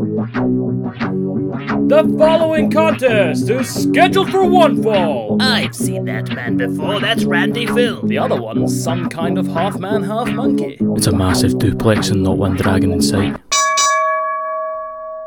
The 0.00 0.16
following 2.16 2.70
contest 2.70 3.50
is 3.50 3.68
scheduled 3.68 4.30
for 4.30 4.46
one 4.46 4.82
fall. 4.82 5.36
I've 5.42 5.74
seen 5.74 6.06
that 6.06 6.30
man 6.30 6.56
before. 6.56 7.00
That's 7.00 7.24
Randy 7.24 7.66
Phil. 7.66 8.00
The 8.06 8.16
other 8.16 8.40
one's 8.40 8.82
some 8.82 9.10
kind 9.10 9.36
of 9.36 9.46
half 9.48 9.78
man, 9.78 10.04
half 10.04 10.30
monkey. 10.30 10.78
It's 10.96 11.06
a 11.06 11.12
massive 11.12 11.58
duplex 11.58 12.08
and 12.08 12.22
not 12.22 12.38
one 12.38 12.56
dragon 12.56 12.92
in 12.92 13.02
sight. 13.02 13.38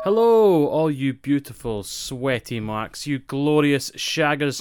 Hello, 0.02 0.66
all 0.66 0.90
you 0.90 1.12
beautiful, 1.12 1.84
sweaty 1.84 2.58
marks, 2.58 3.06
you 3.06 3.20
glorious 3.20 3.92
shaggers. 3.92 4.60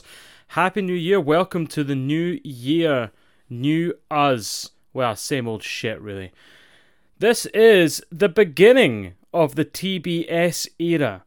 Happy 0.50 0.84
New 0.84 0.94
Year. 0.94 1.20
Welcome 1.20 1.66
to 1.68 1.84
the 1.84 1.96
new 1.96 2.40
year. 2.44 3.10
New 3.50 3.96
us. 4.12 4.70
Well, 4.94 5.16
same 5.16 5.48
old 5.48 5.64
shit, 5.64 6.00
really. 6.00 6.32
This 7.18 7.48
is 7.48 8.04
the 8.12 8.30
beginning 8.30 9.16
of 9.34 9.56
the 9.56 9.66
TBS 9.66 10.68
era. 10.80 11.24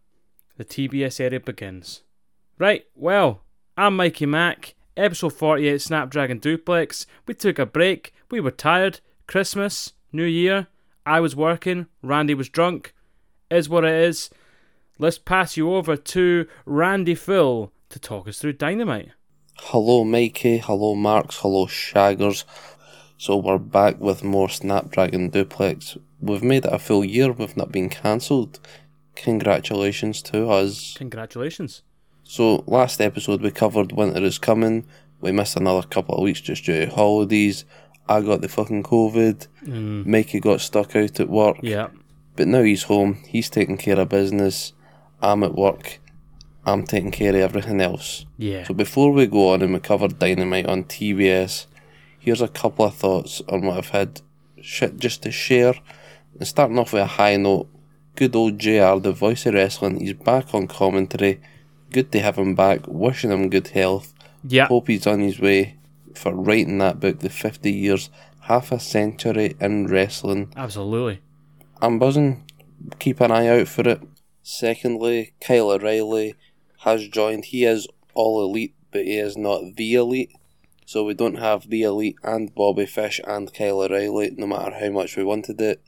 The 0.57 0.65
TBS 0.65 1.21
era 1.21 1.41
begins. 1.41 2.03
Right, 2.59 2.85
well, 2.95 3.43
I'm 3.77 3.97
Mikey 3.97 4.27
Mac, 4.27 4.75
episode 4.97 5.33
48 5.33 5.83
Snapdragon 5.83 6.39
Duplex. 6.39 7.07
We 7.27 7.35
took 7.35 7.59
a 7.59 7.67
break, 7.67 8.15
we 8.31 8.41
were 8.41 8.51
tired, 8.51 9.01
Christmas, 9.27 9.93
New 10.13 10.25
Year, 10.25 10.69
I 11.05 11.21
was 11.21 11.37
working, 11.37 11.87
Randy 12.03 12.35
was 12.35 12.49
drunk. 12.49 12.95
Is 13.49 13.69
what 13.69 13.85
it 13.85 13.95
is. 13.95 14.29
Let's 14.99 15.19
pass 15.19 15.57
you 15.57 15.73
over 15.73 15.97
to 15.97 16.49
Randy 16.65 17.15
Phil 17.15 17.73
to 17.91 17.99
talk 17.99 18.27
us 18.27 18.41
through 18.41 18.55
Dynamite. 18.55 19.11
Hello, 19.59 20.03
Mikey. 20.03 20.59
Hello, 20.59 20.95
Marks. 20.97 21.39
Hello, 21.39 21.67
Shaggers. 21.67 22.45
So 23.19 23.37
we're 23.37 23.59
back 23.59 24.01
with 24.01 24.25
more 24.25 24.49
Snapdragon 24.49 25.31
Duplex. 25.31 25.97
We've 26.21 26.43
made 26.43 26.65
it 26.65 26.73
a 26.73 26.79
full 26.79 27.05
year. 27.05 27.33
We've 27.33 27.57
not 27.57 27.73
been 27.73 27.89
cancelled. 27.89 28.59
Congratulations 29.15 30.23
to 30.23 30.49
us. 30.51 30.95
Congratulations. 30.97 31.83
So 32.25 32.65
last 32.67 33.01
episode 33.01 33.41
we 33.43 33.51
covered 33.51 33.93
Winter 33.93 34.23
is 34.23 34.39
Coming. 34.39 34.87
We 35.21 35.33
missed 35.33 35.57
another 35.57 35.87
couple 35.87 36.17
of 36.17 36.23
weeks 36.23 36.41
just 36.41 36.65
due 36.65 36.87
to 36.87 36.95
holidays. 36.95 37.65
I 38.09 38.21
got 38.21 38.41
the 38.41 38.49
fucking 38.49 38.83
COVID. 38.85 39.47
Mm, 39.65 40.07
Mikey 40.07 40.41
got 40.41 40.61
stuck 40.61 40.95
out 40.95 41.19
at 41.19 41.29
work. 41.29 41.59
yeah. 41.63 41.89
But 42.37 42.49
now 42.49 42.63
he's 42.63 42.83
home. 42.83 43.15
He's 43.27 43.49
taking 43.49 43.79
care 43.79 43.99
of 43.99 44.11
business. 44.11 44.75
I'm 45.23 45.43
at 45.43 45.55
work. 45.55 45.99
I'm 46.67 46.85
taking 46.85 47.11
care 47.11 47.31
of 47.31 47.37
everything 47.41 47.81
else. 47.81 48.27
Yeah. 48.37 48.65
So 48.65 48.75
before 48.75 49.11
we 49.11 49.27
go 49.27 49.55
on 49.55 49.63
and 49.63 49.73
we 49.73 49.81
cover 49.81 50.07
Dynamite 50.09 50.67
on 50.67 50.85
TBS, 50.85 51.65
here's 52.19 52.43
a 52.43 52.49
couple 52.49 52.85
of 52.85 52.95
thoughts 52.95 53.41
on 53.49 53.63
what 53.63 53.79
I've 53.79 53.89
had 53.89 54.21
shit 54.61 54.99
just 54.99 55.23
to 55.23 55.31
share. 55.31 55.75
And 56.39 56.47
starting 56.47 56.79
off 56.79 56.93
with 56.93 57.03
a 57.03 57.07
high 57.07 57.37
note, 57.37 57.69
good 58.15 58.37
old 58.37 58.59
JR, 58.59 58.99
the 58.99 59.15
voice 59.17 59.47
of 59.47 59.55
wrestling, 59.55 60.01
he's 60.01 60.13
back 60.13 60.55
on 60.55 60.67
commentary. 60.67 61.41
Good 61.91 62.13
to 62.13 62.21
have 62.21 62.37
him 62.37 62.55
back. 62.55 62.81
Wishing 62.87 63.31
him 63.31 63.49
good 63.49 63.69
health. 63.69 64.13
Yeah. 64.43 64.67
Hope 64.67 64.89
he's 64.89 65.07
on 65.07 65.21
his 65.21 65.41
way 65.41 65.77
for 66.15 66.35
writing 66.35 66.79
that 66.79 67.01
book, 67.01 67.21
The 67.21 67.31
50 67.31 67.71
Years, 67.73 68.11
Half 68.41 68.73
a 68.73 68.79
Century 68.79 69.57
in 69.61 69.87
Wrestling. 69.87 70.53
Absolutely. 70.57 71.21
I'm 71.81 71.99
buzzing. 71.99 72.45
Keep 72.99 73.21
an 73.21 73.31
eye 73.31 73.49
out 73.49 73.69
for 73.69 73.89
it. 73.89 74.01
Secondly, 74.43 75.35
Kyle 75.41 75.71
O'Reilly 75.71 76.35
has 76.81 77.09
joined. 77.09 77.47
He 77.47 77.65
is 77.65 77.89
all 78.15 78.43
elite, 78.43 78.75
but 78.93 79.05
he 79.05 79.19
is 79.19 79.37
not 79.37 79.77
the 79.77 79.95
elite. 79.95 80.31
So 80.85 81.03
we 81.05 81.15
don't 81.15 81.39
have 81.39 81.69
the 81.69 81.83
elite 81.83 82.17
and 82.23 82.55
Bobby 82.55 82.87
Fish 82.87 83.21
and 83.27 83.53
Kyle 83.53 83.83
O'Reilly, 83.83 84.31
no 84.37 84.47
matter 84.47 84.77
how 84.79 84.91
much 84.91 85.17
we 85.17 85.25
wanted 85.25 85.61
it. 85.61 85.83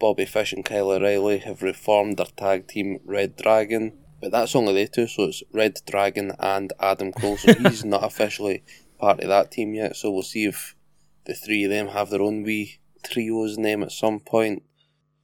Bobby 0.00 0.24
Fish 0.24 0.52
and 0.52 0.64
Kyle 0.64 0.90
O'Reilly 0.90 1.38
have 1.38 1.62
reformed 1.62 2.16
their 2.16 2.26
tag 2.36 2.66
team 2.66 2.98
Red 3.04 3.36
Dragon, 3.36 3.92
but 4.20 4.32
that's 4.32 4.56
only 4.56 4.72
they 4.72 4.86
two, 4.86 5.06
so 5.06 5.24
it's 5.24 5.44
Red 5.52 5.78
Dragon 5.86 6.32
and 6.40 6.72
Adam 6.80 7.12
Cole. 7.12 7.36
So 7.36 7.52
he's 7.60 7.84
not 7.84 8.02
officially 8.02 8.64
part 8.98 9.20
of 9.20 9.28
that 9.28 9.52
team 9.52 9.74
yet. 9.74 9.94
So 9.94 10.10
we'll 10.10 10.22
see 10.22 10.46
if 10.46 10.74
the 11.26 11.34
three 11.34 11.64
of 11.64 11.70
them 11.70 11.88
have 11.88 12.10
their 12.10 12.22
own 12.22 12.42
wee 12.42 12.80
trio's 13.04 13.58
name 13.58 13.82
at 13.82 13.92
some 13.92 14.20
point. 14.20 14.62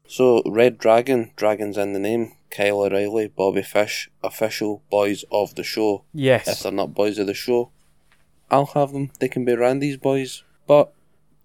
So, 0.08 0.40
Red 0.46 0.78
Dragon, 0.78 1.32
Dragon's 1.34 1.76
in 1.76 1.92
the 1.92 1.98
name, 1.98 2.36
Kyle 2.50 2.82
O'Reilly, 2.82 3.26
Bobby 3.26 3.62
Fish, 3.62 4.08
official 4.22 4.82
boys 4.88 5.24
of 5.32 5.56
the 5.56 5.64
show. 5.64 6.04
Yes. 6.12 6.46
If 6.46 6.60
they're 6.60 6.70
not 6.70 6.94
boys 6.94 7.18
of 7.18 7.26
the 7.26 7.34
show, 7.34 7.72
I'll 8.48 8.66
have 8.66 8.92
them. 8.92 9.10
They 9.18 9.28
can 9.28 9.44
be 9.44 9.56
Randy's 9.56 9.96
boys, 9.96 10.44
but 10.68 10.92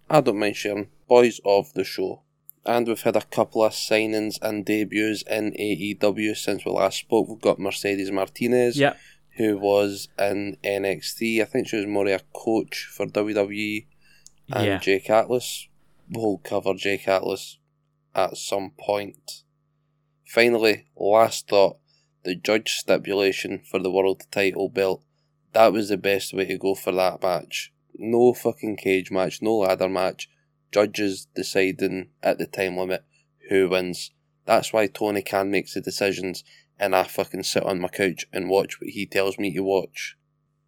I 0.09 0.22
don't 0.22 0.38
mind 0.38 0.57
sharing. 0.57 0.89
Boys 1.07 1.41
of 1.44 1.73
the 1.73 1.83
show. 1.83 2.22
And 2.66 2.88
we've 2.88 3.01
had 3.01 3.16
a 3.16 3.22
couple 3.22 3.63
of 3.63 3.72
signings 3.73 4.38
and 4.41 4.66
debuts 4.66 5.23
in 5.23 5.53
AEW 5.53 6.35
since 6.38 6.63
we 6.63 6.72
last 6.72 6.99
spoke. 6.99 7.27
We've 7.27 7.41
got 7.41 7.59
Mercedes 7.59 8.11
Martinez, 8.11 8.77
Yeah. 8.77 8.94
who 9.38 9.57
was 9.57 10.09
in 10.19 10.57
NXT. 10.63 11.41
I 11.41 11.45
think 11.45 11.67
she 11.67 11.77
was 11.77 11.88
more 11.88 12.07
a 12.07 12.19
coach 12.33 12.88
for 12.95 13.07
WWE. 13.07 13.88
And 14.53 14.66
Yeah. 14.66 14.77
Jake 14.79 15.09
Atlas. 15.09 15.67
We'll 16.09 16.38
cover 16.39 16.73
Jake 16.73 17.07
Atlas 17.07 17.57
at 18.13 18.38
some 18.38 18.71
point. 18.77 19.44
Finally, 20.25 20.85
last 20.95 21.47
thought 21.47 21.77
the 22.23 22.35
judge 22.35 22.73
stipulation 22.73 23.59
for 23.59 23.79
the 23.79 23.89
world 23.89 24.23
title 24.31 24.69
belt. 24.69 25.03
That 25.53 25.73
was 25.73 25.89
the 25.89 25.97
best 25.97 26.33
way 26.33 26.45
to 26.45 26.57
go 26.57 26.75
for 26.75 26.91
that 26.91 27.21
match. 27.23 27.73
No 27.95 28.33
fucking 28.33 28.77
cage 28.77 29.09
match, 29.11 29.41
no 29.41 29.57
ladder 29.57 29.89
match. 29.89 30.29
Judges 30.71 31.27
deciding 31.35 32.09
at 32.23 32.37
the 32.37 32.47
time 32.47 32.77
limit 32.77 33.03
who 33.49 33.69
wins. 33.69 34.11
That's 34.45 34.73
why 34.73 34.87
Tony 34.87 35.21
Khan 35.21 35.51
makes 35.51 35.73
the 35.73 35.81
decisions 35.81 36.43
and 36.81 36.95
I 36.95 37.03
fucking 37.03 37.43
sit 37.43 37.63
on 37.63 37.79
my 37.79 37.89
couch 37.89 38.25
and 38.33 38.49
watch 38.49 38.81
what 38.81 38.89
he 38.89 39.05
tells 39.05 39.37
me 39.37 39.53
to 39.53 39.61
watch. 39.61 40.17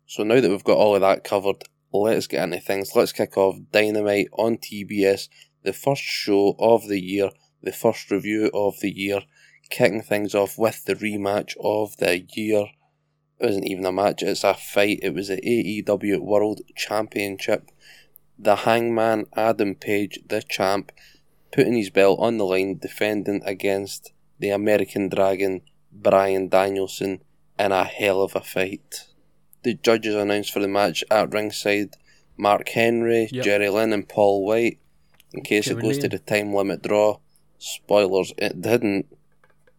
So 0.06 0.24
now 0.24 0.40
that 0.40 0.50
we've 0.50 0.64
got 0.64 0.78
all 0.78 0.94
of 0.94 1.02
that 1.02 1.24
covered, 1.24 1.64
let's 1.92 2.28
get 2.28 2.44
into 2.44 2.60
things. 2.60 2.92
Let's 2.96 3.12
kick 3.12 3.36
off 3.36 3.58
Dynamite 3.72 4.28
on 4.34 4.58
TBS, 4.58 5.28
the 5.64 5.74
first 5.74 6.04
show 6.04 6.56
of 6.60 6.88
the 6.88 7.02
year, 7.02 7.32
the 7.64 7.72
first 7.72 8.12
review 8.12 8.52
of 8.54 8.80
the 8.80 8.92
year, 8.92 9.22
kicking 9.72 10.04
things 10.04 10.36
off 10.36 10.58
with 10.58 10.86
the 10.86 10.94
rematch 10.94 11.56
of 11.60 11.98
the 11.98 12.24
year. 12.36 12.68
It 13.40 13.48
wasn't 13.48 13.68
even 13.68 13.86
a 13.86 13.92
match, 13.92 14.22
it's 14.22 14.44
a 14.44 14.54
fight. 14.54 15.00
It 15.02 15.16
was 15.16 15.30
the 15.30 15.38
AEW 15.38 16.20
World 16.20 16.62
Championship. 16.76 17.72
The 18.44 18.58
hangman 18.58 19.28
Adam 19.38 19.74
Page, 19.76 20.20
the 20.28 20.42
champ, 20.42 20.92
putting 21.54 21.78
his 21.78 21.90
belt 21.90 22.20
on 22.20 22.38
the 22.38 22.44
line, 22.44 22.78
defending 22.78 23.42
against 23.46 24.12
the 24.38 24.50
American 24.50 25.08
Dragon, 25.08 25.62
Bryan 25.94 26.50
Danielson, 26.50 27.22
in 27.58 27.72
a 27.72 27.86
hell 27.86 28.22
of 28.22 28.36
a 28.36 28.42
fight. 28.42 29.08
The 29.64 29.76
judges 29.76 30.16
announced 30.16 30.52
for 30.52 30.60
the 30.60 30.68
match 30.68 31.06
at 31.10 31.32
ringside 31.32 31.96
Mark 32.36 32.68
Henry, 32.68 33.30
Yep. 33.32 33.46
Jerry 33.46 33.70
Lynn, 33.70 33.94
and 33.94 34.10
Paul 34.10 34.46
Wight. 34.46 34.78
In 35.34 35.44
case 35.44 35.68
it 35.68 35.76
Kevin 35.76 35.86
goes 35.86 35.98
to 36.00 36.10
the 36.10 36.20
time 36.20 36.54
limit 36.54 36.82
draw, 36.82 37.20
spoilers, 37.60 38.34
it 38.38 38.62
didn't. 38.62 39.06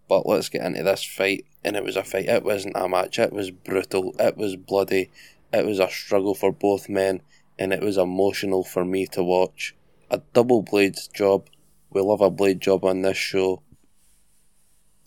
But 0.08 0.26
let's 0.26 0.48
get 0.48 0.64
into 0.64 0.82
this 0.82 1.04
fight. 1.04 1.44
And 1.62 1.76
it 1.76 1.84
was 1.84 1.97
a 1.97 2.03
fight. 2.03 2.28
It 2.30 2.44
wasn't 2.44 2.76
a 2.78 2.88
match. 2.88 3.19
It 3.19 3.32
was 3.34 3.50
brutal. 3.50 4.14
It 4.19 4.38
was 4.38 4.56
bloody. 4.56 5.10
It 5.53 5.66
was 5.66 5.80
a 5.80 5.91
struggle 5.91 6.34
for 6.34 6.50
both 6.50 6.88
men. 6.88 7.20
And 7.59 7.72
it 7.72 7.81
was 7.81 7.97
emotional 7.97 8.65
for 8.65 8.84
me 8.84 9.06
to 9.09 9.22
watch. 9.22 9.75
A 10.10 10.20
double 10.32 10.62
blade 10.62 10.98
job. 11.15 11.48
We 11.91 12.00
love 12.00 12.20
a 12.20 12.31
blade 12.31 12.60
job 12.60 12.84
on 12.84 13.03
this 13.03 13.16
show. 13.16 13.62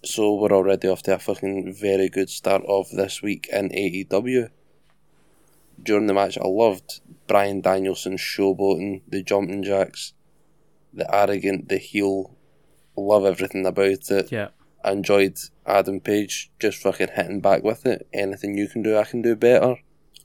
So 0.03 0.35
we're 0.35 0.53
already 0.53 0.87
off 0.87 1.03
to 1.03 1.15
a 1.15 1.19
fucking 1.19 1.73
very 1.73 2.07
good 2.07 2.29
start 2.29 2.63
of 2.67 2.89
this 2.91 3.21
week 3.21 3.49
in 3.51 3.69
AEW. 3.69 4.49
During 5.81 6.07
the 6.07 6.13
match, 6.13 6.37
I 6.37 6.47
loved 6.47 7.01
Bryan 7.27 7.61
Danielson 7.61 8.17
showboating 8.17 9.01
the 9.07 9.21
jumping 9.21 9.63
jacks, 9.63 10.13
the 10.93 11.13
arrogant, 11.13 11.69
the 11.69 11.77
heel. 11.77 12.35
Love 12.95 13.25
everything 13.25 13.65
about 13.65 14.09
it. 14.09 14.31
Yeah. 14.31 14.49
I 14.83 14.91
enjoyed 14.91 15.37
Adam 15.65 15.99
Page 15.99 16.51
just 16.59 16.81
fucking 16.81 17.09
hitting 17.15 17.41
back 17.41 17.63
with 17.63 17.85
it. 17.85 18.07
Anything 18.13 18.57
you 18.57 18.67
can 18.67 18.81
do, 18.83 18.97
I 18.97 19.03
can 19.03 19.21
do 19.21 19.35
better. 19.35 19.75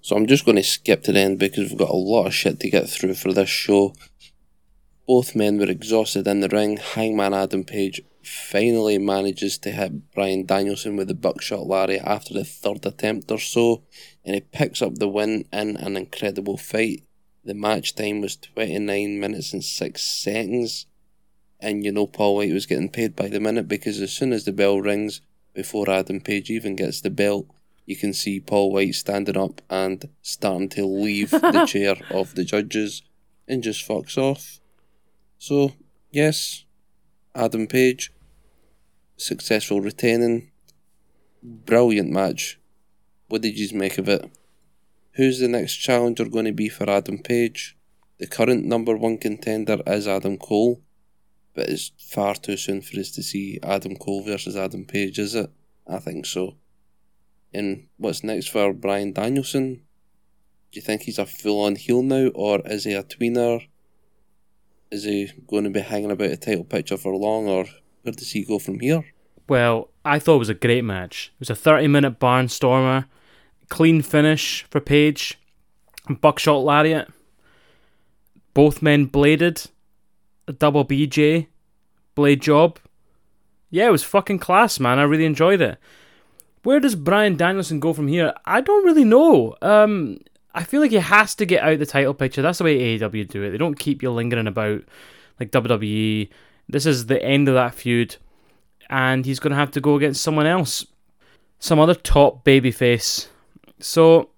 So 0.03 0.17
I'm 0.17 0.27
just 0.27 0.45
going 0.45 0.57
to 0.57 0.65
skip 0.65 1.05
to 1.05 1.13
the 1.13 1.21
end 1.21 1.39
because 1.39 1.71
we've 1.71 1.79
got 1.79 1.91
a 1.91 1.97
lot 1.97 2.27
of 2.27 2.35
shit 2.35 2.59
to 2.61 2.71
get 2.71 2.91
through 2.91 3.15
for 3.15 3.33
this 3.33 3.49
show. 3.49 3.95
Both 5.07 5.37
men 5.37 5.59
were 5.59 5.71
exhausted 5.71 6.27
in 6.27 6.41
the 6.41 6.49
ring. 6.49 6.77
Hangman 6.77 7.33
Adam 7.33 7.63
Page 7.63 8.03
finally 8.25 8.99
manages 8.99 9.59
to 9.59 9.71
hit 9.71 10.11
Bryan 10.13 10.45
Danielson 10.45 10.97
with 10.97 11.07
the 11.07 11.15
buckshot 11.15 11.67
lariat 11.67 12.03
after 12.05 12.35
the 12.35 12.45
third 12.45 12.85
attempt 12.85 13.31
or 13.31 13.39
so, 13.39 13.85
and 14.25 14.35
he 14.35 14.41
picks 14.41 14.83
up 14.83 14.97
the 14.97 15.09
win 15.09 15.45
in 15.53 15.77
an 15.77 15.97
incredible 15.97 16.57
fight. 16.57 17.05
The 17.45 17.55
match 17.55 17.95
time 17.95 18.21
was 18.21 18.37
29 18.37 19.21
minutes 19.21 19.53
and 19.53 19.63
6 19.63 20.03
seconds, 20.03 20.87
and 21.61 21.85
you 21.85 21.93
know 21.93 22.09
Paul 22.09 22.37
Wight 22.37 22.53
was 22.53 22.67
getting 22.67 22.89
paid 22.89 23.15
by 23.15 23.29
the 23.29 23.41
minute 23.41 23.69
because 23.69 24.01
as 24.01 24.13
soon 24.13 24.33
as 24.33 24.45
the 24.45 24.53
bell 24.53 24.81
rings, 24.81 25.21
before 25.55 25.89
Adam 25.89 26.21
Page 26.21 26.51
even 26.51 26.75
gets 26.75 27.01
the 27.01 27.11
belt, 27.11 27.47
you 27.85 27.97
can 27.97 28.13
see 28.13 28.41
Paul 28.41 28.73
Wight 28.73 28.95
standing 28.95 29.37
up 29.37 29.61
and 29.69 30.09
starting 30.23 30.69
to 30.71 30.87
leave 30.87 31.31
the 31.31 31.65
chair 31.69 31.97
of 32.11 32.35
the 32.35 32.45
judges 32.45 33.03
and 33.49 33.63
just 33.63 33.87
fucks 33.87 34.17
off. 34.17 34.61
So, 35.39 35.73
yes, 36.11 36.65
Adam 37.35 37.67
Page 37.67 38.13
successful 39.23 39.81
retaining. 39.81 40.51
Brilliant 41.43 42.11
match. 42.11 42.59
What 43.29 43.43
did 43.43 43.59
you 43.59 43.77
make 43.77 43.99
of 43.99 44.09
it? 44.09 44.31
Who's 45.13 45.39
the 45.39 45.49
next 45.49 45.77
challenger 45.77 46.25
going 46.25 46.47
to 46.47 46.53
be 46.53 46.69
for 46.69 46.89
Adam 46.89 47.19
Page? 47.19 47.77
The 48.19 48.27
current 48.27 48.65
number 48.65 48.97
one 48.97 49.19
contender 49.19 49.81
is 49.87 50.07
Adam 50.07 50.39
Cole, 50.39 50.81
but 51.55 51.69
it's 51.69 51.93
far 51.99 52.35
too 52.35 52.57
soon 52.57 52.83
for 52.83 52.99
us 53.01 53.11
to 53.13 53.23
see 53.23 53.59
Adam 53.63 53.97
Cole 53.97 54.23
versus 54.23 54.57
Adam 54.57 54.85
Page, 54.85 55.19
is 55.19 55.35
it? 55.35 55.51
I 55.87 55.99
think 55.99 56.27
so. 56.27 56.57
And 57.55 57.89
what's 57.97 58.25
next 58.25 58.49
for 58.49 58.73
Bryan 58.73 59.13
Danielson? 59.13 59.83
Do 60.73 60.79
you 60.79 60.83
think 60.83 61.03
he's 61.03 61.19
a 61.19 61.27
full 61.27 61.63
on 61.65 61.77
heel 61.77 62.03
now, 62.03 62.29
or 62.29 62.63
is 62.65 62.85
he 62.85 62.95
a 62.95 63.03
tweener? 63.03 63.69
Is 64.91 65.05
he 65.05 65.31
going 65.47 65.65
to 65.65 65.71
be 65.71 65.81
hanging 65.81 66.11
about 66.11 66.31
a 66.31 66.37
title 66.37 66.65
picture 66.65 66.97
for 66.97 67.15
long, 67.15 67.47
or 67.47 67.67
where 68.03 68.13
does 68.13 68.33
he 68.33 68.45
go 68.45 68.59
from 68.59 68.81
here? 68.81 69.05
Well, 69.49 69.91
I 70.05 70.19
thought 70.19 70.37
it 70.37 70.41
was 70.41 70.49
a 70.49 70.55
great 70.55 70.85
match. 70.85 71.33
It 71.35 71.41
was 71.41 71.51
a 71.51 71.55
30 71.55 71.89
minute 71.89 72.19
barnstormer, 72.19 73.07
clean 73.69 74.01
finish 74.03 74.65
for 74.71 74.81
Page, 74.81 75.39
buckshot 76.21 76.65
lariat. 76.65 77.09
Both 78.55 78.83
men 78.83 79.07
bladed, 79.07 79.67
a 80.49 80.53
double 80.53 80.85
BJ, 80.85 81.49
blade 82.15 82.43
job. 82.43 82.79
Yeah, 83.71 83.89
it 83.89 83.93
was 83.93 84.05
fucking 84.05 84.39
class, 84.39 84.79
man. 84.79 84.99
I 84.99 85.03
really 85.05 85.25
enjoyed 85.25 85.61
it. 85.61 85.79
Where 86.63 86.81
does 86.81 86.95
Bryan 86.95 87.37
Danielson 87.37 87.81
go 87.81 87.93
from 87.93 88.09
here? 88.09 88.33
I 88.45 88.61
don't 88.61 88.85
really 88.85 89.05
know. 89.05 89.57
Um, 89.63 90.19
I 90.55 90.65
feel 90.65 90.81
like 90.81 90.91
he 90.91 90.99
has 90.99 91.35
to 91.37 91.47
get 91.47 91.63
out 91.63 91.79
the 91.79 91.87
title 91.87 92.15
picture. 92.15 92.43
That's 92.43 92.59
the 92.59 92.65
way 92.65 92.99
AEW 92.99 93.29
do 93.29 93.43
it. 93.43 93.51
They 93.51 93.59
don't 93.59 93.79
keep 93.79 94.03
you 94.03 94.11
lingering 94.11 94.47
about 94.47 94.83
like 95.41 95.51
WWE. 95.51 96.29
This 96.69 96.87
is 96.87 97.07
the 97.07 97.23
end 97.23 97.49
of 97.49 97.55
that 97.55 97.75
feud, 97.75 98.17
and 98.89 99.27
he's 99.27 99.41
going 99.41 99.51
to 99.51 99.57
have 99.57 99.73
to 99.73 99.81
go 99.81 99.97
against 99.97 100.23
someone 100.23 100.47
else, 100.47 100.87
some 101.59 101.81
other 101.81 101.95
top 101.95 102.45
babyface. 102.45 103.29
So, 103.81 104.31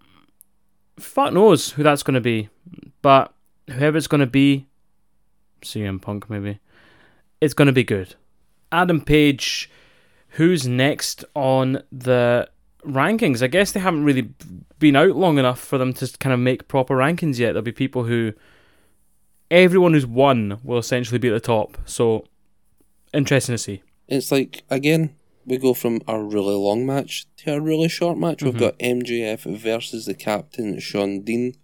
fuck 0.98 1.32
knows 1.32 1.72
who 1.72 1.82
that's 1.82 2.02
going 2.02 2.14
to 2.14 2.20
be. 2.20 2.48
But 3.02 3.34
whoever 3.68 3.98
it's 3.98 4.06
going 4.06 4.20
to 4.20 4.26
be, 4.26 4.66
CM 5.62 6.00
Punk 6.00 6.30
maybe, 6.30 6.60
it's 7.40 7.54
going 7.54 7.66
to 7.66 7.72
be 7.72 7.84
good. 7.84 8.14
Adam 8.72 9.00
Page, 9.02 9.70
who's 10.34 10.66
next 10.66 11.25
on 11.34 11.82
the 11.90 12.48
rankings? 12.86 13.42
I 13.42 13.46
guess 13.46 13.72
they 13.72 13.81
haven't 13.81 14.04
really 14.04 14.31
been 14.78 14.96
out 14.96 15.16
long 15.16 15.38
enough 15.38 15.60
for 15.60 15.78
them 15.78 15.92
to 15.94 16.19
kind 16.19 16.32
of 16.32 16.40
make 16.40 16.69
proper 16.69 16.96
rankings 16.96 17.38
yet. 17.38 17.52
There'll 17.52 17.62
be 17.62 17.72
people 17.72 18.04
who, 18.04 18.32
everyone 19.50 19.94
who's 19.94 20.06
won 20.06 20.58
will 20.62 20.78
essentially 20.78 21.19
be 21.19 21.28
at 21.28 21.34
the 21.34 21.40
top. 21.40 21.78
So, 21.84 22.26
interesting 23.12 23.54
to 23.54 23.58
see. 23.58 23.82
It's 24.08 24.32
like, 24.32 24.64
again, 24.70 25.14
we 25.46 25.56
go 25.56 25.72
from 25.72 26.00
a 26.08 26.20
really 26.20 26.54
long 26.54 26.84
match 26.84 27.26
to 27.38 27.54
a 27.54 27.60
really 27.60 27.88
short 27.88 28.19
match. 28.19 28.42
We've 28.42 28.54
mm-hmm. 28.54 28.60
got 28.60 28.78
MJF 28.78 29.58
versus 29.58 30.06
the 30.06 30.14
captain, 30.14 30.78
Shawn 30.81 31.22
Dean. 31.22 31.54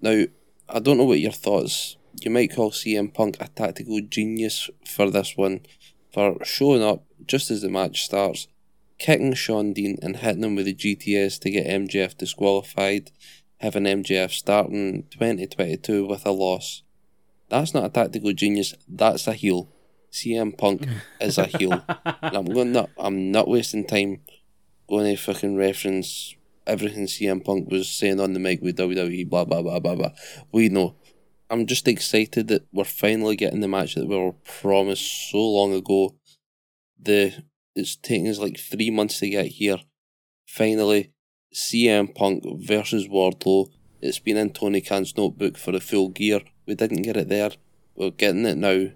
Now, 0.00 0.24
I 0.68 0.78
don't 0.80 0.98
know 0.98 1.04
what 1.04 1.20
your 1.20 1.32
thoughts. 1.32 1.96
You 2.22 2.30
might 2.30 2.54
call 2.54 2.72
CM 2.72 3.14
Punk 3.14 3.36
a 3.40 3.48
tactical 3.48 4.00
genius 4.00 4.68
for 4.84 5.10
this 5.10 5.36
one, 5.36 5.60
for 6.12 6.36
showing 6.44 6.82
up 6.82 7.04
just 7.30 7.50
as 7.50 7.62
the 7.62 7.68
match 7.68 8.02
starts, 8.02 8.48
kicking 8.98 9.34
Shawn 9.34 9.72
Dean 9.72 9.98
and 10.02 10.16
hitting 10.16 10.42
him 10.42 10.56
with 10.56 10.66
the 10.66 10.74
GTS 10.74 11.38
to 11.40 11.50
get 11.50 11.66
MJF 11.66 12.18
disqualified, 12.18 13.12
having 13.58 13.84
MJF 13.84 14.32
starting 14.32 15.04
2022 15.10 16.08
with 16.08 16.26
a 16.26 16.32
loss. 16.32 16.82
That's 17.48 17.72
not 17.72 17.84
a 17.84 17.88
tactical 17.88 18.32
genius, 18.32 18.74
that's 18.88 19.28
a 19.28 19.32
heel. 19.32 19.68
CM 20.10 20.58
Punk 20.58 20.86
is 21.20 21.38
a 21.38 21.44
heel. 21.44 21.84
And 22.04 22.36
I'm 22.36 22.46
going 22.46 22.72
not 22.72 22.90
I'm 22.98 23.30
not 23.30 23.46
wasting 23.46 23.86
time 23.86 24.22
going 24.88 25.06
to 25.06 25.22
fucking 25.22 25.56
reference 25.56 26.34
everything 26.66 27.06
CM 27.06 27.44
Punk 27.44 27.70
was 27.70 27.88
saying 27.88 28.18
on 28.18 28.32
the 28.32 28.40
mic 28.40 28.60
with 28.60 28.76
WWE, 28.76 29.28
blah 29.28 29.44
blah 29.44 29.62
blah 29.62 29.78
blah 29.78 29.94
blah. 29.94 30.10
We 30.50 30.68
know. 30.68 30.96
I'm 31.48 31.66
just 31.66 31.88
excited 31.88 32.46
that 32.48 32.66
we're 32.72 32.84
finally 32.84 33.34
getting 33.34 33.60
the 33.60 33.68
match 33.68 33.96
that 33.96 34.06
we 34.06 34.16
were 34.16 34.34
promised 34.44 35.30
so 35.30 35.38
long 35.38 35.72
ago. 35.74 36.14
The 37.02 37.44
it's 37.74 37.96
taken 37.96 38.28
us 38.28 38.38
like 38.38 38.58
three 38.58 38.90
months 38.90 39.20
to 39.20 39.30
get 39.30 39.46
here. 39.46 39.78
Finally, 40.46 41.12
CM 41.54 42.14
Punk 42.14 42.44
versus 42.60 43.08
Wardlow. 43.08 43.70
It's 44.00 44.18
been 44.18 44.36
in 44.36 44.50
Tony 44.50 44.80
Khan's 44.80 45.16
notebook 45.16 45.56
for 45.56 45.72
the 45.72 45.80
full 45.80 46.08
gear. 46.08 46.40
We 46.66 46.74
didn't 46.74 47.02
get 47.02 47.16
it 47.16 47.28
there. 47.28 47.50
We're 47.94 48.10
getting 48.10 48.46
it 48.46 48.56
now, 48.56 48.90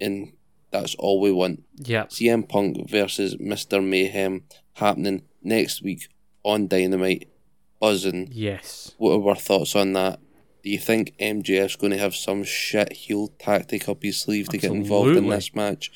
and 0.00 0.32
that's 0.70 0.94
all 0.96 1.20
we 1.20 1.32
want. 1.32 1.64
Yeah. 1.76 2.04
CM 2.04 2.48
Punk 2.48 2.88
versus 2.88 3.36
Mr. 3.36 3.82
Mayhem 3.84 4.44
happening 4.74 5.22
next 5.42 5.82
week 5.82 6.08
on 6.44 6.68
Dynamite. 6.68 7.28
Buzzing. 7.80 8.28
Yes. 8.30 8.94
What 8.98 9.14
are 9.14 9.28
our 9.30 9.36
thoughts 9.36 9.74
on 9.74 9.94
that? 9.94 10.20
Do 10.62 10.68
you 10.68 10.78
think 10.78 11.14
MJF's 11.18 11.76
going 11.76 11.92
to 11.92 11.98
have 11.98 12.14
some 12.14 12.44
shit 12.44 12.92
heel 12.92 13.28
tactic 13.38 13.88
up 13.88 14.02
his 14.02 14.20
sleeve 14.20 14.50
to 14.50 14.58
get 14.58 14.70
involved 14.70 15.16
in 15.16 15.28
this 15.28 15.54
match? 15.54 15.90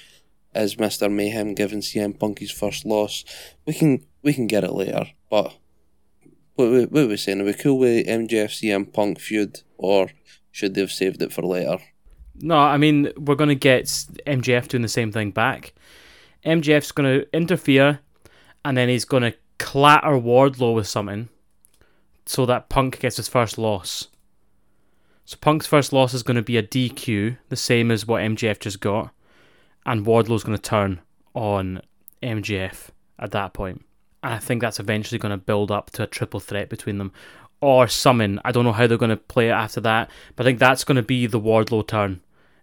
Is 0.55 0.77
Mr. 0.77 1.11
Mayhem 1.11 1.55
giving 1.55 1.81
CM 1.81 2.19
Punk 2.19 2.39
his 2.39 2.51
first 2.51 2.85
loss? 2.85 3.25
We 3.67 3.75
can 3.75 4.05
we 4.23 4.33
can 4.33 4.47
get 4.47 4.65
it 4.65 4.73
later, 4.73 5.07
but 5.29 5.57
what, 6.55 6.71
we- 6.71 6.85
what 6.87 7.03
are 7.05 7.09
we 7.09 7.17
saying? 7.17 7.41
Are 7.41 7.45
we 7.45 7.53
cool 7.55 7.79
with 7.79 8.07
MJF 8.07 8.51
CM 8.51 8.93
Punk 8.93 9.19
feud, 9.21 9.61
or 9.77 10.11
should 10.53 10.75
they 10.75 10.81
have 10.81 10.93
saved 10.93 11.21
it 11.23 11.33
for 11.33 11.43
later? 11.43 11.79
No, 12.41 12.57
I 12.57 12.77
mean 12.77 13.11
we're 13.17 13.35
gonna 13.35 13.55
get 13.55 13.85
MJF 14.27 14.69
doing 14.69 14.83
the 14.83 14.89
same 14.89 15.11
thing 15.13 15.31
back. 15.31 15.73
MJF's 16.45 16.93
gonna 16.93 17.25
interfere, 17.33 18.01
and 18.65 18.77
then 18.77 18.89
he's 18.89 19.05
gonna 19.05 19.35
clatter 19.59 20.19
Wardlow 20.19 20.75
with 20.75 20.87
something, 20.87 21.29
so 22.27 22.47
that 22.47 22.69
Punk 22.69 23.01
gets 23.01 23.17
his 23.17 23.29
first 23.29 23.59
loss. 23.59 24.09
So 25.25 25.37
Punk's 25.41 25.67
first 25.67 25.93
loss 25.93 26.13
is 26.15 26.23
gonna 26.23 26.43
be 26.43 26.57
a 26.57 26.63
DQ, 26.63 27.39
the 27.49 27.57
same 27.57 27.91
as 27.91 28.07
what 28.07 28.23
MJF 28.23 28.61
just 28.61 28.81
got, 28.81 29.11
and 29.87 30.07
Wardlow's 30.07 30.45
gonna 30.45 30.59
turn 30.59 31.01
on 31.35 31.83
MJF 32.23 32.91
at 33.19 33.33
that 33.33 33.53
point. 33.53 33.85
And 34.23 34.35
I 34.35 34.39
think 34.39 34.61
that's 34.61 34.81
eventually 34.81 35.19
gonna 35.19 35.37
build 35.37 35.71
up 35.71 35.91
to 35.93 36.05
a 36.05 36.07
triple 36.07 36.41
threat 36.41 36.69
between 36.69 36.99
them, 36.99 37.13
or 37.61 37.89
summon. 37.89 38.41
I 38.45 38.53
don't 38.53 38.65
know 38.65 38.73
how 38.73 38.87
they're 38.87 38.99
gonna 38.99 39.17
play 39.17 39.49
it 39.49 39.53
after 39.53 39.81
that, 39.83 40.11
but 40.37 40.45
I 40.45 40.49
think 40.49 40.59
that's 40.59 40.85
gonna 40.85 41.03
be 41.03 41.27
the 41.27 41.41
Wardlow 41.41 41.87
turn 41.87 42.21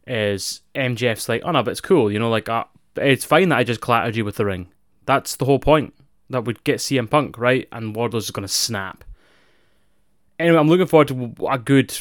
is 0.07 0.61
MJF's 0.75 1.29
like, 1.29 1.41
oh 1.45 1.51
no, 1.51 1.63
but 1.63 1.71
it's 1.71 1.81
cool, 1.81 2.11
you 2.11 2.19
know, 2.19 2.29
like 2.29 2.49
uh, 2.49 2.65
it's 2.95 3.25
fine 3.25 3.49
that 3.49 3.57
I 3.57 3.63
just 3.63 3.81
clattered 3.81 4.15
you 4.15 4.25
with 4.25 4.35
the 4.35 4.45
ring. 4.45 4.71
That's 5.05 5.35
the 5.35 5.45
whole 5.45 5.59
point. 5.59 5.93
That 6.29 6.45
would 6.45 6.63
get 6.63 6.77
CM 6.79 7.09
Punk 7.09 7.37
right, 7.37 7.67
and 7.71 7.95
Wardlow's 7.95 8.25
just 8.25 8.33
gonna 8.33 8.47
snap. 8.47 9.03
Anyway, 10.39 10.57
I'm 10.57 10.67
looking 10.67 10.87
forward 10.87 11.09
to 11.09 11.35
a 11.49 11.59
good 11.59 11.95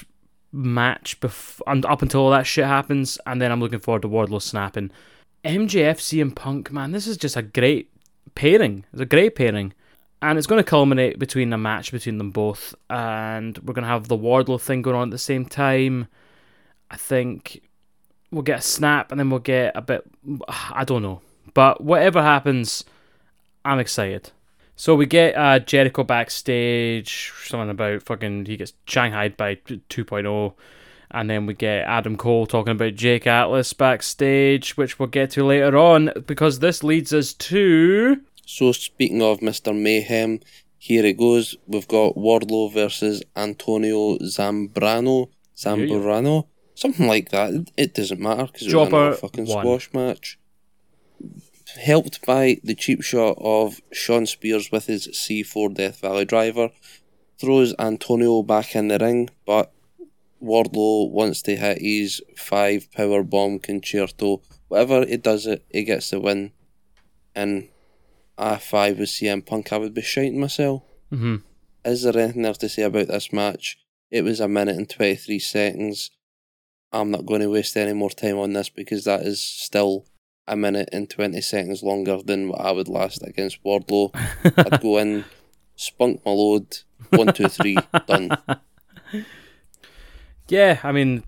match 0.53 1.21
bef- 1.21 1.61
and 1.67 1.85
up 1.87 2.03
until 2.03 2.23
all 2.23 2.31
that 2.31 2.47
shit 2.47 2.65
happens, 2.65 3.19
and 3.27 3.41
then 3.41 3.53
I'm 3.53 3.61
looking 3.61 3.81
forward 3.81 4.03
to 4.03 4.09
Wardlow 4.09 4.43
snapping. 4.43 4.91
MJF 5.45 5.99
CM 5.99 6.35
Punk, 6.35 6.71
man, 6.71 6.93
this 6.93 7.07
is 7.07 7.17
just 7.17 7.37
a 7.37 7.43
great 7.43 7.91
pairing. 8.35 8.85
It's 8.93 9.01
a 9.01 9.07
great 9.07 9.35
pairing. 9.35 9.73
And 10.23 10.37
it's 10.37 10.47
going 10.47 10.63
to 10.63 10.69
culminate 10.69 11.19
between 11.19 11.51
a 11.53 11.59
match 11.59 11.93
between 11.93 12.19
them 12.19 12.31
both, 12.31 12.75
and 12.91 13.57
we're 13.59 13.73
going 13.73 13.85
to 13.85 13.89
have 13.89 14.09
the 14.09 14.19
Wardlow 14.19 14.61
thing 14.61 14.83
going 14.83 14.97
on 14.97 15.09
at 15.09 15.13
the 15.13 15.19
same 15.19 15.47
time. 15.47 16.09
I 16.91 16.97
think 16.97 17.63
we'll 18.31 18.43
get 18.43 18.59
a 18.59 18.63
snap 18.63 19.11
and 19.11 19.19
then 19.19 19.31
we'll 19.31 19.41
get 19.41 19.77
a 19.77 19.83
bit 19.83 20.05
I 20.49 20.85
don't 20.85 21.03
know. 21.03 21.23
But 21.55 21.83
whatever 21.83 22.23
happens, 22.23 22.85
I'm 23.65 23.79
excited. 23.79 24.31
So 24.81 24.95
we 24.95 25.05
get 25.05 25.37
uh, 25.37 25.59
Jericho 25.59 26.05
backstage, 26.05 27.35
something 27.45 27.69
about 27.69 28.03
fucking 28.03 28.47
he 28.47 28.57
gets 28.57 28.73
shanghaied 28.87 29.37
by 29.37 29.57
2.0. 29.57 30.55
And 31.11 31.29
then 31.29 31.45
we 31.45 31.53
get 31.53 31.85
Adam 31.85 32.17
Cole 32.17 32.47
talking 32.47 32.71
about 32.73 32.95
Jake 32.95 33.27
Atlas 33.27 33.75
backstage, 33.75 34.79
which 34.79 34.99
we'll 34.99 35.09
get 35.09 35.33
to 35.33 35.45
later 35.45 35.77
on, 35.77 36.11
because 36.27 36.61
this 36.61 36.83
leads 36.83 37.13
us 37.13 37.35
to 37.35 38.23
So 38.47 38.73
speaking 38.73 39.21
of 39.21 39.41
Mr. 39.41 39.79
Mayhem, 39.79 40.41
here 40.79 41.05
it 41.05 41.19
goes. 41.19 41.57
We've 41.67 41.87
got 41.87 42.17
Wardlow 42.17 42.73
versus 42.73 43.23
Antonio 43.37 44.17
Zambrano, 44.21 45.29
Zambrano, 45.55 46.47
something 46.75 47.07
like 47.07 47.29
that. 47.33 47.67
It- 47.77 47.93
doesn't 47.93 48.19
matter 48.19 48.47
because 48.47 48.63
it 48.63 48.75
was 48.75 48.89
Jobber 48.89 48.97
another 48.97 49.17
fucking 49.17 49.45
won. 49.45 49.63
squash 49.63 49.93
match. 49.93 50.39
Helped 51.79 52.25
by 52.27 52.59
the 52.65 52.75
cheap 52.75 53.03
shot 53.03 53.37
of 53.41 53.81
Shawn 53.93 54.27
Spears 54.27 54.71
with 54.73 54.87
his 54.87 55.09
C4 55.09 55.75
Death 55.75 56.01
Valley 56.01 56.25
driver, 56.25 56.71
throws 57.39 57.75
Antonio 57.79 58.43
back 58.43 58.75
in 58.75 58.89
the 58.89 58.99
ring, 58.99 59.31
but 59.47 59.73
Wardlow 60.43 61.11
wants 61.11 61.43
to 61.43 61.57
hit 61.57 61.79
his 61.81 62.23
five 62.37 62.91
power 62.93 63.23
bomb 63.23 63.59
concerto. 63.59 64.43
Whatever 64.69 65.07
he 65.07 65.17
does 65.17 65.47
it, 65.47 65.65
he 65.71 65.85
gets 65.85 66.11
the 66.11 66.21
win. 66.21 66.53
And 67.35 67.69
I 68.37 68.57
five 68.57 68.99
with 68.99 69.11
CM 69.11 69.45
Punk, 69.45 69.73
I 69.73 69.79
would 69.79 69.95
be 69.95 70.03
shouting 70.03 70.41
myself. 70.41 70.83
Mhm. 71.13 71.43
Is 71.85 72.03
there 72.03 72.19
anything 72.19 72.45
else 72.45 72.59
to 72.59 72.69
say 72.69 72.83
about 72.83 73.09
this 73.09 73.33
match? 73.33 73.79
It 74.11 74.23
was 74.23 74.41
a 74.41 74.49
minute 74.49 74.77
and 74.77 74.89
23 74.89 75.39
seconds. 75.39 76.11
I'm 76.93 77.11
not 77.11 77.27
going 77.27 77.41
to 77.41 77.51
waste 77.51 77.77
any 77.77 77.93
more 77.93 78.11
time 78.11 78.39
on 78.39 78.53
this 78.53 78.69
because 78.69 79.05
that 79.05 79.23
is 79.23 79.41
still 79.41 80.07
a 80.47 80.57
minute 80.57 80.89
and 80.93 81.09
20 81.09 81.41
seconds 81.41 81.83
longer 81.83 82.21
than 82.23 82.49
what 82.49 82.61
I 82.61 82.73
would 82.73 82.89
last 82.89 83.23
against 83.23 83.63
Wardlow. 83.65 84.11
I'd 84.73 84.81
go 84.81 84.99
in, 84.99 85.25
spunk 85.77 86.25
my 86.25 86.33
load, 86.33 86.79
one, 87.11 87.33
two, 87.33 87.49
three, 87.49 87.77
done. 88.07 88.37
Yeah, 90.49 90.81
I 90.83 90.91
mean, 90.93 91.23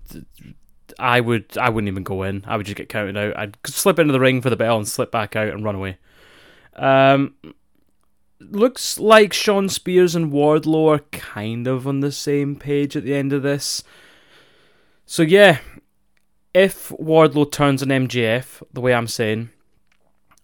I 0.99 1.21
would. 1.21 1.57
I 1.57 1.69
wouldn't 1.69 1.89
even 1.89 2.03
go 2.03 2.23
in. 2.23 2.43
I 2.45 2.57
would 2.57 2.65
just 2.65 2.75
get 2.75 2.89
counted 2.89 3.17
out. 3.17 3.37
I'd 3.37 3.57
slip 3.65 3.99
into 3.99 4.11
the 4.11 4.19
ring 4.19 4.41
for 4.41 4.49
the 4.49 4.57
bell 4.57 4.77
and 4.77 4.87
slip 4.87 5.11
back 5.11 5.35
out 5.35 5.47
and 5.47 5.63
run 5.63 5.75
away. 5.75 5.97
Um, 6.75 7.35
looks 8.39 8.99
like 8.99 9.33
Shawn 9.33 9.69
Spears 9.69 10.15
and 10.15 10.31
Wardlow 10.31 10.95
are 10.95 11.05
kind 11.11 11.67
of 11.67 11.87
on 11.87 12.01
the 12.01 12.11
same 12.11 12.55
page 12.55 12.95
at 12.95 13.03
the 13.03 13.15
end 13.15 13.33
of 13.33 13.43
this. 13.43 13.83
So 15.05 15.23
yeah, 15.23 15.59
if 16.53 16.89
Wardlow 16.89 17.51
turns 17.51 17.81
on 17.81 17.89
MJF, 17.89 18.61
the 18.71 18.81
way 18.81 18.93
I'm 18.93 19.07
saying, 19.07 19.49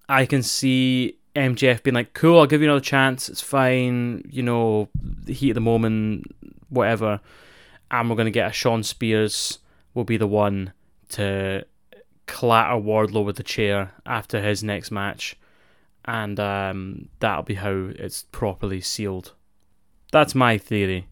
I 0.07 0.25
can 0.25 0.41
see 0.41 1.17
MJF 1.35 1.83
being 1.83 1.95
like, 1.95 2.13
"Cool, 2.13 2.39
I'll 2.39 2.47
give 2.47 2.61
you 2.61 2.67
another 2.67 2.83
chance. 2.83 3.29
It's 3.29 3.41
fine. 3.41 4.23
You 4.29 4.43
know, 4.43 4.89
the 4.95 5.33
heat 5.33 5.51
of 5.51 5.55
the 5.55 5.61
moment, 5.61 6.25
whatever." 6.69 7.21
And 7.91 8.09
we're 8.09 8.15
gonna 8.15 8.31
get 8.31 8.49
a 8.49 8.53
Shawn 8.53 8.83
Spears 8.83 9.59
will 9.93 10.03
be 10.03 10.17
the 10.17 10.27
one 10.27 10.73
to 11.09 11.65
clatter 12.27 12.79
Wardlow 12.79 13.25
with 13.25 13.37
the 13.37 13.43
chair 13.43 13.91
after 14.05 14.41
his 14.41 14.63
next 14.63 14.91
match, 14.91 15.35
and 16.05 16.39
um, 16.39 17.09
that'll 17.19 17.43
be 17.43 17.55
how 17.55 17.89
it's 17.95 18.23
properly 18.31 18.81
sealed. 18.81 19.33
That's 20.11 20.35
my 20.35 20.57
theory. 20.57 21.07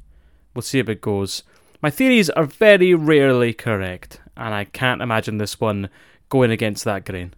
We'll 0.53 0.61
see 0.63 0.79
if 0.79 0.89
it 0.89 1.01
goes. 1.01 1.43
My 1.81 1.89
theories 1.91 2.29
are 2.31 2.45
very 2.45 2.93
rarely 2.95 3.53
correct, 3.53 4.19
and 4.37 4.53
I 4.53 4.65
can't 4.65 5.01
imagine 5.01 5.37
this 5.37 5.59
one 5.59 5.89
going 6.29 6.51
against 6.51 6.83
that 6.85 7.05
grain. 7.05 7.33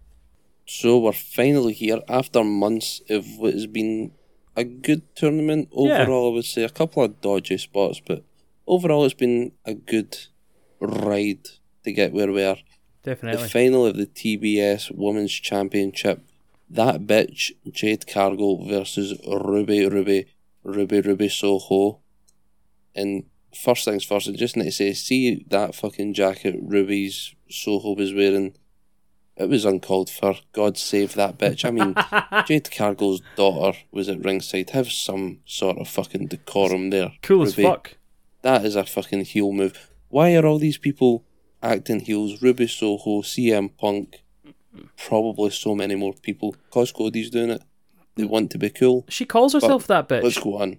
So 0.66 1.00
we're 1.00 1.14
finally 1.14 1.74
here 1.74 2.02
after 2.08 2.44
months 2.44 3.02
of 3.10 3.26
what 3.38 3.54
has 3.54 3.66
been 3.66 4.12
a 4.56 4.64
good 4.64 5.16
tournament. 5.16 5.70
Yeah. 5.72 6.02
Overall, 6.02 6.32
I 6.32 6.34
would 6.36 6.46
say 6.46 6.64
a 6.64 6.70
couple 6.70 7.04
of 7.04 7.22
dodgy 7.22 7.58
spots, 7.58 8.02
but 8.06 8.24
overall, 8.68 9.06
it's 9.06 9.14
been 9.14 9.54
a 9.66 9.74
good 9.74 10.18
ride 10.80 11.48
to 11.84 11.92
get 11.92 12.14
where 12.14 12.32
we 12.32 12.44
are. 12.44 12.58
Definitely. 13.04 13.42
The 13.42 13.50
final 13.50 13.86
of 13.86 13.98
the 13.98 14.06
TBS 14.06 14.92
Women's 14.96 15.32
Championship. 15.32 16.22
That 16.70 17.08
bitch, 17.08 17.52
Jade 17.72 18.06
Cargill 18.06 18.64
versus 18.66 19.20
Ruby 19.26 19.88
Ruby 19.88 20.28
Ruby 20.64 21.02
Ruby 21.02 21.30
Soho. 21.30 22.00
And 22.94 23.24
first 23.56 23.86
things 23.86 24.04
first, 24.04 24.28
I 24.28 24.32
just 24.34 24.56
need 24.58 24.66
to 24.66 24.72
say, 24.72 24.94
see 24.94 25.46
that 25.50 25.76
fucking 25.76 26.14
jacket 26.14 26.56
Ruby's 26.62 27.34
Soho 27.50 27.96
was 27.96 28.14
wearing. 28.14 28.56
It 29.38 29.48
was 29.50 29.64
uncalled 29.64 30.10
for. 30.10 30.36
God 30.52 30.78
save 30.78 31.14
that 31.14 31.38
bitch. 31.38 31.64
I 31.64 31.72
mean, 31.72 31.96
Jade 32.46 32.70
Cargill's 32.72 33.22
daughter 33.38 33.78
was 33.92 34.10
at 34.10 34.24
ringside. 34.24 34.72
Have 34.72 34.92
some 34.92 35.40
sort 35.46 35.78
of 35.78 35.88
fucking 35.88 36.28
decorum 36.28 36.90
there. 36.90 37.14
cool 37.22 37.44
as 37.44 37.56
fuck. 37.56 37.96
That 38.42 38.66
is 38.66 38.76
a 38.76 38.86
fucking 38.86 39.26
heel 39.26 39.52
move. 39.54 39.92
Why 40.10 40.36
are 40.36 40.46
all 40.46 40.60
these 40.60 40.78
people 40.78 41.24
acting 41.64 42.02
heels? 42.02 42.42
Ruby 42.42 42.68
Soho, 42.68 43.22
CM 43.22 43.70
Punk, 43.78 44.24
probably 44.98 45.52
so 45.52 45.74
many 45.74 45.96
more 45.96 46.14
people. 46.14 46.56
Cause 46.70 46.92
Cody's 46.92 47.30
doing 47.30 47.50
it. 47.50 47.62
They 48.16 48.26
want 48.26 48.52
to 48.52 48.58
be 48.58 48.70
cool. 48.70 49.06
She 49.08 49.24
calls 49.26 49.54
herself 49.54 49.88
that 49.88 50.10
bitch. 50.10 50.24
Let's 50.24 50.40
go 50.40 50.58
on. 50.58 50.78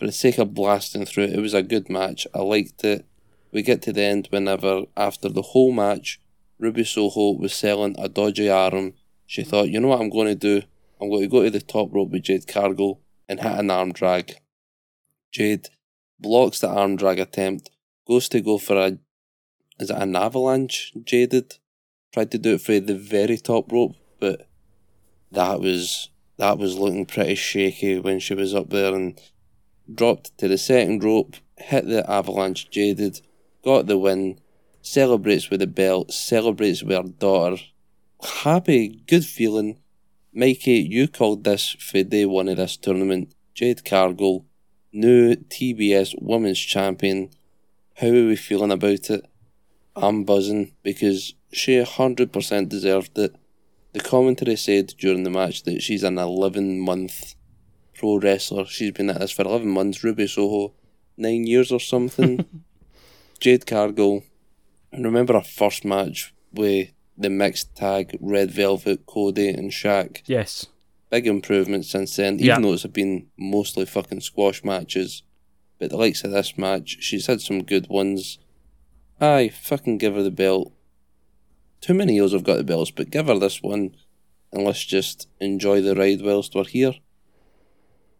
For 0.00 0.06
the 0.06 0.12
sake 0.12 0.38
of 0.38 0.54
blasting 0.54 1.04
through 1.04 1.24
it, 1.24 1.34
it 1.34 1.40
was 1.40 1.52
a 1.52 1.62
good 1.62 1.90
match. 1.90 2.26
I 2.34 2.38
liked 2.38 2.82
it. 2.84 3.04
We 3.52 3.60
get 3.60 3.82
to 3.82 3.92
the 3.92 4.00
end 4.00 4.28
whenever, 4.30 4.84
after 4.96 5.28
the 5.28 5.42
whole 5.42 5.72
match, 5.72 6.18
Ruby 6.58 6.84
Soho 6.84 7.32
was 7.32 7.52
selling 7.52 7.96
a 7.98 8.08
dodgy 8.08 8.48
arm. 8.48 8.94
She 9.26 9.44
thought, 9.44 9.68
you 9.68 9.78
know 9.78 9.88
what 9.88 10.00
I'm 10.00 10.08
going 10.08 10.28
to 10.28 10.34
do? 10.34 10.62
I'm 10.98 11.10
going 11.10 11.20
to 11.20 11.28
go 11.28 11.42
to 11.42 11.50
the 11.50 11.60
top 11.60 11.92
rope 11.92 12.08
with 12.12 12.22
Jade 12.22 12.48
Cargill 12.48 13.02
and 13.28 13.40
hit 13.40 13.52
an 13.52 13.70
arm 13.70 13.92
drag. 13.92 14.36
Jade 15.32 15.68
blocks 16.18 16.60
the 16.60 16.68
arm 16.68 16.96
drag 16.96 17.18
attempt, 17.18 17.70
goes 18.08 18.26
to 18.30 18.40
go 18.40 18.56
for 18.56 18.78
a. 18.78 18.98
Is 19.78 19.90
it 19.90 19.96
an 19.98 20.16
avalanche? 20.16 20.94
Jaded 21.04 21.58
tried 22.14 22.30
to 22.30 22.38
do 22.38 22.54
it 22.54 22.62
for 22.62 22.80
the 22.80 22.94
very 22.94 23.36
top 23.36 23.70
rope, 23.70 23.96
but 24.18 24.48
that 25.30 25.60
was 25.60 26.08
that 26.38 26.56
was 26.56 26.78
looking 26.78 27.04
pretty 27.04 27.34
shaky 27.34 28.00
when 28.00 28.18
she 28.18 28.32
was 28.32 28.54
up 28.54 28.70
there 28.70 28.94
and 28.94 29.20
dropped 29.94 30.36
to 30.38 30.48
the 30.48 30.58
second 30.58 31.04
rope, 31.04 31.36
hit 31.56 31.86
the 31.86 32.08
avalanche. 32.10 32.70
Jaded 32.70 33.20
got 33.64 33.86
the 33.86 33.98
win, 33.98 34.38
celebrates 34.82 35.50
with 35.50 35.60
the 35.60 35.66
belt, 35.66 36.12
celebrates 36.12 36.82
with 36.82 36.96
her 36.96 37.12
daughter. 37.12 37.62
Happy, 38.42 39.02
good 39.06 39.24
feeling. 39.24 39.78
Mikey, 40.32 40.86
you 40.88 41.08
called 41.08 41.44
this 41.44 41.70
for 41.78 42.02
day 42.02 42.26
one 42.26 42.48
of 42.48 42.56
this 42.56 42.76
tournament. 42.76 43.34
Jade 43.54 43.84
Cargill, 43.84 44.46
new 44.92 45.34
TBS 45.34 46.14
Women's 46.20 46.60
Champion. 46.60 47.30
How 47.96 48.08
are 48.08 48.26
we 48.26 48.36
feeling 48.36 48.70
about 48.70 49.10
it? 49.10 49.26
I'm 49.96 50.24
buzzing 50.24 50.72
because 50.82 51.34
she 51.52 51.82
100% 51.82 52.68
deserved 52.68 53.18
it. 53.18 53.34
The 53.92 54.00
commentary 54.00 54.56
said 54.56 54.94
during 54.98 55.24
the 55.24 55.30
match 55.30 55.64
that 55.64 55.82
she's 55.82 56.04
an 56.04 56.16
11 56.16 56.78
month 56.80 57.34
pro 58.00 58.16
wrestler. 58.18 58.64
She's 58.64 58.92
been 58.92 59.10
at 59.10 59.20
this 59.20 59.30
for 59.30 59.42
11 59.42 59.68
months. 59.68 60.02
Ruby 60.02 60.26
Soho, 60.26 60.72
9 61.18 61.46
years 61.46 61.70
or 61.70 61.78
something. 61.80 62.44
Jade 63.40 63.66
Cargill, 63.66 64.22
and 64.92 65.04
remember 65.04 65.34
her 65.34 65.42
first 65.42 65.84
match 65.84 66.34
with 66.52 66.90
the 67.16 67.30
mixed 67.30 67.74
tag 67.76 68.16
Red 68.20 68.50
Velvet, 68.50 69.06
Cody, 69.06 69.48
and 69.48 69.70
Shaq. 69.70 70.22
yes. 70.26 70.66
Big 71.10 71.26
improvement 71.26 71.84
since 71.84 72.14
then, 72.16 72.34
even 72.34 72.46
Yeah. 72.46 72.60
though 72.60 72.72
it's 72.74 72.86
been 72.86 73.26
mostly 73.36 73.84
fucking 73.84 74.20
squash 74.20 74.62
matches. 74.62 75.22
But 75.80 75.90
the 75.90 75.96
likes 75.96 76.22
of 76.22 76.30
this 76.30 76.56
match, 76.56 76.98
she's 77.00 77.26
had 77.26 77.40
some 77.40 77.64
good 77.64 77.88
ones. 77.88 78.38
Aye, 79.20 79.48
fucking 79.48 79.98
give 79.98 80.14
her 80.14 80.22
the 80.22 80.30
belt. 80.30 80.72
Too 81.80 81.94
many 81.94 82.14
years 82.14 82.32
I've 82.32 82.44
got 82.44 82.58
the 82.58 82.64
belts, 82.64 82.92
but 82.92 83.10
give 83.10 83.26
her 83.26 83.38
this 83.38 83.60
one 83.62 83.96
and 84.52 84.64
let's 84.64 84.84
just 84.84 85.26
enjoy 85.40 85.80
the 85.80 85.96
ride 85.96 86.20
whilst 86.22 86.54
we're 86.54 86.64
here. 86.64 86.94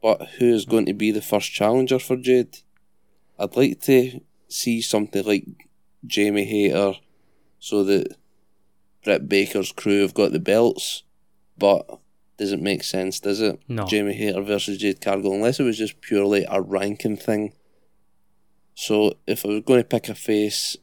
But 0.02 0.28
who 0.38 0.46
is 0.54 0.64
going 0.64 0.86
to 0.86 0.94
be 0.94 1.10
the 1.10 1.22
first 1.22 1.52
challenger 1.52 1.98
for 1.98 2.16
Jade? 2.16 2.58
I'd 3.38 3.56
like 3.56 3.80
to 3.82 4.20
see 4.48 4.80
something 4.80 5.24
like 5.24 5.44
Jamie 6.06 6.44
Hayter 6.44 6.98
so 7.58 7.84
that 7.84 8.16
Britt 9.04 9.28
Baker's 9.28 9.72
crew 9.72 10.02
have 10.02 10.14
got 10.14 10.32
the 10.32 10.38
belts, 10.38 11.02
but 11.58 11.98
doesn't 12.38 12.62
make 12.62 12.82
sense, 12.82 13.20
does 13.20 13.40
it? 13.40 13.60
No. 13.68 13.84
Jamie 13.84 14.14
Hayter 14.14 14.40
versus 14.40 14.78
Jade 14.78 15.00
Cargill, 15.00 15.34
unless 15.34 15.60
it 15.60 15.64
was 15.64 15.76
just 15.76 16.00
purely 16.00 16.46
a 16.48 16.60
ranking 16.60 17.16
thing. 17.16 17.52
So 18.74 19.14
if 19.26 19.44
I 19.44 19.48
was 19.48 19.60
going 19.60 19.80
to 19.80 19.86
pick 19.86 20.08
a 20.08 20.14
face, 20.14 20.76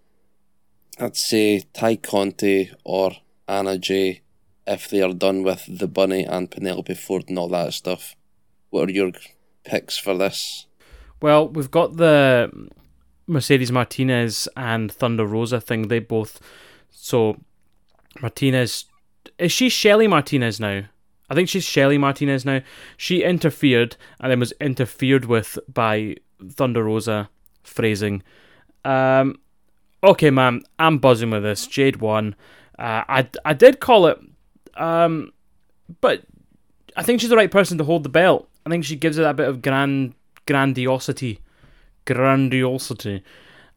I'd 1.00 1.18
say 1.18 1.64
Ty 1.74 1.96
Conti 1.98 2.72
or 2.84 3.14
Anna 3.48 3.80
Jay 3.80 4.22
if 4.68 4.90
they 4.90 5.02
are 5.02 5.14
done 5.14 5.42
with 5.44 5.66
the 5.68 5.88
Bunny 5.88 6.24
and 6.24 6.52
Penelope 6.52 6.94
Ford 6.94 7.26
and 7.28 7.40
all 7.40 7.48
that 7.50 7.74
stuff. 7.74 8.16
What 8.70 8.90
are 8.90 8.94
your 8.94 9.12
picks 9.64 9.98
for 9.98 10.18
this? 10.18 10.66
Well, 11.22 11.48
we've 11.48 11.72
got 11.72 11.98
the 11.98 12.52
Mercedes 13.28 13.72
Martinez 13.72 14.48
and 14.56 14.92
Thunder 14.92 15.26
Rosa 15.26 15.60
thing. 15.60 15.88
They 15.88 16.00
both. 16.00 16.40
So, 16.92 17.38
Martinez. 18.22 18.86
Is 19.38 19.52
she 19.52 19.70
Shelly 19.70 20.08
Martinez 20.08 20.60
now? 20.60 20.84
I 21.30 21.36
think 21.36 21.50
she's 21.50 21.64
Shelly 21.64 21.98
Martinez 21.98 22.46
now. 22.46 22.62
She 22.96 23.24
interfered 23.24 23.98
and 24.20 24.32
then 24.32 24.40
was 24.40 24.54
interfered 24.62 25.26
with 25.26 25.60
by 25.72 26.16
Thunder 26.50 26.84
Rosa. 26.84 27.30
Phrasing. 27.64 28.24
Um, 28.86 29.40
okay, 30.04 30.30
man. 30.30 30.62
I'm 30.80 31.00
buzzing 31.00 31.32
with 31.32 31.44
this. 31.44 31.68
Jade 31.68 31.98
won. 31.98 32.36
Uh, 32.80 33.04
I, 33.10 33.30
I 33.44 33.54
did 33.54 33.80
call 33.80 34.08
it. 34.08 34.20
Um, 34.76 35.34
but 36.00 36.24
I 36.96 37.04
think 37.04 37.20
she's 37.20 37.30
the 37.30 37.36
right 37.36 37.52
person 37.52 37.78
to 37.78 37.84
hold 37.84 38.04
the 38.04 38.10
belt. 38.10 38.50
I 38.68 38.70
think 38.70 38.84
she 38.84 38.98
gives 38.98 39.18
it 39.18 39.22
that 39.22 39.38
bit 39.38 39.48
of 39.48 39.62
grand 39.62 40.14
grandiosity. 40.46 41.40
Grandiosity. 42.06 43.24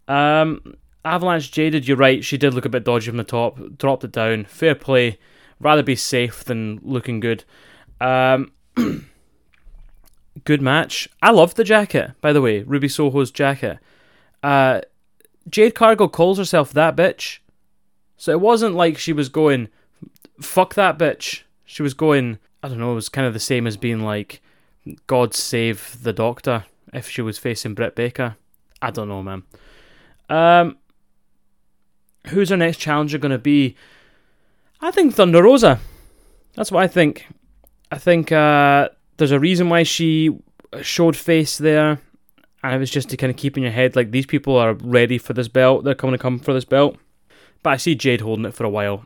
Um, 0.08 0.74
Avalanche 1.04 1.52
jaded, 1.52 1.86
you're 1.86 1.96
right. 1.96 2.24
She 2.24 2.36
did 2.36 2.54
look 2.54 2.64
a 2.64 2.68
bit 2.68 2.82
dodgy 2.82 3.06
from 3.06 3.16
the 3.16 3.22
top. 3.22 3.78
Dropped 3.78 4.02
it 4.02 4.10
down. 4.10 4.46
Fair 4.46 4.74
play. 4.74 5.16
Rather 5.60 5.84
be 5.84 5.94
safe 5.94 6.42
than 6.42 6.80
looking 6.82 7.20
good. 7.20 7.44
Um, 8.00 8.50
good 10.44 10.60
match. 10.60 11.08
I 11.22 11.30
loved 11.30 11.56
the 11.56 11.62
jacket, 11.62 12.12
by 12.20 12.32
the 12.32 12.42
way. 12.42 12.64
Ruby 12.64 12.88
Soho's 12.88 13.30
jacket. 13.30 13.78
Uh, 14.42 14.80
Jade 15.48 15.76
Cargill 15.76 16.08
calls 16.08 16.38
herself 16.38 16.72
that 16.72 16.96
bitch. 16.96 17.38
So 18.16 18.32
it 18.32 18.40
wasn't 18.40 18.74
like 18.74 18.98
she 18.98 19.12
was 19.12 19.28
going, 19.28 19.68
fuck 20.40 20.74
that 20.74 20.98
bitch. 20.98 21.42
She 21.64 21.84
was 21.84 21.94
going, 21.94 22.38
I 22.60 22.68
don't 22.68 22.78
know, 22.78 22.90
it 22.90 22.96
was 22.96 23.08
kind 23.08 23.28
of 23.28 23.34
the 23.34 23.38
same 23.38 23.68
as 23.68 23.76
being 23.76 24.00
like, 24.00 24.42
God 25.06 25.34
save 25.34 26.02
the 26.02 26.12
doctor 26.12 26.64
if 26.92 27.08
she 27.08 27.22
was 27.22 27.38
facing 27.38 27.74
Britt 27.74 27.94
Baker. 27.94 28.36
I 28.82 28.90
don't 28.90 29.08
know, 29.08 29.22
man. 29.22 29.42
Um, 30.28 30.78
who's 32.28 32.50
our 32.50 32.56
next 32.56 32.78
challenger 32.78 33.18
going 33.18 33.32
to 33.32 33.38
be? 33.38 33.76
I 34.80 34.90
think 34.90 35.14
Thunder 35.14 35.42
Rosa. 35.42 35.80
That's 36.54 36.72
what 36.72 36.82
I 36.82 36.86
think. 36.86 37.26
I 37.92 37.98
think 37.98 38.32
uh, 38.32 38.88
there's 39.16 39.32
a 39.32 39.40
reason 39.40 39.68
why 39.68 39.82
she 39.82 40.38
showed 40.82 41.16
face 41.16 41.58
there, 41.58 42.00
and 42.62 42.74
it 42.74 42.78
was 42.78 42.90
just 42.90 43.10
to 43.10 43.16
kind 43.16 43.30
of 43.30 43.36
keep 43.36 43.56
in 43.56 43.62
your 43.62 43.72
head 43.72 43.96
like 43.96 44.10
these 44.10 44.26
people 44.26 44.56
are 44.56 44.74
ready 44.74 45.18
for 45.18 45.32
this 45.32 45.48
belt. 45.48 45.84
They're 45.84 45.94
coming 45.94 46.14
to 46.14 46.18
come 46.18 46.38
for 46.38 46.54
this 46.54 46.64
belt. 46.64 46.96
But 47.62 47.70
I 47.70 47.76
see 47.76 47.94
Jade 47.94 48.22
holding 48.22 48.46
it 48.46 48.54
for 48.54 48.64
a 48.64 48.70
while. 48.70 49.04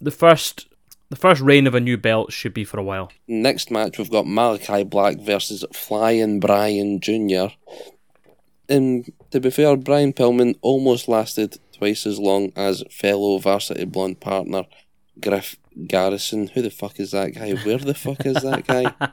The 0.00 0.10
first, 0.10 0.66
the 1.14 1.20
first 1.20 1.40
reign 1.40 1.68
of 1.68 1.76
a 1.76 1.80
new 1.80 1.96
belt 1.96 2.32
should 2.32 2.52
be 2.52 2.64
for 2.64 2.80
a 2.80 2.82
while. 2.82 3.12
Next 3.28 3.70
match, 3.70 3.98
we've 3.98 4.10
got 4.10 4.26
Malachi 4.26 4.82
Black 4.82 5.20
versus 5.20 5.64
Flying 5.72 6.40
Brian 6.40 6.98
Jr. 6.98 7.54
And 8.68 9.12
to 9.30 9.38
be 9.38 9.50
fair, 9.50 9.76
Brian 9.76 10.12
Pillman 10.12 10.56
almost 10.60 11.06
lasted 11.06 11.58
twice 11.72 12.04
as 12.04 12.18
long 12.18 12.52
as 12.56 12.82
fellow 12.90 13.38
varsity 13.38 13.84
blonde 13.84 14.18
partner 14.18 14.64
Griff 15.20 15.56
Garrison. 15.86 16.48
Who 16.48 16.62
the 16.62 16.70
fuck 16.70 16.98
is 16.98 17.12
that 17.12 17.34
guy? 17.34 17.52
Where 17.52 17.78
the 17.78 17.94
fuck 17.94 18.26
is 18.26 18.42
that 18.42 18.66
guy? 18.66 18.92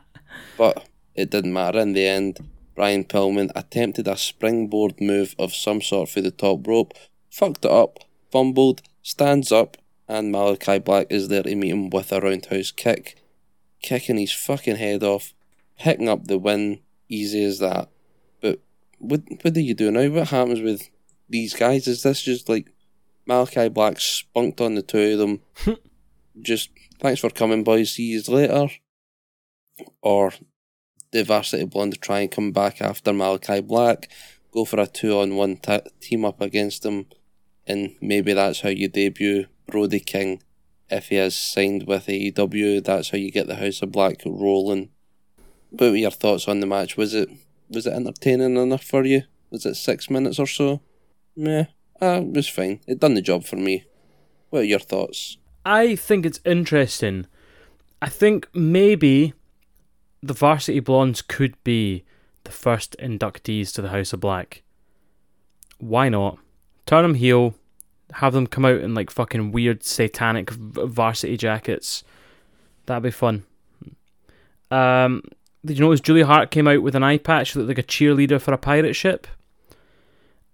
But 0.57 0.87
it 1.13 1.29
didn't 1.29 1.53
matter 1.53 1.79
in 1.79 1.91
the 1.93 2.07
end. 2.07 2.39
Brian 2.73 3.03
Pillman 3.03 3.51
attempted 3.53 4.07
a 4.07 4.15
springboard 4.17 4.99
move 5.01 5.35
of 5.37 5.53
some 5.53 5.81
sort 5.81 6.09
through 6.09 6.21
the 6.23 6.31
top 6.31 6.65
rope, 6.65 6.93
fucked 7.29 7.65
it 7.65 7.71
up, 7.71 7.99
fumbled, 8.31 8.81
stands 9.03 9.51
up, 9.51 9.75
and 10.11 10.29
Malachi 10.29 10.77
Black 10.77 11.07
is 11.09 11.29
there 11.29 11.43
to 11.43 11.55
meet 11.55 11.69
him 11.69 11.89
with 11.89 12.11
a 12.11 12.19
roundhouse 12.19 12.71
kick, 12.71 13.15
kicking 13.81 14.17
his 14.17 14.33
fucking 14.33 14.75
head 14.75 15.03
off, 15.03 15.33
picking 15.79 16.09
up 16.09 16.25
the 16.27 16.37
win, 16.37 16.81
easy 17.07 17.45
as 17.45 17.59
that. 17.59 17.87
But 18.41 18.59
what 18.99 19.21
what 19.41 19.53
do 19.53 19.61
you 19.61 19.73
do 19.73 19.89
now? 19.89 20.09
What 20.09 20.27
happens 20.27 20.59
with 20.59 20.89
these 21.29 21.53
guys? 21.53 21.87
Is 21.87 22.03
this 22.03 22.21
just 22.21 22.49
like 22.49 22.73
Malachi 23.25 23.69
Black 23.69 24.01
spunked 24.01 24.59
on 24.59 24.75
the 24.75 24.81
two 24.81 25.13
of 25.13 25.19
them? 25.19 25.77
just 26.41 26.71
thanks 26.99 27.21
for 27.21 27.29
coming, 27.29 27.63
boys. 27.63 27.93
See 27.93 28.03
you 28.03 28.21
later. 28.27 28.67
Or 30.01 30.33
the 31.11 31.23
Varsity 31.23 31.63
Blonde 31.65 32.01
try 32.01 32.19
and 32.19 32.31
come 32.31 32.51
back 32.51 32.81
after 32.81 33.13
Malachi 33.13 33.61
Black, 33.61 34.11
go 34.51 34.65
for 34.65 34.81
a 34.81 34.87
two 34.87 35.17
on 35.17 35.37
one 35.37 35.55
t- 35.55 35.79
team 36.01 36.25
up 36.25 36.41
against 36.41 36.85
him, 36.85 37.05
and 37.65 37.95
maybe 38.01 38.33
that's 38.33 38.59
how 38.59 38.69
you 38.69 38.89
debut 38.89 39.47
Brody 39.71 39.99
King. 39.99 40.43
If 40.89 41.07
he 41.07 41.15
has 41.15 41.35
signed 41.35 41.87
with 41.87 42.07
AEW, 42.07 42.83
that's 42.83 43.09
how 43.09 43.17
you 43.17 43.31
get 43.31 43.47
the 43.47 43.55
House 43.55 43.81
of 43.81 43.91
Black 43.91 44.21
rolling. 44.25 44.89
What 45.69 45.91
were 45.91 45.95
your 45.95 46.11
thoughts 46.11 46.47
on 46.47 46.59
the 46.59 46.67
match? 46.67 46.97
Was 46.97 47.15
it 47.15 47.29
was 47.69 47.87
it 47.87 47.93
entertaining 47.93 48.57
enough 48.57 48.83
for 48.83 49.05
you? 49.05 49.23
Was 49.49 49.65
it 49.65 49.75
six 49.75 50.09
minutes 50.09 50.37
or 50.37 50.47
so? 50.47 50.81
Meh. 51.35 51.65
Ah, 52.01 52.17
it 52.17 52.33
was 52.33 52.49
fine. 52.49 52.81
It 52.85 52.99
done 52.99 53.13
the 53.13 53.21
job 53.21 53.45
for 53.45 53.55
me. 53.55 53.85
What 54.49 54.59
are 54.59 54.65
your 54.65 54.79
thoughts? 54.79 55.37
I 55.65 55.95
think 55.95 56.25
it's 56.25 56.41
interesting. 56.43 57.27
I 58.01 58.09
think 58.09 58.49
maybe 58.53 59.33
the 60.21 60.33
Varsity 60.33 60.81
Blondes 60.81 61.21
could 61.21 61.55
be 61.63 62.03
the 62.43 62.51
first 62.51 62.97
inductees 62.99 63.73
to 63.73 63.81
the 63.81 63.89
House 63.89 64.11
of 64.11 64.19
Black. 64.19 64.63
Why 65.77 66.09
not? 66.09 66.37
Turn 66.85 67.03
them 67.03 67.13
heel, 67.13 67.55
have 68.13 68.33
them 68.33 68.47
come 68.47 68.65
out 68.65 68.81
in 68.81 68.93
like 68.93 69.09
fucking 69.09 69.51
weird 69.51 69.83
satanic 69.83 70.49
varsity 70.49 71.37
jackets. 71.37 72.03
That'd 72.85 73.03
be 73.03 73.11
fun. 73.11 73.43
Um, 74.69 75.23
did 75.65 75.77
you 75.77 75.85
notice 75.85 76.01
Julie 76.01 76.23
Hart 76.23 76.51
came 76.51 76.67
out 76.67 76.81
with 76.81 76.95
an 76.95 77.03
eye 77.03 77.17
patch 77.17 77.53
that 77.53 77.59
looked 77.59 77.69
like 77.69 77.77
a 77.77 77.83
cheerleader 77.83 78.41
for 78.41 78.53
a 78.53 78.57
pirate 78.57 78.93
ship? 78.93 79.27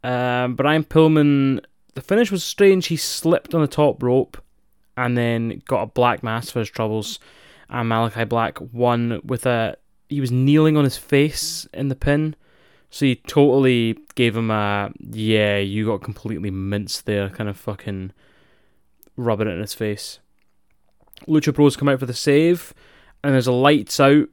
Um, 0.04 0.56
Brian 0.56 0.84
Pillman, 0.84 1.64
the 1.94 2.02
finish 2.02 2.32
was 2.32 2.44
strange. 2.44 2.88
He 2.88 2.98
slipped 2.98 3.54
on 3.54 3.62
the 3.62 3.68
top 3.68 4.02
rope 4.04 4.38
and 4.96 5.18
then 5.18 5.62
got 5.66 5.84
a 5.84 5.88
black 5.88 6.24
mass 6.24 6.50
for 6.50 6.60
his 6.60 6.70
troubles. 6.70 7.20
And 7.70 7.90
Malachi 7.90 8.24
Black 8.24 8.58
won 8.74 9.22
with 9.24 9.46
a. 9.46 9.78
He 10.10 10.22
was 10.22 10.32
kneeling 10.32 10.78
on 10.78 10.86
his 10.86 10.98
face 10.98 11.68
in 11.74 11.90
the 11.90 11.96
pin. 11.96 12.36
So 12.90 13.06
he 13.06 13.16
totally 13.16 13.98
gave 14.16 14.36
him 14.36 14.50
a. 14.50 14.92
Yeah, 15.00 15.58
you 15.58 15.86
got 15.86 16.02
completely 16.02 16.52
minced 16.52 17.06
there, 17.06 17.30
kind 17.30 17.50
of 17.50 17.58
fucking 17.58 18.12
rubbing 19.16 19.48
it 19.48 19.52
in 19.54 19.60
his 19.62 19.74
face. 19.74 20.20
Lucha 21.28 21.54
Bros 21.54 21.76
come 21.76 21.90
out 21.90 22.00
for 22.00 22.06
the 22.06 22.14
save, 22.14 22.74
and 23.24 23.34
there's 23.34 23.48
a 23.48 23.52
lights 23.52 24.00
out. 24.00 24.30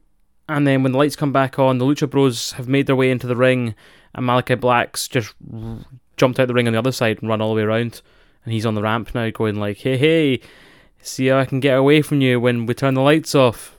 And 0.47 0.65
then 0.67 0.83
when 0.83 0.91
the 0.91 0.97
lights 0.97 1.15
come 1.15 1.33
back 1.33 1.57
on, 1.57 1.79
the 1.79 1.85
Lucha 1.85 2.09
Bros 2.09 2.51
have 2.53 2.67
made 2.67 2.87
their 2.87 2.95
way 2.95 3.09
into 3.09 3.27
the 3.27 3.35
ring, 3.35 3.75
and 4.13 4.25
Malachi 4.25 4.55
Black's 4.55 5.07
just 5.07 5.33
r- 5.51 5.79
jumped 6.17 6.39
out 6.39 6.47
the 6.47 6.53
ring 6.53 6.67
on 6.67 6.73
the 6.73 6.79
other 6.79 6.91
side 6.91 7.19
and 7.19 7.29
run 7.29 7.41
all 7.41 7.49
the 7.49 7.55
way 7.55 7.63
around. 7.63 8.01
And 8.43 8.53
he's 8.53 8.65
on 8.65 8.75
the 8.75 8.83
ramp 8.83 9.13
now, 9.15 9.31
going 9.31 9.55
like, 9.55 9.77
"Hey, 9.77 9.97
hey, 9.97 10.39
see 11.01 11.27
how 11.27 11.39
I 11.39 11.45
can 11.45 11.59
get 11.59 11.77
away 11.77 12.01
from 12.03 12.21
you 12.21 12.39
when 12.39 12.67
we 12.67 12.75
turn 12.75 12.93
the 12.93 13.01
lights 13.01 13.33
off." 13.33 13.75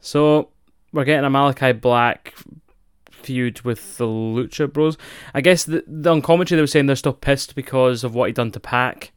So 0.00 0.50
we're 0.92 1.04
getting 1.04 1.24
a 1.24 1.30
Malachi 1.30 1.72
Black 1.72 2.34
feud 3.24 3.62
with 3.62 3.96
the 3.96 4.06
Lucha 4.06 4.72
Bros. 4.72 4.96
I 5.32 5.40
guess 5.40 5.64
the, 5.64 5.84
the 5.86 6.10
on 6.10 6.22
commentary 6.22 6.56
they 6.56 6.62
were 6.62 6.66
saying 6.66 6.86
they're 6.86 6.96
still 6.96 7.12
pissed 7.12 7.54
because 7.54 8.04
of 8.04 8.14
what 8.14 8.28
he 8.28 8.32
done 8.32 8.50
to 8.52 8.60
Pac. 8.60 9.12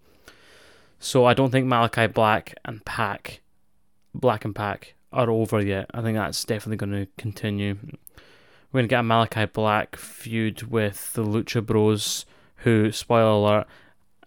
So 0.99 1.25
I 1.25 1.33
don't 1.33 1.51
think 1.51 1.67
Malachi 1.67 2.07
Black 2.07 2.55
and 2.65 2.83
Pac, 2.85 3.41
Black 4.13 4.45
and 4.45 4.55
Pac, 4.55 4.95
are 5.13 5.29
over 5.29 5.61
yet. 5.61 5.89
I 5.93 6.01
think 6.01 6.17
that's 6.17 6.43
definitely 6.43 6.77
going 6.77 7.05
to 7.05 7.11
continue. 7.17 7.77
We're 8.71 8.79
going 8.79 8.85
to 8.85 8.89
get 8.89 8.99
a 8.99 9.03
Malachi 9.03 9.45
Black 9.45 9.95
feud 9.95 10.63
with 10.63 11.13
the 11.13 11.23
Lucha 11.23 11.65
Bros, 11.65 12.25
who, 12.57 12.91
spoiler 12.91 13.29
alert, 13.29 13.67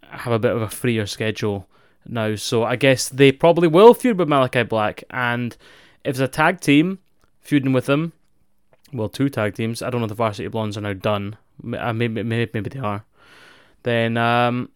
have 0.03 0.33
a 0.33 0.39
bit 0.39 0.55
of 0.55 0.61
a 0.61 0.69
freer 0.69 1.05
schedule 1.05 1.67
now. 2.07 2.35
So 2.35 2.63
I 2.63 2.75
guess 2.75 3.09
they 3.09 3.31
probably 3.31 3.67
will 3.67 3.93
feud 3.93 4.17
with 4.17 4.29
Malachi 4.29 4.63
Black. 4.63 5.03
And 5.09 5.55
if 6.03 6.11
it's 6.11 6.19
a 6.19 6.27
tag 6.27 6.61
team 6.61 6.99
feuding 7.41 7.73
with 7.73 7.85
them, 7.85 8.13
well, 8.93 9.09
two 9.09 9.29
tag 9.29 9.55
teams. 9.55 9.81
I 9.81 9.89
don't 9.89 10.01
know 10.01 10.05
if 10.05 10.09
the 10.09 10.15
Varsity 10.15 10.47
Blondes 10.47 10.77
are 10.77 10.81
now 10.81 10.93
done. 10.93 11.37
Uh, 11.77 11.93
Maybe, 11.93 12.23
maybe, 12.23 12.49
maybe 12.53 12.69
they 12.69 12.79
are. 12.79 13.05
Then 13.83 14.17
um, 14.17 14.69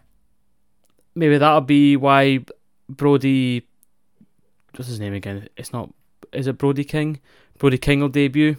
maybe 1.15 1.37
that'll 1.37 1.61
be 1.61 1.97
why 1.97 2.45
Brody. 2.89 3.67
What's 4.73 4.87
his 4.87 4.99
name 4.99 5.13
again? 5.13 5.49
It's 5.57 5.73
not. 5.73 5.93
Is 6.33 6.47
it 6.47 6.57
Brody 6.57 6.83
King? 6.83 7.19
Brody 7.57 7.77
King 7.77 8.01
will 8.01 8.09
debut. 8.09 8.57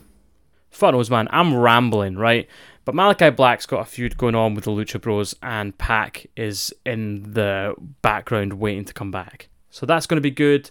Fuck 0.71 0.93
knows, 0.93 1.11
man. 1.11 1.29
I'm 1.31 1.55
rambling, 1.57 2.17
right? 2.17 2.49
But 2.85 2.95
Malachi 2.95 3.31
Black's 3.31 3.67
got 3.67 3.81
a 3.81 3.85
feud 3.85 4.17
going 4.17 4.35
on 4.35 4.55
with 4.55 4.65
the 4.65 4.71
Lucha 4.71 5.01
Bros, 5.01 5.35
and 5.43 5.77
Pac 5.77 6.27
is 6.37 6.73
in 6.85 7.33
the 7.33 7.75
background 8.03 8.55
waiting 8.55 8.85
to 8.85 8.95
come 8.95 9.11
back. 9.11 9.49
So 9.71 9.87
that's 9.87 10.07
going 10.07 10.17
to 10.17 10.23
be 10.23 10.31
good. 10.31 10.71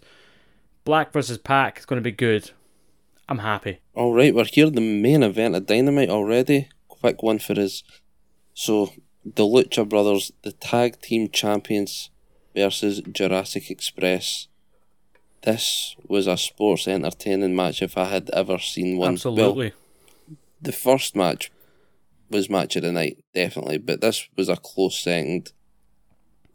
Black 0.84 1.12
versus 1.12 1.38
Pac 1.38 1.80
is 1.80 1.86
going 1.86 1.98
to 1.98 2.04
be 2.04 2.12
good. 2.12 2.52
I'm 3.28 3.40
happy. 3.40 3.80
Alright, 3.96 4.36
we're 4.36 4.46
here, 4.46 4.70
the 4.70 4.82
main 4.82 5.24
event 5.24 5.56
of 5.56 5.66
Dynamite 5.66 6.10
already. 6.10 6.70
Quick 6.88 7.24
one 7.24 7.40
for 7.40 7.60
us. 7.60 7.84
So, 8.54 8.92
the 9.24 9.44
Lucha 9.44 9.88
Brothers, 9.88 10.32
the 10.44 10.52
tag 10.52 11.02
team 11.02 11.30
champions 11.30 12.12
versus 12.56 13.02
Jurassic 13.12 13.70
Express. 13.72 14.48
This 15.42 15.96
was 16.08 16.28
a 16.28 16.38
sports 16.38 16.88
entertaining 16.88 17.56
match 17.56 17.82
if 17.82 17.98
I 17.98 18.06
had 18.06 18.30
ever 18.32 18.60
seen 18.60 18.98
one. 18.98 19.00
Well, 19.00 19.14
Absolutely. 19.14 19.74
the 20.62 20.72
first 20.72 21.16
match 21.16 21.52
was 22.30 22.50
match 22.50 22.76
of 22.76 22.84
the 22.84 22.92
night, 22.92 23.24
definitely, 23.34 23.78
but 23.78 24.02
this 24.02 24.28
was 24.36 24.50
a 24.50 24.56
close 24.56 25.00
second. 25.00 25.52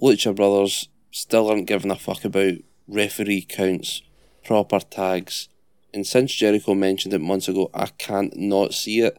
Lucha 0.01 0.35
Brothers 0.35 0.89
still 1.11 1.49
aren't 1.51 1.67
giving 1.67 1.91
a 1.91 1.97
fuck 1.97 2.25
about 2.25 2.55
referee 2.89 3.43
counts, 3.43 4.03
proper 4.45 4.81
tags, 4.81 5.49
and 5.93 6.07
since 6.07 6.35
Jericho 6.35 6.75
mentioned 6.75 7.15
it 7.15 7.21
months 7.21 7.49
ago, 7.49 7.71
I 7.75 7.87
can't 7.87 8.37
not 8.37 8.75
see 8.75 9.01
it. 9.01 9.19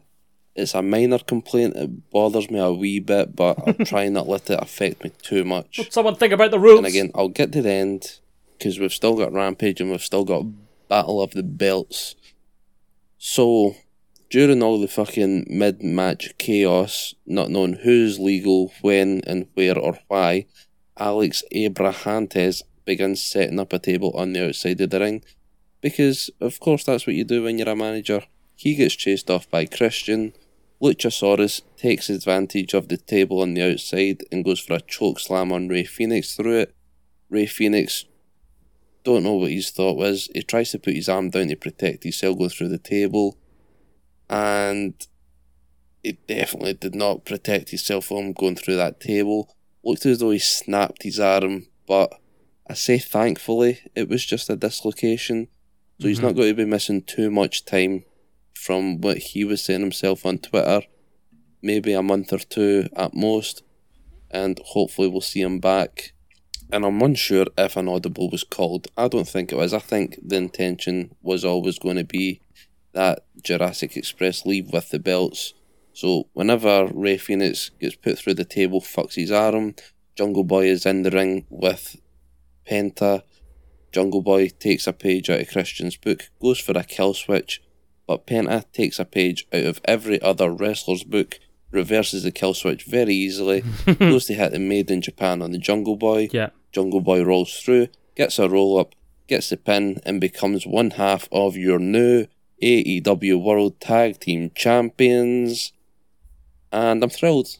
It's 0.54 0.74
a 0.74 0.82
minor 0.82 1.18
complaint, 1.18 1.76
it 1.76 2.10
bothers 2.10 2.50
me 2.50 2.58
a 2.58 2.70
wee 2.70 3.00
bit, 3.00 3.34
but 3.34 3.58
I'm 3.66 3.84
trying 3.86 4.12
not 4.12 4.28
let 4.28 4.50
it 4.50 4.62
affect 4.62 5.02
me 5.02 5.12
too 5.22 5.44
much. 5.44 5.90
Someone 5.90 6.16
think 6.16 6.32
about 6.32 6.50
the 6.50 6.58
rules. 6.58 6.78
And 6.78 6.86
again, 6.86 7.10
I'll 7.14 7.28
get 7.28 7.52
to 7.52 7.62
the 7.62 7.70
end 7.70 8.20
because 8.58 8.78
we've 8.78 8.92
still 8.92 9.16
got 9.16 9.32
Rampage 9.32 9.80
and 9.80 9.90
we've 9.90 10.02
still 10.02 10.24
got 10.24 10.44
Battle 10.88 11.22
of 11.22 11.30
the 11.30 11.42
Belts. 11.42 12.14
So, 13.16 13.76
during 14.30 14.62
all 14.62 14.80
the 14.80 14.88
fucking 14.88 15.46
mid 15.48 15.82
match 15.82 16.36
chaos, 16.38 17.14
not 17.24 17.50
knowing 17.50 17.74
who's 17.74 18.18
legal, 18.18 18.72
when, 18.82 19.22
and 19.26 19.46
where 19.54 19.78
or 19.78 19.98
why, 20.08 20.46
Alex 20.98 21.42
Abrahantes 21.52 22.62
begins 22.84 23.22
setting 23.22 23.58
up 23.58 23.72
a 23.72 23.78
table 23.78 24.12
on 24.14 24.32
the 24.32 24.48
outside 24.48 24.80
of 24.80 24.90
the 24.90 25.00
ring. 25.00 25.24
Because, 25.82 26.30
of 26.40 26.58
course, 26.60 26.84
that's 26.84 27.06
what 27.06 27.16
you 27.16 27.24
do 27.24 27.42
when 27.42 27.58
you're 27.58 27.68
a 27.68 27.76
manager. 27.76 28.22
He 28.56 28.74
gets 28.74 28.94
chased 28.94 29.30
off 29.30 29.50
by 29.50 29.66
Christian. 29.66 30.32
Luchasaurus 30.80 31.60
takes 31.76 32.08
advantage 32.08 32.72
of 32.72 32.88
the 32.88 32.96
table 32.96 33.42
on 33.42 33.54
the 33.54 33.70
outside 33.70 34.22
and 34.32 34.44
goes 34.44 34.60
for 34.60 34.74
a 34.74 34.80
choke 34.80 35.20
slam 35.20 35.52
on 35.52 35.68
Ray 35.68 35.84
Phoenix 35.84 36.34
through 36.34 36.60
it. 36.60 36.74
Ray 37.28 37.46
Phoenix 37.46 38.06
don't 39.04 39.24
know 39.24 39.34
what 39.34 39.50
his 39.50 39.70
thought 39.70 39.96
was. 39.96 40.28
He 40.32 40.42
tries 40.42 40.70
to 40.70 40.78
put 40.78 40.94
his 40.94 41.08
arm 41.08 41.30
down 41.30 41.48
to 41.48 41.56
protect 41.56 42.04
himself 42.04 42.38
going 42.38 42.50
through 42.50 42.68
the 42.68 42.78
table. 42.78 43.36
And 44.30 44.94
he 46.02 46.12
definitely 46.26 46.74
did 46.74 46.94
not 46.94 47.24
protect 47.24 47.70
himself 47.70 48.06
from 48.06 48.32
going 48.32 48.56
through 48.56 48.76
that 48.76 49.00
table. 49.00 49.54
Looked 49.84 50.06
as 50.06 50.18
though 50.18 50.30
he 50.30 50.38
snapped 50.38 51.02
his 51.02 51.18
arm, 51.18 51.66
but 51.86 52.12
I 52.68 52.74
say 52.74 52.98
thankfully 52.98 53.80
it 53.94 54.08
was 54.08 54.24
just 54.24 54.50
a 54.50 54.56
dislocation, 54.56 55.48
so 56.02 56.08
he's 56.08 56.18
mm-hmm. 56.18 56.26
not 56.26 56.34
going 56.34 56.48
to 56.48 56.54
be 56.54 56.64
missing 56.64 57.00
too 57.00 57.30
much 57.30 57.64
time 57.64 58.02
from 58.54 59.00
what 59.00 59.18
he 59.18 59.44
was 59.44 59.62
saying 59.62 59.82
himself 59.82 60.26
on 60.26 60.38
Twitter. 60.38 60.82
Maybe 61.62 61.92
a 61.92 62.02
month 62.02 62.32
or 62.32 62.38
two 62.38 62.88
at 62.96 63.14
most, 63.14 63.62
and 64.28 64.60
hopefully 64.64 65.06
we'll 65.06 65.20
see 65.20 65.42
him 65.42 65.60
back. 65.60 66.12
And 66.72 66.84
I'm 66.84 67.00
unsure 67.00 67.46
if 67.56 67.76
an 67.76 67.86
audible 67.86 68.28
was 68.30 68.42
called. 68.42 68.88
I 68.96 69.06
don't 69.06 69.28
think 69.28 69.52
it 69.52 69.56
was. 69.56 69.72
I 69.72 69.78
think 69.78 70.18
the 70.26 70.38
intention 70.38 71.14
was 71.22 71.44
always 71.44 71.78
going 71.78 71.98
to 71.98 72.04
be 72.04 72.40
that 72.94 73.24
Jurassic 73.40 73.96
Express 73.96 74.44
leave 74.44 74.72
with 74.72 74.90
the 74.90 74.98
belts. 74.98 75.54
So 75.92 76.26
whenever 76.32 76.88
Ray 76.92 77.16
Phoenix 77.16 77.70
gets 77.80 77.94
put 77.94 78.18
through 78.18 78.34
the 78.34 78.44
table, 78.44 78.80
fucks 78.80 79.14
his 79.14 79.30
arm, 79.30 79.76
Jungle 80.16 80.42
Boy 80.42 80.66
is 80.66 80.84
in 80.84 81.04
the 81.04 81.12
ring 81.12 81.46
with 81.48 81.96
Penta. 82.68 83.22
Jungle 83.92 84.22
Boy 84.22 84.48
takes 84.48 84.86
a 84.86 84.92
page 84.92 85.28
out 85.30 85.40
of 85.40 85.50
Christian's 85.50 85.96
book, 85.96 86.30
goes 86.40 86.58
for 86.58 86.72
a 86.72 86.82
kill 86.84 87.14
switch, 87.14 87.62
but 88.06 88.26
Penta 88.26 88.64
takes 88.72 88.98
a 88.98 89.04
page 89.04 89.46
out 89.52 89.64
of 89.64 89.80
every 89.84 90.20
other 90.22 90.50
wrestler's 90.50 91.04
book, 91.04 91.38
reverses 91.70 92.22
the 92.22 92.30
kill 92.32 92.54
switch 92.54 92.84
very 92.84 93.14
easily, 93.14 93.62
goes 93.98 94.26
to 94.26 94.34
hit 94.34 94.52
the 94.52 94.58
Made 94.58 94.90
in 94.90 95.00
Japan 95.02 95.42
on 95.42 95.52
the 95.52 95.58
Jungle 95.58 95.96
Boy. 95.96 96.28
Yeah. 96.32 96.50
Jungle 96.72 97.00
Boy 97.00 97.22
rolls 97.22 97.54
through, 97.60 97.88
gets 98.16 98.38
a 98.38 98.48
roll 98.48 98.78
up, 98.78 98.94
gets 99.28 99.50
the 99.50 99.56
pin, 99.56 100.00
and 100.04 100.20
becomes 100.20 100.66
one 100.66 100.90
half 100.92 101.28
of 101.30 101.56
your 101.56 101.78
new 101.78 102.26
AEW 102.62 103.42
World 103.42 103.78
Tag 103.80 104.20
Team 104.20 104.50
Champions. 104.54 105.72
And 106.70 107.02
I'm 107.02 107.10
thrilled. 107.10 107.58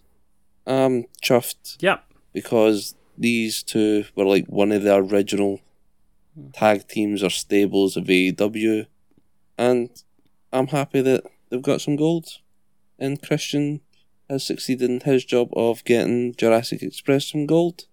I'm 0.66 1.04
chuffed 1.22 1.76
Yeah. 1.80 1.98
because 2.32 2.94
these 3.18 3.62
two 3.62 4.04
were 4.16 4.24
like 4.24 4.46
one 4.46 4.72
of 4.72 4.82
the 4.82 4.94
original 4.94 5.60
tag 6.52 6.88
teams 6.88 7.22
or 7.22 7.30
stables 7.30 7.96
of 7.96 8.04
AEW. 8.04 8.86
And 9.58 9.90
I'm 10.52 10.68
happy 10.68 11.00
that 11.02 11.24
they've 11.50 11.62
got 11.62 11.80
some 11.80 11.96
gold. 11.96 12.26
And 12.98 13.22
Christian 13.22 13.80
has 14.28 14.44
succeeded 14.44 14.90
in 14.90 15.00
his 15.00 15.24
job 15.24 15.48
of 15.54 15.84
getting 15.84 16.34
Jurassic 16.34 16.82
Express 16.82 17.30
some 17.30 17.46
gold. 17.46 17.86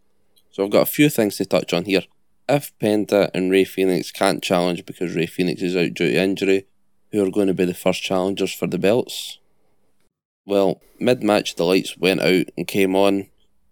So 0.52 0.64
I've 0.64 0.72
got 0.72 0.84
a 0.84 0.92
few 0.92 1.10
things 1.10 1.38
to 1.38 1.46
touch 1.46 1.74
on 1.74 1.86
here. 1.86 2.04
If 2.48 2.72
Penta 2.80 3.30
and 3.34 3.52
Ray 3.52 3.64
Phoenix 3.64 4.12
can't 4.12 4.44
challenge 4.44 4.86
because 4.86 5.16
Ray 5.16 5.28
Phoenix 5.28 5.62
is 5.62 5.76
out 5.76 5.94
due 5.94 6.12
to 6.12 6.20
injury, 6.20 6.66
who 7.12 7.24
are 7.24 7.32
going 7.32 7.48
to 7.48 7.54
be 7.54 7.66
the 7.66 7.74
first 7.74 8.02
challengers 8.02 8.54
for 8.54 8.68
the 8.68 8.78
belts? 8.78 9.40
Well, 10.46 10.82
mid 11.00 11.24
match, 11.24 11.56
the 11.56 11.66
lights 11.66 11.98
went 11.98 12.22
out 12.22 12.46
and 12.58 12.68
came 12.68 12.96
on. 12.96 13.28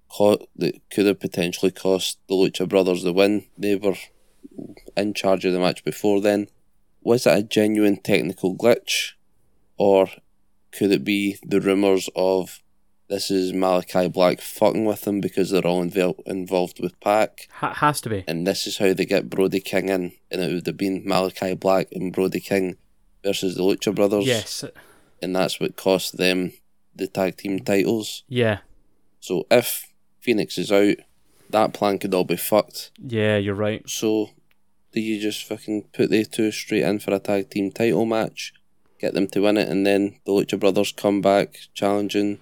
Co- 0.09 0.47
that 0.55 0.79
could 0.89 1.05
have 1.05 1.19
potentially 1.19 1.71
cost 1.71 2.19
the 2.29 2.35
Lucha 2.35 2.67
Brothers 2.69 3.03
the 3.03 3.11
win. 3.11 3.45
They 3.57 3.75
were 3.75 3.95
in 4.95 5.13
charge 5.13 5.45
of 5.45 5.53
the 5.53 5.59
match 5.59 5.83
before 5.83 6.21
then. 6.21 6.47
Was 7.01 7.25
it 7.25 7.37
a 7.37 7.43
genuine 7.43 7.97
technical 7.97 8.55
glitch? 8.55 9.13
Or 9.77 10.07
could 10.71 10.91
it 10.91 11.03
be 11.03 11.37
the 11.45 11.61
rumours 11.61 12.09
of 12.15 12.61
this 13.09 13.31
is 13.31 13.53
Malachi 13.53 14.09
Black 14.09 14.41
fucking 14.41 14.83
with 14.83 15.01
them 15.03 15.21
because 15.21 15.49
they're 15.49 15.65
all 15.65 15.81
involved 15.81 16.79
with 16.81 16.99
Pac? 16.99 17.47
Ha- 17.53 17.75
has 17.75 18.01
to 18.01 18.09
be. 18.09 18.25
and 18.27 18.45
this 18.45 18.67
is 18.67 18.79
how 18.79 18.93
they 18.93 19.05
get 19.05 19.29
Brody 19.29 19.61
King 19.61 19.87
in, 19.89 20.11
and 20.29 20.41
it 20.41 20.53
would 20.53 20.67
have 20.67 20.75
been 20.77 21.03
Malachi 21.05 21.53
Black 21.53 21.87
and 21.93 22.11
Brody 22.11 22.41
King 22.41 22.75
versus 23.23 23.55
the 23.55 23.61
Lucha 23.63 23.95
Brothers. 23.95 24.25
Yes. 24.25 24.65
and 25.21 25.35
that's 25.35 25.59
what 25.59 25.77
cost 25.77 26.17
them 26.17 26.51
the 26.95 27.07
tag 27.07 27.37
team 27.37 27.59
titles. 27.59 28.23
Yeah. 28.27 28.57
So 29.21 29.45
if 29.49 29.93
Phoenix 30.19 30.57
is 30.57 30.71
out, 30.71 30.97
that 31.51 31.73
plan 31.73 31.99
could 31.99 32.13
all 32.13 32.23
be 32.23 32.37
fucked. 32.37 32.91
Yeah, 33.01 33.37
you're 33.37 33.55
right. 33.55 33.87
So 33.89 34.31
do 34.91 34.99
you 34.99 35.19
just 35.21 35.45
fucking 35.45 35.85
put 35.93 36.09
the 36.09 36.25
two 36.25 36.51
straight 36.51 36.83
in 36.83 36.99
for 36.99 37.13
a 37.13 37.19
tag 37.19 37.49
team 37.49 37.71
title 37.71 38.05
match, 38.05 38.53
get 38.99 39.13
them 39.13 39.27
to 39.27 39.41
win 39.41 39.57
it, 39.57 39.69
and 39.69 39.85
then 39.85 40.19
the 40.25 40.31
Lucha 40.31 40.59
Brothers 40.59 40.91
come 40.91 41.21
back 41.21 41.57
challenging 41.73 42.39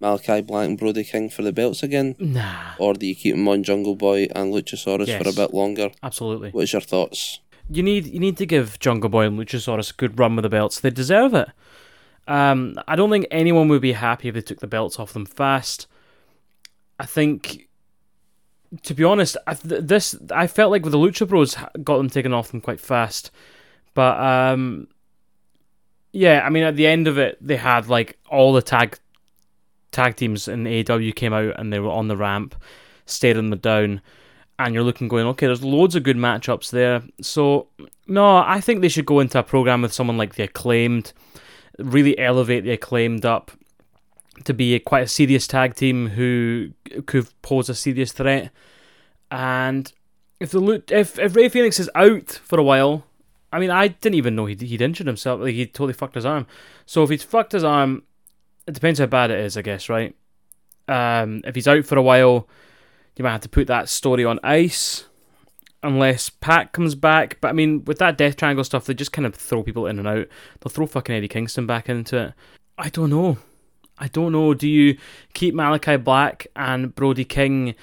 Malachi 0.00 0.42
Black 0.42 0.68
and 0.68 0.78
Brody 0.78 1.04
King 1.04 1.30
for 1.30 1.42
the 1.42 1.52
belts 1.52 1.82
again? 1.82 2.14
Nah. 2.18 2.72
Or 2.78 2.94
do 2.94 3.06
you 3.06 3.14
keep 3.14 3.34
them 3.34 3.48
on 3.48 3.62
Jungle 3.62 3.96
Boy 3.96 4.28
and 4.34 4.52
Luchasaurus 4.52 5.16
for 5.22 5.28
a 5.28 5.32
bit 5.32 5.54
longer? 5.54 5.90
Absolutely. 6.02 6.50
What's 6.50 6.72
your 6.72 6.82
thoughts? 6.82 7.40
You 7.70 7.82
need 7.82 8.06
you 8.06 8.20
need 8.20 8.36
to 8.36 8.46
give 8.46 8.78
Jungle 8.78 9.08
Boy 9.08 9.24
and 9.26 9.38
Luchasaurus 9.38 9.92
a 9.92 9.94
good 9.94 10.18
run 10.18 10.36
with 10.36 10.42
the 10.42 10.50
belts. 10.50 10.80
They 10.80 10.90
deserve 10.90 11.32
it. 11.32 11.48
Um, 12.26 12.78
I 12.86 12.96
don't 12.96 13.10
think 13.10 13.26
anyone 13.30 13.68
would 13.68 13.82
be 13.82 13.92
happy 13.92 14.28
if 14.28 14.34
they 14.34 14.40
took 14.40 14.60
the 14.60 14.66
belts 14.66 14.98
off 14.98 15.12
them 15.12 15.26
fast. 15.26 15.86
I 16.98 17.06
think, 17.06 17.68
to 18.82 18.94
be 18.94 19.04
honest, 19.04 19.36
I, 19.46 19.54
th- 19.54 19.82
this 19.84 20.16
I 20.30 20.46
felt 20.46 20.70
like 20.70 20.82
with 20.82 20.92
the 20.92 20.98
Lucha 20.98 21.28
Bros 21.28 21.56
got 21.82 21.98
them 21.98 22.10
taken 22.10 22.32
off 22.32 22.50
them 22.50 22.60
quite 22.60 22.80
fast, 22.80 23.30
but 23.94 24.18
um, 24.20 24.88
yeah, 26.12 26.42
I 26.44 26.50
mean 26.50 26.64
at 26.64 26.76
the 26.76 26.86
end 26.86 27.08
of 27.08 27.18
it 27.18 27.38
they 27.40 27.56
had 27.56 27.88
like 27.88 28.18
all 28.28 28.52
the 28.52 28.62
tag 28.62 28.98
tag 29.90 30.16
teams 30.16 30.48
in 30.48 30.66
AW 30.66 31.12
came 31.14 31.32
out 31.32 31.58
and 31.58 31.72
they 31.72 31.78
were 31.78 31.90
on 31.90 32.08
the 32.08 32.16
ramp, 32.16 32.54
staring 33.06 33.50
them 33.50 33.58
down. 33.58 34.00
And 34.56 34.72
you're 34.72 34.84
looking 34.84 35.08
going, 35.08 35.26
okay, 35.26 35.46
there's 35.46 35.64
loads 35.64 35.96
of 35.96 36.04
good 36.04 36.16
matchups 36.16 36.70
there. 36.70 37.02
So 37.20 37.66
no, 38.06 38.36
I 38.36 38.60
think 38.60 38.80
they 38.80 38.88
should 38.88 39.06
go 39.06 39.18
into 39.18 39.38
a 39.38 39.42
program 39.42 39.82
with 39.82 39.92
someone 39.92 40.16
like 40.16 40.36
the 40.36 40.44
acclaimed, 40.44 41.12
really 41.78 42.16
elevate 42.18 42.62
the 42.62 42.70
acclaimed 42.70 43.24
up 43.24 43.50
to 44.44 44.52
be 44.54 44.74
a, 44.74 44.80
quite 44.80 45.04
a 45.04 45.08
serious 45.08 45.46
tag 45.46 45.74
team 45.74 46.08
who 46.08 46.70
could 47.06 47.28
pose 47.42 47.68
a 47.68 47.74
serious 47.74 48.12
threat. 48.12 48.50
And 49.30 49.92
if 50.40 50.50
the 50.50 50.60
Lu- 50.60 50.82
if 50.90 51.18
if 51.18 51.36
Ray 51.36 51.48
Phoenix 51.48 51.78
is 51.78 51.90
out 51.94 52.40
for 52.44 52.58
a 52.58 52.64
while, 52.64 53.04
I 53.52 53.60
mean, 53.60 53.70
I 53.70 53.88
didn't 53.88 54.16
even 54.16 54.34
know 54.34 54.46
he'd, 54.46 54.60
he'd 54.60 54.82
injured 54.82 55.06
himself. 55.06 55.40
Like 55.40 55.54
he 55.54 55.66
totally 55.66 55.92
fucked 55.92 56.16
his 56.16 56.26
arm. 56.26 56.46
So 56.86 57.02
if 57.04 57.10
he's 57.10 57.22
fucked 57.22 57.52
his 57.52 57.64
arm, 57.64 58.02
it 58.66 58.74
depends 58.74 58.98
how 58.98 59.06
bad 59.06 59.30
it 59.30 59.40
is, 59.40 59.56
I 59.56 59.62
guess, 59.62 59.88
right? 59.88 60.14
Um, 60.88 61.42
if 61.44 61.54
he's 61.54 61.68
out 61.68 61.84
for 61.86 61.96
a 61.96 62.02
while, 62.02 62.48
you 63.16 63.22
might 63.22 63.32
have 63.32 63.40
to 63.42 63.48
put 63.48 63.68
that 63.68 63.88
story 63.88 64.24
on 64.24 64.40
ice 64.42 65.04
unless 65.82 66.30
Pac 66.30 66.72
comes 66.72 66.94
back. 66.94 67.38
But 67.40 67.48
I 67.48 67.52
mean, 67.52 67.84
with 67.84 67.98
that 67.98 68.18
Death 68.18 68.36
Triangle 68.36 68.64
stuff, 68.64 68.86
they 68.86 68.94
just 68.94 69.12
kind 69.12 69.26
of 69.26 69.34
throw 69.34 69.62
people 69.62 69.86
in 69.86 69.98
and 69.98 70.08
out. 70.08 70.26
They'll 70.60 70.70
throw 70.70 70.86
fucking 70.86 71.14
Eddie 71.14 71.28
Kingston 71.28 71.66
back 71.66 71.88
into 71.88 72.16
it. 72.16 72.32
I 72.76 72.88
don't 72.88 73.10
know. 73.10 73.38
I 73.98 74.08
don't 74.08 74.32
know. 74.32 74.54
Do 74.54 74.68
you 74.68 74.98
keep 75.34 75.54
Malachi 75.54 75.96
Black 75.96 76.46
and 76.56 76.94
Brody 76.94 77.24
King 77.24 77.74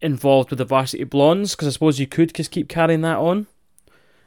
involved 0.00 0.50
with 0.50 0.58
the 0.58 0.64
Varsity 0.64 1.04
Blondes? 1.04 1.54
Because 1.54 1.68
I 1.68 1.70
suppose 1.70 1.98
you 1.98 2.06
could 2.06 2.34
just 2.34 2.50
keep 2.50 2.68
carrying 2.68 3.00
that 3.00 3.16
on 3.16 3.46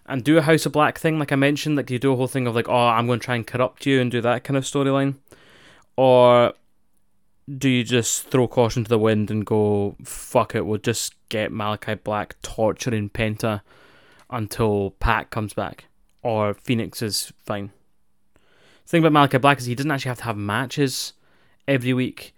and 0.08 0.24
do 0.24 0.38
a 0.38 0.42
House 0.42 0.66
of 0.66 0.72
Black 0.72 0.98
thing, 0.98 1.20
like 1.20 1.32
I 1.32 1.36
mentioned. 1.36 1.76
Like 1.78 1.90
you 1.90 2.00
do 2.00 2.12
a 2.12 2.16
whole 2.16 2.28
thing 2.28 2.48
of 2.48 2.56
like, 2.56 2.68
oh, 2.68 2.88
I'm 2.88 3.08
going 3.08 3.20
to 3.20 3.26
try 3.26 3.36
and 3.36 3.46
corrupt 3.46 3.86
you 3.86 4.02
and 4.02 4.10
do 4.10 4.20
that 4.22 4.44
kind 4.44 4.58
of 4.58 4.64
storyline, 4.64 5.16
or 5.96 6.54
do 7.58 7.70
you 7.70 7.84
just 7.84 8.28
throw 8.28 8.48
caution 8.48 8.84
to 8.84 8.90
the 8.90 9.00
wind 9.00 9.30
and 9.30 9.46
go, 9.46 9.96
fuck 10.04 10.56
it, 10.56 10.66
we'll 10.66 10.80
just 10.80 11.16
get 11.30 11.52
Malachi 11.52 11.96
Black 11.96 12.36
torturing 12.42 13.10
Penta 13.10 13.62
until 14.30 14.92
Pac 15.00 15.30
comes 15.30 15.54
back? 15.54 15.86
Or 16.24 16.54
Phoenix 16.54 17.02
is 17.02 17.34
fine. 17.46 17.72
The 18.84 18.90
thing 18.90 19.04
about 19.04 19.14
Malachi 19.14 19.38
Black 19.38 19.60
is 19.60 19.66
he 19.66 19.76
doesn't 19.76 19.92
actually 19.92 20.10
have 20.10 20.18
to 20.20 20.24
have 20.26 20.38
matches 20.38 21.14
every 21.68 21.94
week 21.94 22.34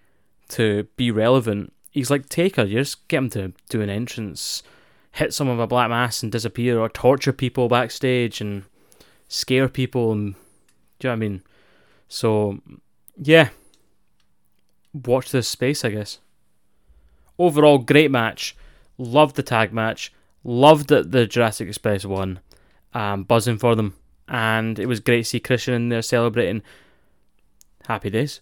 to 0.49 0.87
be 0.97 1.11
relevant. 1.11 1.73
He's 1.91 2.11
like 2.11 2.29
Taker, 2.29 2.63
you 2.63 2.79
just 2.79 3.07
get 3.07 3.17
him 3.17 3.29
to 3.31 3.53
do 3.69 3.81
an 3.81 3.89
entrance, 3.89 4.63
hit 5.11 5.33
someone 5.33 5.57
with 5.57 5.65
a 5.65 5.67
black 5.67 5.89
mass 5.89 6.23
and 6.23 6.31
disappear, 6.31 6.79
or 6.79 6.89
torture 6.89 7.33
people 7.33 7.67
backstage 7.67 8.41
and 8.41 8.63
scare 9.27 9.67
people 9.67 10.11
and 10.11 10.33
do 10.99 11.07
you 11.07 11.09
know 11.09 11.11
what 11.11 11.25
I 11.25 11.29
mean? 11.29 11.43
So 12.07 12.59
yeah, 13.17 13.49
watch 14.93 15.31
this 15.31 15.47
space, 15.47 15.83
I 15.83 15.89
guess. 15.89 16.19
Overall, 17.39 17.79
great 17.79 18.11
match. 18.11 18.55
Loved 18.97 19.35
the 19.35 19.43
tag 19.43 19.73
match. 19.73 20.13
Loved 20.43 20.89
that 20.89 21.11
the 21.11 21.25
Jurassic 21.25 21.67
Express 21.67 22.05
won. 22.05 22.39
Um, 22.93 23.23
buzzing 23.23 23.57
for 23.57 23.75
them. 23.75 23.95
And 24.27 24.79
it 24.79 24.85
was 24.85 24.99
great 24.99 25.19
to 25.19 25.23
see 25.25 25.39
Christian 25.39 25.73
in 25.73 25.89
there 25.89 26.01
celebrating. 26.01 26.61
Happy 27.87 28.09
days. 28.09 28.41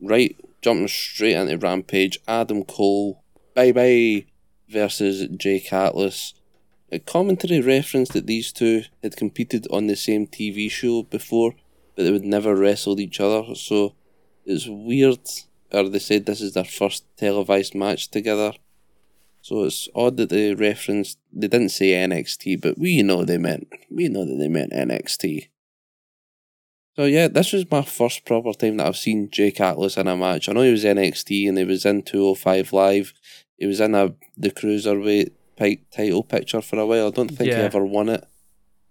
Right, 0.00 0.36
jumping 0.62 0.88
straight 0.88 1.34
into 1.34 1.58
Rampage, 1.58 2.18
Adam 2.26 2.64
Cole, 2.64 3.22
bye 3.54 3.72
bye, 3.72 4.26
versus 4.68 5.28
Jake 5.36 5.72
Atlas. 5.72 6.34
A 6.90 6.98
commentary 6.98 7.60
referenced 7.60 8.12
that 8.14 8.26
these 8.26 8.52
two 8.52 8.84
had 9.02 9.16
competed 9.16 9.66
on 9.70 9.88
the 9.88 9.96
same 9.96 10.26
TV 10.26 10.70
show 10.70 11.02
before, 11.02 11.54
but 11.94 12.04
they 12.04 12.12
would 12.12 12.24
never 12.24 12.54
wrestled 12.54 13.00
each 13.00 13.20
other, 13.20 13.54
so 13.54 13.94
it's 14.46 14.66
weird, 14.66 15.18
or 15.70 15.88
they 15.88 15.98
said 15.98 16.24
this 16.24 16.40
is 16.40 16.54
their 16.54 16.64
first 16.64 17.04
televised 17.16 17.74
match 17.74 18.08
together. 18.08 18.52
So 19.40 19.64
it's 19.64 19.88
odd 19.94 20.16
that 20.18 20.30
they 20.30 20.54
referenced, 20.54 21.18
they 21.32 21.48
didn't 21.48 21.70
say 21.70 21.92
NXT, 21.92 22.60
but 22.60 22.78
we 22.78 23.02
know 23.02 23.24
they 23.24 23.38
meant, 23.38 23.68
we 23.90 24.08
know 24.08 24.24
that 24.24 24.36
they 24.36 24.48
meant 24.48 24.72
NXT. 24.72 25.48
So 26.96 27.04
yeah, 27.04 27.28
this 27.28 27.52
was 27.52 27.70
my 27.70 27.82
first 27.82 28.24
proper 28.24 28.52
time 28.52 28.78
that 28.78 28.86
I've 28.88 28.96
seen 28.96 29.30
Jake 29.30 29.60
Atlas 29.60 29.96
in 29.96 30.08
a 30.08 30.16
match. 30.16 30.48
I 30.48 30.52
know 30.52 30.62
he 30.62 30.72
was 30.72 30.84
NXT 30.84 31.48
and 31.48 31.56
he 31.56 31.64
was 31.64 31.86
in 31.86 32.02
205 32.02 32.72
Live. 32.72 33.14
He 33.56 33.66
was 33.66 33.80
in 33.80 33.94
a 33.94 34.14
the 34.36 34.50
cruiserweight 34.50 35.30
title 35.92 36.22
picture 36.24 36.60
for 36.60 36.78
a 36.78 36.86
while. 36.86 37.06
I 37.06 37.10
don't 37.10 37.28
think 37.28 37.50
he 37.50 37.56
ever 37.56 37.84
won 37.84 38.08
it, 38.08 38.24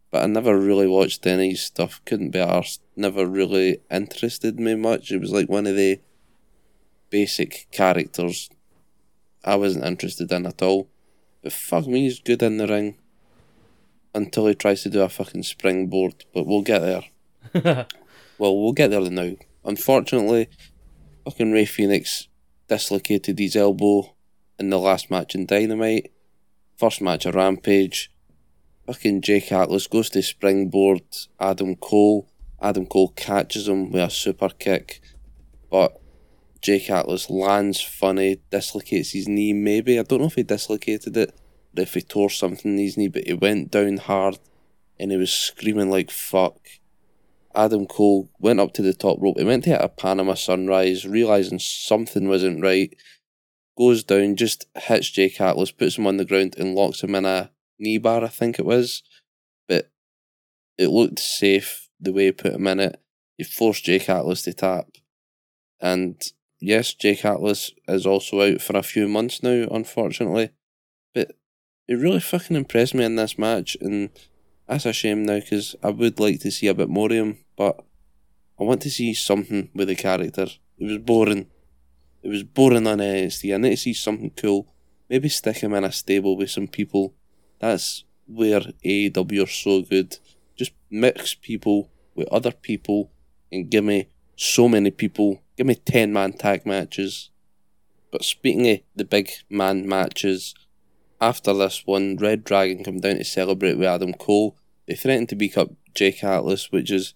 but 0.10 0.24
I 0.24 0.28
never 0.28 0.58
really 0.58 0.88
watched 0.88 1.28
any 1.28 1.56
stuff. 1.56 2.02
Couldn't 2.06 2.32
be 2.32 2.40
arsed. 2.40 2.80
Never 2.96 3.26
really 3.26 3.82
interested 3.92 4.60
me 4.60 4.76
much. 4.76 5.12
It 5.12 5.20
was 5.20 5.32
like 5.32 5.50
one 5.50 5.68
of 5.68 5.76
the 5.76 6.00
basic 7.10 7.68
characters 7.72 8.50
I 9.44 9.56
wasn't 9.56 9.86
interested 9.86 10.32
in 10.32 10.46
at 10.46 10.62
all. 10.62 10.90
But 11.44 11.54
fuck 11.54 11.88
me, 11.88 12.04
he's 12.04 12.20
good 12.20 12.42
in 12.44 12.58
the 12.58 12.68
ring. 12.68 12.98
Until 14.14 14.48
he 14.48 14.56
tries 14.56 14.84
to 14.84 14.90
do 14.90 15.02
a 15.02 15.10
fucking 15.10 15.44
springboard, 15.44 16.26
but 16.34 16.46
we'll 16.48 16.62
get 16.62 16.80
there. 17.54 17.86
Well, 18.38 18.56
we'll 18.56 18.74
get 18.74 18.92
there 18.92 19.02
now. 19.02 19.36
Unfortunately, 19.66 20.48
fucking 21.26 21.52
Ray 21.52 21.66
Phoenix 21.66 22.28
dislocated 22.68 23.40
his 23.40 23.56
elbow 23.56 24.16
in 24.60 24.70
the 24.70 24.78
last 24.78 25.10
match 25.10 25.34
in 25.34 25.48
Dynamite. 25.48 26.12
First 26.78 27.02
match 27.02 27.26
of 27.26 27.34
Rampage. 27.34 28.12
Fucking 28.86 29.22
Jake 29.22 29.52
Atlas 29.52 29.88
goes 29.88 30.12
to 30.12 30.22
springboard 30.22 31.02
Adam 31.40 31.76
Cole. 31.76 32.30
Adam 32.62 32.86
Cole 32.86 33.10
catches 33.10 33.68
him 33.68 33.92
with 33.92 34.04
a 34.04 34.10
super 34.10 34.50
kick. 34.50 35.02
But 35.72 36.00
Jake 36.62 36.90
Atlas 36.90 37.30
lands 37.30 37.82
funny, 37.82 38.38
dislocates 38.50 39.12
his 39.12 39.28
knee 39.28 39.54
maybe. 39.54 40.00
I 40.00 40.04
don't 40.04 40.20
know 40.20 40.28
if 40.28 40.36
he 40.36 40.44
dislocated 40.44 41.16
it 41.18 41.34
or 41.76 41.84
if 41.84 41.94
he 41.94 42.02
tore 42.02 42.30
something 42.30 42.74
in 42.74 42.78
his 42.78 42.98
knee, 42.98 43.08
but 43.08 43.28
he 43.28 43.34
went 43.34 43.72
down 43.72 43.98
hard 43.98 44.40
and 45.00 45.12
he 45.12 45.18
was 45.18 45.32
screaming 45.32 45.90
like 45.90 46.12
fuck. 46.12 46.60
Adam 47.56 47.88
Cole 47.88 48.30
went 48.40 48.60
up 48.60 48.74
to 48.74 48.82
the 48.82 48.94
top 48.94 49.18
rope. 49.20 49.38
He 49.38 49.44
went 49.44 49.64
to 49.64 49.72
hit 49.72 49.82
a 49.82 49.90
Panama 49.90 50.36
Sunrise, 50.36 51.06
realizing 51.06 51.60
something 51.60 52.30
wasn't 52.30 52.62
right. 52.62 52.96
Goes 53.78 54.04
down, 54.04 54.36
just 54.36 54.66
hits 54.76 55.10
Jake 55.10 55.42
Atlas, 55.42 55.72
puts 55.72 55.98
him 55.98 56.08
on 56.08 56.18
the 56.18 56.26
ground, 56.26 56.56
and 56.58 56.76
locks 56.76 57.02
him 57.02 57.16
in 57.16 57.26
a 57.26 57.52
knee 57.80 57.98
bar, 57.98 58.24
I 58.24 58.28
think 58.28 58.60
it 58.60 58.66
was. 58.66 59.02
But 59.68 59.92
it 60.78 60.90
looked 60.90 61.20
safe 61.20 61.90
the 62.00 62.14
way 62.14 62.26
he 62.26 62.32
put 62.32 62.54
him 62.54 62.68
in 62.68 62.80
it. 62.80 63.02
He 63.38 63.44
forced 63.44 63.86
Jake 63.86 64.10
Atlas 64.10 64.44
to 64.44 64.54
tap. 64.54 64.90
And 65.80 66.22
yes, 66.60 66.94
Jake 66.94 67.26
Atlas 67.26 67.72
is 67.88 68.06
also 68.06 68.42
out 68.42 68.62
for 68.62 68.78
a 68.78 68.84
few 68.84 69.08
months 69.08 69.44
now, 69.44 69.68
unfortunately. 69.72 70.52
But 71.14 71.32
it 71.88 71.96
really 71.96 72.20
fucking 72.20 72.56
impressed 72.56 72.94
me 72.94 73.06
in 73.06 73.16
this 73.16 73.38
match, 73.38 73.78
and 73.82 74.10
that's 74.68 74.86
a 74.86 74.94
shame 74.94 75.24
now 75.24 75.40
because 75.40 75.76
I 75.84 75.90
would 75.90 76.20
like 76.20 76.40
to 76.42 76.52
see 76.52 76.68
a 76.68 76.74
bit 76.74 76.90
more 76.90 77.08
of 77.08 77.14
him, 77.14 77.38
but 77.56 77.84
I 78.60 78.64
want 78.64 78.82
to 78.82 78.90
see 78.90 79.14
something 79.14 79.70
with 79.74 79.88
the 79.88 79.96
character. 79.96 80.48
It 80.78 80.86
was 80.86 80.98
boring. 80.98 81.48
It 82.24 82.30
was 82.30 82.44
boring 82.44 82.88
on 82.88 82.98
NXT. 82.98 83.54
I 83.54 83.58
need 83.58 83.70
to 83.72 83.78
see 83.78 83.94
something 83.94 84.32
cool. 84.32 84.74
Maybe 85.10 85.30
stick 85.30 85.58
him 85.58 85.74
in 85.74 85.84
a 85.84 85.92
stable 85.92 86.36
with 86.36 86.50
some 86.50 86.68
people. 86.68 87.14
That's 87.60 88.04
where 88.28 88.62
AEW 88.84 89.44
are 89.44 89.48
so 89.48 89.82
good. 89.82 90.18
Just 90.56 90.74
mix 90.90 91.34
people 91.34 91.90
with 92.16 92.28
other 92.30 92.52
people 92.52 93.12
and 93.52 93.70
give 93.70 93.84
me 93.84 94.10
so 94.38 94.70
many 94.70 94.92
people. 94.92 95.42
Give 95.58 95.68
me 95.68 95.76
10 95.76 96.14
man 96.14 96.34
tag 96.34 96.66
matches. 96.66 97.32
But 98.12 98.24
speaking 98.24 98.70
of 98.70 98.80
the 98.96 99.04
big 99.04 99.30
man 99.50 99.88
matches, 99.88 100.56
after 101.20 101.54
this 101.54 101.86
one, 101.86 102.16
Red 102.16 102.46
Dragon 102.46 102.84
come 102.84 103.00
down 103.00 103.18
to 103.18 103.26
celebrate 103.26 103.78
with 103.78 103.88
Adam 103.88 104.14
Cole. 104.14 104.56
They 104.88 104.96
threatened 104.96 105.30
to 105.30 105.36
beat 105.36 105.58
up 105.58 105.72
Jake 105.94 106.24
Atlas, 106.24 106.72
which 106.72 106.92
is 106.92 107.16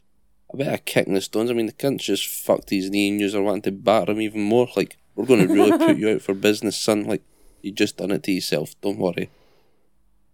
a 0.51 0.57
bit 0.57 0.67
of 0.67 0.73
a 0.73 0.77
kick 0.79 1.07
in 1.07 1.13
the 1.13 1.21
stones. 1.21 1.49
I 1.49 1.53
mean, 1.53 1.67
the 1.67 1.71
cunt's 1.71 2.03
just 2.03 2.27
fucked 2.27 2.71
his 2.71 2.89
knee 2.89 3.09
and 3.09 3.21
you're 3.21 3.41
wanting 3.41 3.61
to 3.61 3.71
batter 3.71 4.11
him 4.11 4.21
even 4.21 4.41
more. 4.41 4.67
Like, 4.75 4.97
we're 5.15 5.25
going 5.25 5.47
to 5.47 5.53
really 5.53 5.77
put 5.77 5.97
you 5.97 6.09
out 6.15 6.21
for 6.21 6.33
business, 6.33 6.77
son. 6.77 7.05
Like, 7.05 7.23
you 7.61 7.71
just 7.71 7.97
done 7.97 8.11
it 8.11 8.23
to 8.23 8.31
yourself. 8.31 8.75
Don't 8.81 8.97
worry. 8.97 9.29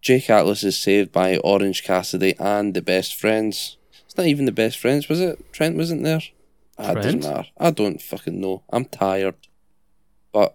Jake 0.02 0.30
Atlas 0.30 0.64
is 0.64 0.78
saved 0.78 1.12
by 1.12 1.38
Orange 1.38 1.84
Cassidy 1.84 2.34
and 2.40 2.74
the 2.74 2.82
best 2.82 3.16
friends. 3.16 3.78
It's 4.06 4.18
not 4.18 4.28
even 4.28 4.46
the 4.46 4.52
best 4.52 4.78
friends, 4.78 5.10
was 5.10 5.20
it? 5.20 5.52
Trent 5.52 5.76
wasn't 5.76 6.04
there? 6.04 6.22
Doesn't 6.78 7.02
Trent? 7.02 7.24
matter. 7.24 7.48
I 7.58 7.72
don't 7.72 8.02
fucking 8.02 8.40
know. 8.40 8.64
I'm 8.70 8.86
tired. 8.86 9.36
But 10.32 10.54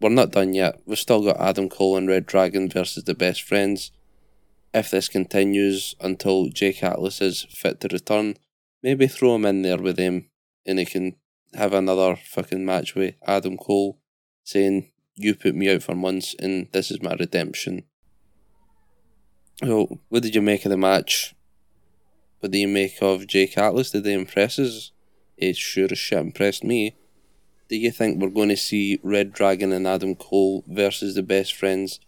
we're 0.00 0.08
not 0.08 0.32
done 0.32 0.54
yet. 0.54 0.80
We've 0.86 0.98
still 0.98 1.22
got 1.22 1.40
Adam 1.40 1.68
Cole 1.68 1.96
and 1.96 2.08
Red 2.08 2.26
Dragon 2.26 2.68
versus 2.68 3.04
the 3.04 3.14
best 3.14 3.42
friends. 3.42 3.92
If 4.72 4.90
this 4.90 5.08
continues 5.08 5.94
until 6.00 6.48
Jake 6.48 6.82
Atlas 6.82 7.20
is 7.20 7.46
fit 7.50 7.80
to 7.80 7.88
return, 7.88 8.36
maybe 8.82 9.06
throw 9.06 9.34
him 9.36 9.44
in 9.44 9.62
there 9.62 9.78
with 9.78 9.98
him 9.98 10.30
and 10.66 10.78
he 10.78 10.84
can 10.84 11.16
have 11.54 11.72
another 11.72 12.16
fucking 12.16 12.64
match 12.64 12.94
with 12.94 13.14
Adam 13.26 13.56
Cole 13.56 13.98
saying, 14.44 14.90
You 15.14 15.34
put 15.34 15.54
me 15.54 15.72
out 15.72 15.82
for 15.82 15.94
months 15.94 16.34
and 16.38 16.68
this 16.72 16.90
is 16.90 17.02
my 17.02 17.14
redemption. 17.14 17.84
So, 19.62 20.00
what 20.08 20.22
did 20.22 20.34
you 20.34 20.42
make 20.42 20.64
of 20.64 20.70
the 20.70 20.76
match? 20.76 21.34
What 22.38 22.52
do 22.52 22.58
you 22.58 22.68
make 22.68 23.02
of 23.02 23.26
Jake 23.26 23.58
Atlas? 23.58 23.90
Did 23.90 24.04
they 24.04 24.14
impress 24.14 24.58
us? 24.58 24.92
It 25.40 25.56
sure 25.56 25.88
as 25.90 25.98
shit 25.98 26.18
impressed 26.18 26.62
me. 26.62 26.96
Do 27.68 27.76
you 27.76 27.90
think 27.90 28.20
we're 28.20 28.28
going 28.28 28.50
to 28.50 28.56
see 28.56 29.00
Red 29.02 29.32
Dragon 29.32 29.72
and 29.72 29.86
Adam 29.86 30.14
Cole 30.14 30.64
versus 30.66 31.14
the 31.14 31.22
best 31.22 31.54
friends 31.54 31.98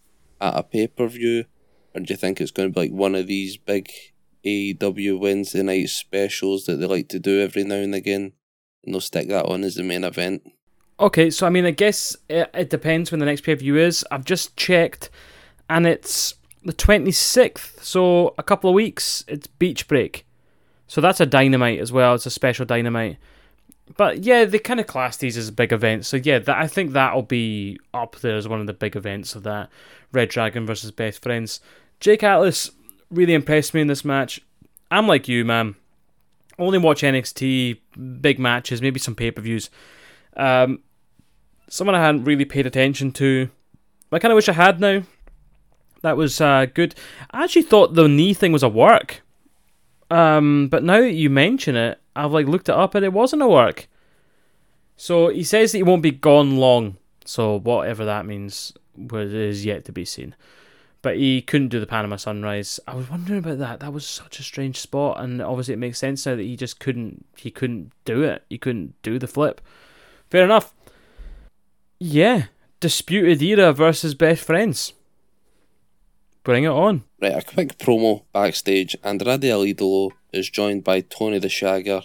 at 0.40 0.56
a 0.56 0.62
pay 0.62 0.86
per 0.86 1.06
view? 1.06 1.46
Or 1.94 2.00
do 2.00 2.12
you 2.12 2.16
think 2.16 2.40
it's 2.40 2.50
going 2.50 2.68
to 2.68 2.74
be 2.74 2.88
like 2.88 2.92
one 2.92 3.14
of 3.14 3.26
these 3.26 3.56
big 3.56 3.90
AEW 4.44 5.18
Wednesday 5.18 5.62
night 5.62 5.88
specials 5.88 6.66
that 6.66 6.76
they 6.76 6.86
like 6.86 7.08
to 7.08 7.18
do 7.18 7.40
every 7.40 7.64
now 7.64 7.76
and 7.76 7.94
again? 7.94 8.32
And 8.84 8.92
they'll 8.92 9.00
stick 9.00 9.28
that 9.28 9.46
on 9.46 9.64
as 9.64 9.76
the 9.76 9.82
main 9.82 10.04
event? 10.04 10.42
Okay, 11.00 11.30
so 11.30 11.46
I 11.46 11.50
mean, 11.50 11.64
I 11.64 11.70
guess 11.70 12.16
it, 12.28 12.50
it 12.52 12.68
depends 12.68 13.10
when 13.10 13.20
the 13.20 13.26
next 13.26 13.42
pay 13.42 13.54
per 13.54 13.60
view 13.60 13.78
is. 13.78 14.04
I've 14.10 14.24
just 14.24 14.56
checked, 14.56 15.08
and 15.70 15.86
it's 15.86 16.34
the 16.64 16.72
26th, 16.72 17.82
so 17.82 18.34
a 18.36 18.42
couple 18.42 18.68
of 18.68 18.74
weeks. 18.74 19.24
It's 19.26 19.46
Beach 19.46 19.88
Break. 19.88 20.26
So 20.92 21.00
that's 21.00 21.20
a 21.20 21.26
dynamite 21.26 21.78
as 21.78 21.90
well. 21.90 22.14
It's 22.14 22.26
a 22.26 22.30
special 22.30 22.66
dynamite. 22.66 23.16
But 23.96 24.24
yeah, 24.24 24.44
they 24.44 24.58
kind 24.58 24.78
of 24.78 24.86
class 24.86 25.16
these 25.16 25.38
as 25.38 25.50
big 25.50 25.72
events. 25.72 26.06
So 26.06 26.18
yeah, 26.18 26.38
that, 26.40 26.58
I 26.58 26.66
think 26.66 26.92
that'll 26.92 27.22
be 27.22 27.80
up 27.94 28.16
there 28.16 28.36
as 28.36 28.46
one 28.46 28.60
of 28.60 28.66
the 28.66 28.74
big 28.74 28.94
events 28.94 29.34
of 29.34 29.42
that. 29.44 29.70
Red 30.12 30.28
Dragon 30.28 30.66
versus 30.66 30.90
Best 30.90 31.22
Friends. 31.22 31.60
Jake 31.98 32.22
Atlas 32.22 32.72
really 33.10 33.32
impressed 33.32 33.72
me 33.72 33.80
in 33.80 33.86
this 33.86 34.04
match. 34.04 34.42
I'm 34.90 35.06
like 35.08 35.28
you, 35.28 35.46
man. 35.46 35.76
Only 36.58 36.76
watch 36.76 37.00
NXT, 37.00 37.78
big 38.20 38.38
matches, 38.38 38.82
maybe 38.82 39.00
some 39.00 39.14
pay 39.14 39.30
per 39.30 39.40
views. 39.40 39.70
Um, 40.36 40.82
someone 41.70 41.94
I 41.94 42.04
hadn't 42.04 42.24
really 42.24 42.44
paid 42.44 42.66
attention 42.66 43.12
to. 43.12 43.48
I 44.12 44.18
kind 44.18 44.30
of 44.30 44.36
wish 44.36 44.50
I 44.50 44.52
had 44.52 44.78
now. 44.78 45.04
That 46.02 46.18
was 46.18 46.38
uh, 46.38 46.66
good. 46.66 46.94
I 47.30 47.44
actually 47.44 47.62
thought 47.62 47.94
the 47.94 48.08
knee 48.08 48.34
thing 48.34 48.52
was 48.52 48.62
a 48.62 48.68
work. 48.68 49.21
Um, 50.12 50.68
but 50.68 50.84
now 50.84 51.00
that 51.00 51.12
you 51.12 51.30
mention 51.30 51.74
it, 51.74 51.98
I've 52.14 52.32
like 52.32 52.46
looked 52.46 52.68
it 52.68 52.74
up 52.74 52.94
and 52.94 53.02
it 53.02 53.14
wasn't 53.14 53.40
a 53.40 53.48
work. 53.48 53.88
So 54.94 55.28
he 55.28 55.42
says 55.42 55.72
that 55.72 55.78
he 55.78 55.82
won't 55.82 56.02
be 56.02 56.10
gone 56.10 56.58
long. 56.58 56.98
So 57.24 57.58
whatever 57.58 58.04
that 58.04 58.26
means 58.26 58.74
is 59.10 59.64
yet 59.64 59.86
to 59.86 59.92
be 59.92 60.04
seen. 60.04 60.34
But 61.00 61.16
he 61.16 61.40
couldn't 61.40 61.68
do 61.68 61.80
the 61.80 61.86
Panama 61.86 62.16
Sunrise. 62.16 62.78
I 62.86 62.94
was 62.94 63.08
wondering 63.08 63.38
about 63.38 63.58
that. 63.58 63.80
That 63.80 63.94
was 63.94 64.06
such 64.06 64.38
a 64.38 64.42
strange 64.42 64.76
spot, 64.78 65.18
and 65.18 65.40
obviously 65.40 65.74
it 65.74 65.78
makes 65.78 65.98
sense 65.98 66.26
now 66.26 66.36
that 66.36 66.42
he 66.42 66.56
just 66.56 66.78
couldn't. 66.78 67.24
He 67.36 67.50
couldn't 67.50 67.90
do 68.04 68.22
it. 68.22 68.44
He 68.50 68.58
couldn't 68.58 68.94
do 69.02 69.18
the 69.18 69.26
flip. 69.26 69.60
Fair 70.30 70.44
enough. 70.44 70.74
Yeah, 71.98 72.44
Disputed 72.80 73.42
Era 73.42 73.72
versus 73.72 74.14
Best 74.14 74.44
Friends. 74.44 74.92
Bring 76.44 76.64
it 76.64 76.68
on. 76.68 77.04
Right, 77.20 77.32
a 77.32 77.42
quick 77.42 77.78
promo 77.78 78.24
backstage. 78.32 78.96
Andrade 79.04 79.44
El 79.44 79.62
Idolo 79.62 80.10
is 80.32 80.50
joined 80.50 80.82
by 80.82 81.00
Tony 81.00 81.38
the 81.38 81.48
Shagger, 81.48 82.04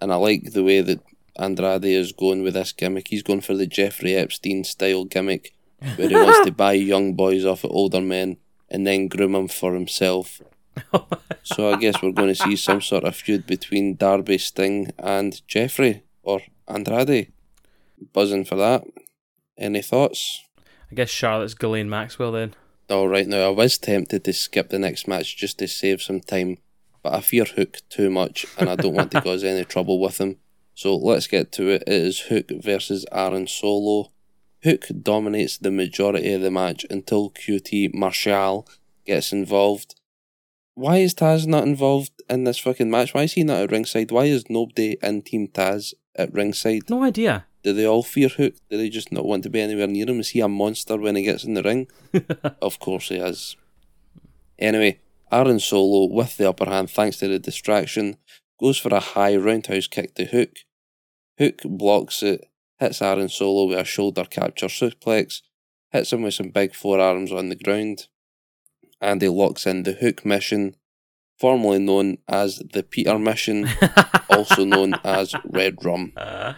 and 0.00 0.12
I 0.12 0.16
like 0.16 0.52
the 0.52 0.64
way 0.64 0.80
that 0.80 1.00
Andrade 1.38 1.84
is 1.84 2.12
going 2.12 2.42
with 2.42 2.54
this 2.54 2.72
gimmick. 2.72 3.08
He's 3.08 3.22
going 3.22 3.42
for 3.42 3.54
the 3.54 3.66
Jeffrey 3.66 4.14
Epstein 4.16 4.64
style 4.64 5.04
gimmick, 5.04 5.54
where 5.94 6.08
he 6.08 6.14
wants 6.14 6.44
to 6.46 6.52
buy 6.64 6.72
young 6.72 7.14
boys 7.14 7.44
off 7.44 7.62
of 7.62 7.70
older 7.70 8.00
men 8.00 8.38
and 8.68 8.86
then 8.86 9.06
groom 9.06 9.32
them 9.32 9.48
for 9.48 9.74
himself. 9.74 10.40
so 11.42 11.72
I 11.72 11.76
guess 11.78 12.02
we're 12.02 12.10
going 12.10 12.34
to 12.34 12.34
see 12.34 12.56
some 12.56 12.80
sort 12.82 13.04
of 13.04 13.14
feud 13.14 13.46
between 13.46 13.96
Darby 13.96 14.38
Sting 14.38 14.92
and 14.98 15.46
Jeffrey 15.46 16.02
or 16.22 16.40
Andrade. 16.66 17.32
Buzzing 18.12 18.44
for 18.44 18.56
that. 18.56 18.84
Any 19.56 19.80
thoughts? 19.80 20.42
I 20.90 20.94
guess 20.94 21.08
Charlotte's 21.08 21.54
Ghislaine 21.54 21.88
Maxwell 21.88 22.32
then. 22.32 22.54
All 22.88 23.08
right, 23.08 23.26
now 23.26 23.46
I 23.46 23.50
was 23.50 23.78
tempted 23.78 24.22
to 24.24 24.32
skip 24.32 24.68
the 24.68 24.78
next 24.78 25.08
match 25.08 25.36
just 25.36 25.58
to 25.58 25.66
save 25.66 26.00
some 26.00 26.20
time, 26.20 26.58
but 27.02 27.14
I 27.14 27.20
fear 27.20 27.44
Hook 27.44 27.78
too 27.88 28.10
much 28.10 28.46
and 28.58 28.70
I 28.70 28.76
don't 28.76 28.94
want 28.94 29.10
to 29.10 29.20
cause 29.22 29.42
any 29.42 29.64
trouble 29.64 30.00
with 30.00 30.20
him. 30.20 30.36
So 30.74 30.94
let's 30.94 31.26
get 31.26 31.50
to 31.52 31.68
it. 31.70 31.82
It 31.86 31.92
is 31.92 32.20
Hook 32.20 32.46
versus 32.50 33.04
Aaron 33.10 33.48
Solo. 33.48 34.12
Hook 34.62 34.86
dominates 35.02 35.58
the 35.58 35.72
majority 35.72 36.32
of 36.32 36.42
the 36.42 36.50
match 36.50 36.86
until 36.88 37.30
QT 37.30 37.92
Marshall 37.92 38.68
gets 39.04 39.32
involved. 39.32 39.96
Why 40.74 40.98
is 40.98 41.14
Taz 41.14 41.46
not 41.46 41.64
involved 41.64 42.12
in 42.28 42.44
this 42.44 42.58
fucking 42.58 42.90
match? 42.90 43.14
Why 43.14 43.22
is 43.22 43.32
he 43.32 43.42
not 43.42 43.62
at 43.62 43.72
ringside? 43.72 44.10
Why 44.10 44.26
is 44.26 44.48
nobody 44.48 44.96
in 45.02 45.22
Team 45.22 45.48
Taz 45.48 45.94
at 46.14 46.32
ringside? 46.32 46.90
No 46.90 47.02
idea. 47.02 47.46
Do 47.62 47.72
they 47.72 47.86
all 47.86 48.02
fear 48.02 48.28
Hook? 48.28 48.54
Do 48.70 48.76
they 48.76 48.88
just 48.88 49.12
not 49.12 49.26
want 49.26 49.42
to 49.42 49.50
be 49.50 49.60
anywhere 49.60 49.86
near 49.86 50.08
him? 50.08 50.20
Is 50.20 50.30
he 50.30 50.40
a 50.40 50.48
monster 50.48 50.96
when 50.96 51.16
he 51.16 51.22
gets 51.22 51.44
in 51.44 51.54
the 51.54 51.62
ring? 51.62 51.88
of 52.62 52.78
course 52.78 53.08
he 53.08 53.16
is. 53.16 53.56
Anyway, 54.58 55.00
Aaron 55.32 55.58
Solo, 55.58 56.12
with 56.12 56.36
the 56.36 56.48
upper 56.48 56.66
hand 56.66 56.90
thanks 56.90 57.18
to 57.18 57.28
the 57.28 57.38
distraction, 57.38 58.16
goes 58.60 58.78
for 58.78 58.94
a 58.94 59.00
high 59.00 59.36
roundhouse 59.36 59.86
kick 59.86 60.14
to 60.14 60.24
Hook. 60.24 60.56
Hook 61.38 61.62
blocks 61.64 62.22
it, 62.22 62.48
hits 62.78 63.02
Aaron 63.02 63.28
Solo 63.28 63.68
with 63.68 63.78
a 63.78 63.84
shoulder 63.84 64.24
capture 64.24 64.66
suplex, 64.66 65.42
hits 65.90 66.12
him 66.12 66.22
with 66.22 66.34
some 66.34 66.50
big 66.50 66.74
forearms 66.74 67.32
on 67.32 67.48
the 67.48 67.56
ground, 67.56 68.06
and 69.00 69.20
he 69.20 69.28
locks 69.28 69.66
in 69.66 69.82
the 69.82 69.92
Hook 69.92 70.24
mission, 70.24 70.76
formerly 71.38 71.78
known 71.78 72.18
as 72.28 72.62
the 72.72 72.82
Peter 72.82 73.18
mission, 73.18 73.68
also 74.30 74.64
known 74.64 74.94
as 75.04 75.34
Red 75.44 75.84
Rum. 75.84 76.12
Uh-huh. 76.16 76.54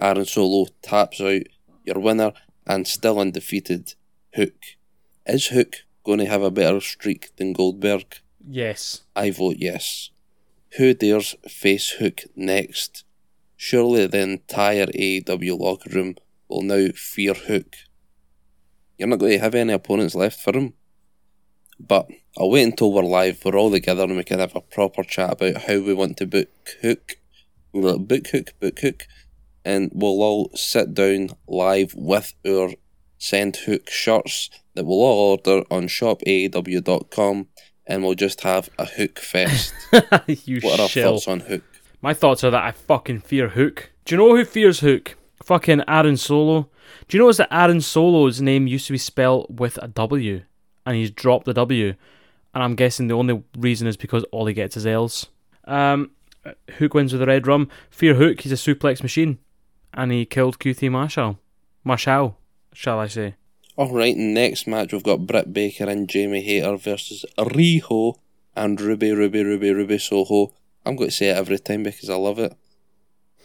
Aaron 0.00 0.24
Solo 0.24 0.66
taps 0.82 1.20
out 1.20 1.42
your 1.84 1.98
winner 1.98 2.32
and 2.66 2.86
still 2.86 3.18
undefeated, 3.18 3.94
Hook. 4.34 4.54
Is 5.26 5.48
Hook 5.48 5.76
going 6.04 6.18
to 6.18 6.26
have 6.26 6.42
a 6.42 6.50
better 6.50 6.80
streak 6.80 7.34
than 7.36 7.52
Goldberg? 7.52 8.04
yes. 8.46 9.02
I 9.14 9.30
vote 9.30 9.56
yes. 9.58 10.10
Who 10.76 10.94
dares 10.94 11.34
face 11.48 11.90
Hook 11.98 12.22
next? 12.36 13.04
Surely 13.56 14.06
the 14.06 14.20
entire 14.20 14.86
AEW 14.86 15.58
locker 15.58 15.90
room 15.90 16.14
will 16.48 16.62
now 16.62 16.88
fear 16.94 17.34
Hook. 17.34 17.76
You're 18.96 19.08
not 19.08 19.18
going 19.18 19.32
to 19.32 19.38
have 19.38 19.54
any 19.54 19.72
opponents 19.72 20.14
left 20.14 20.40
for 20.40 20.56
him. 20.56 20.74
But 21.78 22.08
I'll 22.38 22.50
wait 22.50 22.62
until 22.62 22.92
we're 22.92 23.02
live, 23.02 23.44
we're 23.44 23.56
all 23.56 23.70
together, 23.70 24.04
and 24.04 24.16
we 24.16 24.24
can 24.24 24.38
have 24.38 24.54
a 24.54 24.60
proper 24.60 25.02
chat 25.02 25.32
about 25.32 25.62
how 25.62 25.80
we 25.80 25.92
want 25.94 26.16
to 26.18 26.26
book 26.26 26.48
Hook. 26.80 27.16
Book 27.72 28.28
Hook, 28.28 28.54
book 28.60 28.78
Hook, 28.80 29.06
and 29.64 29.90
we'll 29.94 30.22
all 30.22 30.50
sit 30.54 30.94
down 30.94 31.30
live 31.46 31.94
with 31.94 32.34
our 32.46 32.70
Send 33.18 33.56
Hook 33.56 33.90
shirts 33.90 34.48
that 34.74 34.84
we'll 34.84 35.02
all 35.02 35.30
order 35.32 35.64
on 35.70 35.88
shopaew.com 35.88 37.48
and 37.86 38.02
we'll 38.02 38.14
just 38.14 38.40
have 38.42 38.70
a 38.78 38.86
Hook 38.86 39.18
fest. 39.18 39.74
you 40.26 40.60
what 40.60 40.78
are 40.78 40.84
our 40.84 40.88
shell. 40.88 41.12
thoughts 41.12 41.28
on 41.28 41.40
Hook? 41.40 41.62
My 42.00 42.14
thoughts 42.14 42.44
are 42.44 42.50
that 42.50 42.64
I 42.64 42.70
fucking 42.72 43.20
fear 43.20 43.50
Hook. 43.50 43.92
Do 44.04 44.14
you 44.14 44.18
know 44.18 44.36
who 44.36 44.44
fears 44.44 44.80
Hook? 44.80 45.16
Fucking 45.42 45.82
Aaron 45.86 46.16
Solo. 46.16 46.70
Do 47.08 47.16
you 47.16 47.22
notice 47.22 47.38
that 47.38 47.52
Aaron 47.54 47.80
Solo's 47.80 48.40
name 48.40 48.66
used 48.66 48.86
to 48.86 48.92
be 48.92 48.98
spelled 48.98 49.60
with 49.60 49.78
a 49.82 49.88
W, 49.88 50.42
and 50.86 50.96
he's 50.96 51.10
dropped 51.10 51.44
the 51.44 51.54
W, 51.54 51.94
and 52.54 52.62
I'm 52.62 52.74
guessing 52.74 53.08
the 53.08 53.16
only 53.16 53.42
reason 53.56 53.86
is 53.86 53.96
because 53.96 54.24
all 54.32 54.46
he 54.46 54.54
gets 54.54 54.76
is 54.76 54.86
L's. 54.86 55.28
Um, 55.64 56.10
Hook 56.78 56.94
wins 56.94 57.12
with 57.12 57.20
the 57.20 57.26
red 57.26 57.46
rum. 57.46 57.68
Fear 57.90 58.14
Hook. 58.14 58.40
He's 58.40 58.52
a 58.52 58.54
suplex 58.54 59.02
machine, 59.02 59.38
and 59.94 60.10
he 60.10 60.24
killed 60.24 60.58
QT 60.58 60.90
Marshall. 60.90 61.38
Marshall, 61.84 62.36
shall 62.72 62.98
I 62.98 63.06
say? 63.06 63.34
Alright, 63.78 64.16
next 64.16 64.66
match 64.66 64.92
we've 64.92 65.02
got 65.02 65.26
Britt 65.26 65.52
Baker 65.52 65.88
and 65.88 66.08
Jamie 66.08 66.42
Hayter 66.42 66.76
versus 66.76 67.24
Riho 67.38 68.16
and 68.54 68.80
Ruby, 68.80 69.12
Ruby, 69.12 69.42
Ruby, 69.42 69.72
Ruby 69.72 69.98
Soho. 69.98 70.52
I'm 70.84 70.96
going 70.96 71.10
to 71.10 71.16
say 71.16 71.28
it 71.28 71.36
every 71.36 71.58
time 71.58 71.84
because 71.84 72.10
I 72.10 72.16
love 72.16 72.38
it. 72.38 72.54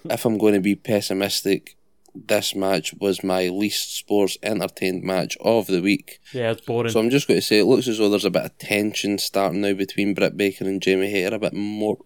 If 0.04 0.26
I'm 0.26 0.38
going 0.38 0.54
to 0.54 0.60
be 0.60 0.76
pessimistic, 0.76 1.78
this 2.16 2.56
match 2.56 2.94
was 3.00 3.24
my 3.24 3.50
least 3.50 3.96
sports 3.96 4.38
entertained 4.42 5.04
match 5.04 5.38
of 5.42 5.68
the 5.68 5.82
week. 5.82 6.20
Yeah, 6.34 6.52
it's 6.52 6.62
boring. 6.62 6.92
So 6.92 7.00
I'm 7.00 7.10
just 7.10 7.28
going 7.28 7.40
to 7.40 7.46
say 7.46 7.60
it 7.60 7.66
looks 7.66 7.88
as 7.88 7.98
though 7.98 8.10
there's 8.10 8.26
a 8.26 8.30
bit 8.30 8.46
of 8.46 8.58
tension 8.58 9.18
starting 9.18 9.62
now 9.62 9.74
between 9.74 10.14
Britt 10.14 10.38
Baker 10.38 10.66
and 10.66 10.82
Jamie 10.82 11.10
Hayter, 11.10 11.36
a 11.36 11.40
bit 11.40 11.54
more 11.54 11.98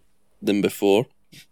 than 0.41 0.61
before. 0.61 1.05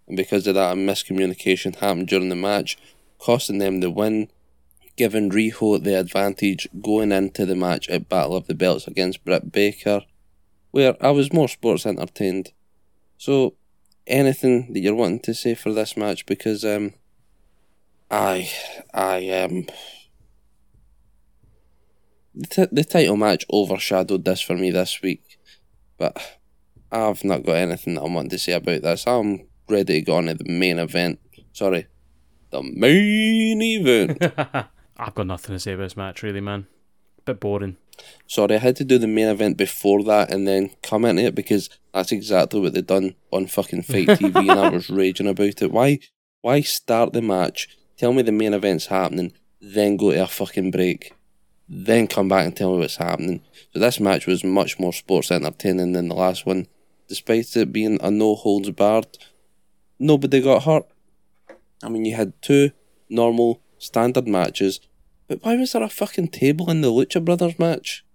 And 0.07 0.17
because 0.17 0.47
of 0.47 0.55
that, 0.55 0.73
a 0.73 0.75
miscommunication 0.75 1.75
happened 1.75 2.07
during 2.07 2.29
the 2.29 2.35
match, 2.35 2.77
costing 3.19 3.59
them 3.59 3.79
the 3.79 3.91
win, 3.91 4.29
giving 4.95 5.29
Riho 5.29 5.81
the 5.81 5.99
advantage 5.99 6.67
going 6.81 7.11
into 7.11 7.45
the 7.45 7.55
match 7.55 7.87
at 7.89 8.09
Battle 8.09 8.35
of 8.35 8.47
the 8.47 8.55
Belts 8.55 8.87
against 8.87 9.23
Britt 9.23 9.51
Baker, 9.51 10.01
where 10.71 10.95
I 10.99 11.11
was 11.11 11.31
more 11.31 11.47
sports 11.47 11.85
entertained. 11.85 12.51
So, 13.17 13.55
anything 14.05 14.73
that 14.73 14.79
you're 14.79 14.95
wanting 14.95 15.19
to 15.21 15.33
say 15.33 15.53
for 15.53 15.71
this 15.71 15.95
match? 15.95 16.25
Because 16.25 16.65
um, 16.65 16.93
I, 18.09 18.49
I 18.93 19.29
um, 19.41 19.65
the, 22.33 22.47
t- 22.47 22.67
the 22.71 22.83
title 22.83 23.17
match 23.17 23.45
overshadowed 23.51 24.25
this 24.25 24.41
for 24.41 24.55
me 24.55 24.71
this 24.71 25.01
week, 25.01 25.39
but 25.97 26.39
I've 26.91 27.23
not 27.23 27.45
got 27.45 27.57
anything 27.57 27.95
that 27.95 28.01
I 28.01 28.07
want 28.07 28.31
to 28.31 28.39
say 28.39 28.53
about 28.53 28.81
this. 28.83 29.05
I'm 29.07 29.47
ready 29.69 29.99
to 29.99 30.01
go 30.01 30.15
on 30.15 30.27
to 30.27 30.35
the 30.35 30.49
main 30.49 30.79
event. 30.79 31.19
Sorry, 31.51 31.87
the 32.51 32.63
main 32.63 33.61
event. 33.61 34.21
I've 34.97 35.15
got 35.15 35.27
nothing 35.27 35.55
to 35.55 35.59
say 35.59 35.73
about 35.73 35.83
this 35.83 35.97
match, 35.97 36.23
really, 36.23 36.41
man. 36.41 36.67
Bit 37.25 37.39
boring. 37.39 37.77
Sorry, 38.27 38.55
I 38.55 38.59
had 38.59 38.75
to 38.77 38.85
do 38.85 38.97
the 38.97 39.07
main 39.07 39.27
event 39.27 39.57
before 39.57 40.03
that 40.03 40.31
and 40.31 40.47
then 40.47 40.71
come 40.81 41.03
into 41.03 41.23
it 41.23 41.35
because 41.35 41.69
that's 41.93 42.11
exactly 42.11 42.59
what 42.59 42.73
they've 42.73 42.85
done 42.85 43.15
on 43.31 43.47
fucking 43.47 43.83
FITE 43.83 44.09
TV, 44.09 44.49
and 44.49 44.51
I 44.51 44.69
was 44.73 44.89
raging 44.89 45.27
about 45.27 45.61
it. 45.61 45.71
Why? 45.71 45.99
Why 46.41 46.61
start 46.61 47.13
the 47.13 47.21
match? 47.21 47.67
Tell 47.97 48.13
me 48.13 48.21
the 48.21 48.31
main 48.31 48.53
event's 48.53 48.85
happening, 48.85 49.33
then 49.59 49.97
go 49.97 50.11
to 50.11 50.23
a 50.23 50.27
fucking 50.27 50.69
break, 50.69 51.13
then 51.67 52.07
come 52.07 52.29
back 52.29 52.45
and 52.45 52.55
tell 52.55 52.73
me 52.73 52.79
what's 52.79 52.97
happening. 52.97 53.41
So 53.73 53.79
this 53.79 53.99
match 53.99 54.27
was 54.27 54.43
much 54.43 54.79
more 54.79 54.93
sports 54.93 55.31
entertaining 55.31 55.93
than 55.93 56.07
the 56.07 56.15
last 56.15 56.45
one, 56.45 56.67
despite 57.07 57.55
it 57.55 57.73
being 57.73 57.99
a 58.01 58.11
no 58.11 58.35
holds 58.35 58.69
barred. 58.69 59.17
Nobody 59.97 60.41
got 60.41 60.63
hurt. 60.63 60.85
I 61.83 61.89
mean, 61.89 62.05
you 62.05 62.15
had 62.15 62.39
two 62.41 62.71
normal 63.09 63.61
standard 63.79 64.27
matches, 64.27 64.79
but 65.27 65.43
why 65.43 65.55
was 65.55 65.71
there 65.71 65.81
a 65.81 65.89
fucking 65.89 66.27
table 66.27 66.69
in 66.69 66.81
the 66.81 66.91
Lucha 66.91 67.23
Brothers 67.23 67.57
match? 67.57 68.05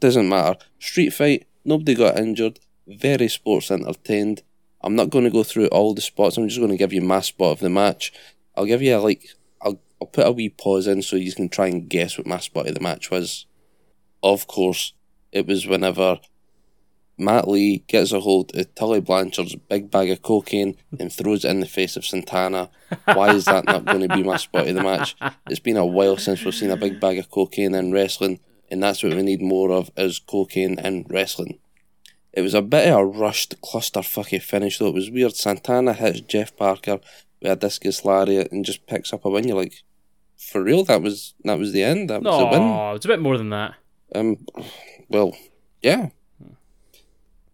Doesn't 0.00 0.28
matter. 0.28 0.58
Street 0.80 1.10
fight, 1.10 1.46
nobody 1.64 1.94
got 1.94 2.18
injured, 2.18 2.58
very 2.86 3.28
sports 3.28 3.70
entertained. 3.70 4.42
I'm 4.82 4.96
not 4.96 5.10
going 5.10 5.24
to 5.24 5.30
go 5.30 5.44
through 5.44 5.68
all 5.68 5.94
the 5.94 6.00
spots, 6.00 6.36
I'm 6.36 6.48
just 6.48 6.60
going 6.60 6.72
to 6.72 6.76
give 6.76 6.92
you 6.92 7.02
my 7.02 7.20
spot 7.20 7.52
of 7.52 7.60
the 7.60 7.70
match. 7.70 8.12
I'll 8.60 8.66
give 8.66 8.82
you 8.82 8.94
a, 8.94 8.98
like, 8.98 9.26
I'll, 9.62 9.80
I'll 10.02 10.06
put 10.06 10.26
a 10.26 10.32
wee 10.32 10.50
pause 10.50 10.86
in 10.86 11.00
so 11.00 11.16
you 11.16 11.32
can 11.32 11.48
try 11.48 11.68
and 11.68 11.88
guess 11.88 12.18
what 12.18 12.26
my 12.26 12.38
spot 12.38 12.68
of 12.68 12.74
the 12.74 12.80
match 12.80 13.10
was. 13.10 13.46
Of 14.22 14.46
course, 14.46 14.92
it 15.32 15.46
was 15.46 15.66
whenever 15.66 16.20
Matt 17.16 17.48
Lee 17.48 17.84
gets 17.86 18.12
a 18.12 18.20
hold 18.20 18.54
of 18.54 18.74
Tully 18.74 19.00
Blanchard's 19.00 19.54
big 19.54 19.90
bag 19.90 20.10
of 20.10 20.20
cocaine 20.20 20.76
and 20.98 21.10
throws 21.10 21.46
it 21.46 21.50
in 21.52 21.60
the 21.60 21.66
face 21.66 21.96
of 21.96 22.04
Santana. 22.04 22.68
Why 23.06 23.32
is 23.32 23.46
that 23.46 23.64
not 23.64 23.86
going 23.86 24.06
to 24.06 24.14
be 24.14 24.22
my 24.22 24.36
spot 24.36 24.68
of 24.68 24.74
the 24.74 24.82
match? 24.82 25.16
It's 25.48 25.58
been 25.58 25.78
a 25.78 25.86
while 25.86 26.18
since 26.18 26.44
we've 26.44 26.54
seen 26.54 26.70
a 26.70 26.76
big 26.76 27.00
bag 27.00 27.16
of 27.16 27.30
cocaine 27.30 27.74
in 27.74 27.92
wrestling, 27.92 28.40
and 28.70 28.82
that's 28.82 29.02
what 29.02 29.14
we 29.14 29.22
need 29.22 29.40
more 29.40 29.72
of 29.72 29.90
is 29.96 30.18
cocaine 30.18 30.78
in 30.78 31.06
wrestling. 31.08 31.60
It 32.34 32.42
was 32.42 32.52
a 32.52 32.60
bit 32.60 32.90
of 32.90 32.98
a 32.98 33.06
rushed 33.06 33.58
clusterfucky 33.62 34.42
finish 34.42 34.78
though. 34.78 34.88
It 34.88 34.94
was 34.94 35.10
weird. 35.10 35.34
Santana 35.34 35.94
hits 35.94 36.20
Jeff 36.20 36.54
Parker 36.54 37.00
with 37.40 37.52
a 37.52 37.56
discus 37.56 38.04
lariat 38.04 38.52
and 38.52 38.64
just 38.64 38.86
picks 38.86 39.12
up 39.12 39.24
a 39.24 39.30
win. 39.30 39.48
You're 39.48 39.56
like, 39.56 39.82
for 40.36 40.62
real? 40.62 40.84
That 40.84 41.02
was 41.02 41.34
that 41.44 41.58
was 41.58 41.72
the 41.72 41.82
end. 41.82 42.10
That 42.10 42.22
was 42.22 42.38
the 42.38 42.46
win. 42.46 42.68
No, 42.68 42.94
it's 42.94 43.04
a 43.04 43.08
bit 43.08 43.20
more 43.20 43.38
than 43.38 43.50
that. 43.50 43.74
Um, 44.14 44.46
well, 45.08 45.36
yeah. 45.82 46.08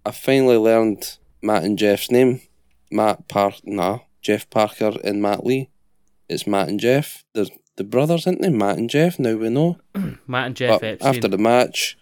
I 0.05 0.13
finally 0.13 0.57
learned 0.57 1.19
Matt 1.43 1.65
and 1.65 1.79
Jeff's 1.79 2.11
name. 2.11 2.41
Matt 2.91 3.27
Park, 3.27 3.57
nah, 3.65 4.01
Jeff 4.23 4.49
Parker 4.51 4.93
and 5.03 5.21
Matt 5.21 5.45
Lee. 5.45 5.69
It's 6.29 6.47
Matt 6.47 6.69
and 6.69 6.79
Jeff. 6.79 7.25
They're 7.35 7.47
the 7.77 7.85
brothers, 7.85 8.27
aren't 8.27 8.41
they? 8.41 8.51
Matt 8.51 8.79
and 8.79 8.89
Jeff. 8.89 9.19
Now 9.19 9.35
we 9.37 9.51
know. 9.51 9.79
Matt 10.27 10.47
and 10.47 10.57
Jeff 10.57 10.83
after 10.83 11.29
the 11.29 11.39
match, 11.39 11.99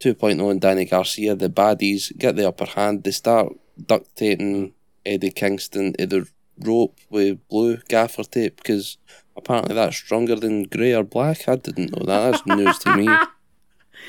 2.0 0.00 0.50
and 0.50 0.60
Danny 0.60 0.84
Garcia, 0.84 1.34
the 1.34 1.48
baddies 1.48 2.16
get 2.18 2.36
the 2.36 2.48
upper 2.48 2.66
hand. 2.66 3.04
They 3.04 3.10
start 3.10 3.52
duct 3.86 4.14
taping 4.16 4.74
Eddie 5.06 5.30
Kingston 5.30 5.92
to 5.94 6.06
the 6.06 6.28
rope 6.58 6.98
with 7.10 7.46
blue 7.48 7.78
gaffer 7.88 8.24
tape 8.24 8.56
because 8.56 8.98
apparently 9.36 9.74
that's 9.74 9.96
stronger 9.96 10.36
than 10.36 10.64
grey 10.64 10.94
or 10.94 11.04
black. 11.04 11.48
I 11.48 11.56
didn't 11.56 11.92
know 11.92 12.04
that. 12.06 12.30
That's 12.30 12.46
news 12.46 12.78
to 12.80 12.96
me. 12.96 13.08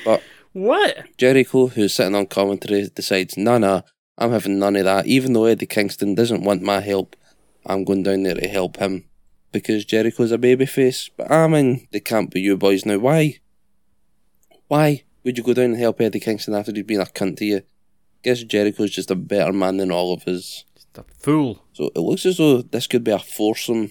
But 0.04 0.22
what? 0.52 1.16
Jericho, 1.16 1.68
who's 1.68 1.94
sitting 1.94 2.14
on 2.14 2.26
commentary, 2.26 2.88
decides, 2.94 3.36
nah, 3.36 3.56
nah, 3.56 3.80
I'm 4.18 4.30
having 4.30 4.58
none 4.58 4.76
of 4.76 4.84
that. 4.84 5.06
Even 5.06 5.32
though 5.32 5.46
Eddie 5.46 5.66
Kingston 5.66 6.14
doesn't 6.14 6.44
want 6.44 6.62
my 6.62 6.80
help, 6.80 7.16
I'm 7.64 7.84
going 7.84 8.02
down 8.02 8.22
there 8.22 8.34
to 8.34 8.48
help 8.48 8.76
him 8.76 9.04
because 9.52 9.84
Jericho's 9.84 10.32
a 10.32 10.38
babyface. 10.38 11.10
But 11.16 11.30
I'm 11.30 11.54
in 11.54 11.86
the 11.92 12.00
camp 12.00 12.34
with 12.34 12.42
you 12.42 12.56
boys 12.56 12.86
now. 12.86 12.98
Why? 12.98 13.38
Why 14.68 15.04
would 15.24 15.38
you 15.38 15.44
go 15.44 15.54
down 15.54 15.66
and 15.66 15.76
help 15.76 16.00
Eddie 16.00 16.20
Kingston 16.20 16.54
after 16.54 16.72
he's 16.72 16.84
been 16.84 17.00
a 17.00 17.06
cunt 17.06 17.38
to 17.38 17.44
you? 17.44 17.62
Guess 18.22 18.44
Jericho's 18.44 18.90
just 18.90 19.10
a 19.10 19.14
better 19.14 19.52
man 19.52 19.76
than 19.76 19.92
all 19.92 20.12
of 20.12 20.26
us. 20.26 20.64
The 20.96 21.04
fool. 21.18 21.62
So 21.72 21.90
it 21.94 22.00
looks 22.00 22.26
as 22.26 22.38
though 22.38 22.62
this 22.62 22.86
could 22.86 23.04
be 23.04 23.10
a 23.12 23.18
foursome 23.18 23.90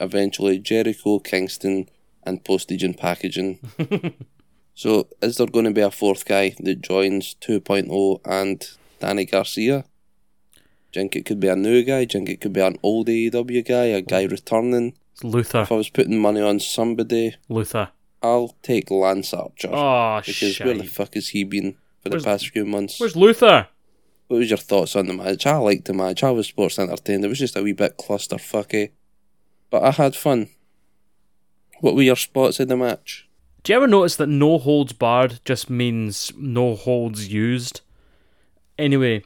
eventually 0.00 0.58
Jericho, 0.58 1.18
Kingston, 1.18 1.88
and 2.24 2.44
postage 2.44 2.82
and 2.84 2.96
packaging. 2.96 3.58
so 4.74 5.08
is 5.22 5.36
there 5.36 5.46
going 5.46 5.64
to 5.64 5.70
be 5.72 5.80
a 5.80 5.90
fourth 5.90 6.24
guy 6.24 6.54
that 6.60 6.80
joins 6.82 7.34
2.0 7.40 8.20
and 8.24 8.68
Danny 9.00 9.24
Garcia? 9.24 9.84
Do 10.92 11.00
think 11.00 11.16
it 11.16 11.26
could 11.26 11.40
be 11.40 11.48
a 11.48 11.56
new 11.56 11.82
guy? 11.82 12.04
Do 12.04 12.18
think 12.18 12.30
it 12.30 12.40
could 12.40 12.52
be 12.52 12.60
an 12.60 12.76
old 12.82 13.08
AEW 13.08 13.66
guy, 13.66 13.84
a 13.86 14.00
guy 14.00 14.24
returning? 14.24 14.94
Luther. 15.22 15.62
If 15.62 15.72
I 15.72 15.74
was 15.74 15.90
putting 15.90 16.18
money 16.20 16.40
on 16.40 16.60
somebody, 16.60 17.34
Luther. 17.48 17.90
I'll 18.22 18.54
take 18.62 18.90
Lance 18.90 19.32
Archer. 19.34 19.68
Oh, 19.72 20.20
because 20.24 20.58
where 20.60 20.74
the 20.74 20.84
fuck 20.84 21.14
has 21.14 21.28
he 21.28 21.44
been 21.44 21.72
for 22.02 22.10
Where's- 22.10 22.22
the 22.22 22.28
past 22.28 22.48
few 22.48 22.64
months? 22.64 22.98
Where's 23.00 23.16
Luther? 23.16 23.68
What 24.28 24.38
was 24.38 24.50
your 24.50 24.58
thoughts 24.58 24.94
on 24.94 25.06
the 25.06 25.14
match? 25.14 25.46
I 25.46 25.56
liked 25.56 25.86
the 25.86 25.94
match. 25.94 26.22
I 26.22 26.30
was 26.30 26.46
sports 26.46 26.78
entertained. 26.78 27.24
It 27.24 27.28
was 27.28 27.38
just 27.38 27.56
a 27.56 27.62
wee 27.62 27.72
bit 27.72 27.98
clusterfucky, 27.98 28.90
but 29.70 29.82
I 29.82 29.90
had 29.90 30.14
fun. 30.14 30.48
What 31.80 31.94
were 31.94 32.02
your 32.02 32.16
spots 32.16 32.60
in 32.60 32.68
the 32.68 32.76
match? 32.76 33.26
Do 33.62 33.72
you 33.72 33.76
ever 33.76 33.86
notice 33.86 34.16
that 34.16 34.28
no 34.28 34.58
holds 34.58 34.92
barred 34.92 35.40
just 35.44 35.70
means 35.70 36.32
no 36.36 36.74
holds 36.74 37.28
used? 37.28 37.80
Anyway, 38.78 39.24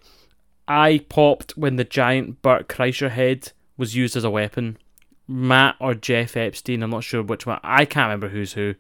I 0.67 1.05
popped 1.09 1.57
when 1.57 1.77
the 1.77 1.85
giant 1.85 2.41
Bert 2.41 2.69
Kreischer 2.69 3.11
head 3.11 3.53
was 3.77 3.97
used 3.97 4.17
as 4.17 4.25
a 4.25 4.31
weapon. 4.31 4.79
Matt 5.27 5.77
or 5.81 5.95
Jeff 5.95 6.37
Epstein, 6.37 6.83
I'm 6.83 6.91
not 6.91 7.05
sure 7.05 7.23
which 7.23 7.47
one, 7.47 7.61
I 7.63 7.85
can't 7.85 8.07
remember 8.07 8.29
who's 8.29 8.53
who, 8.53 8.75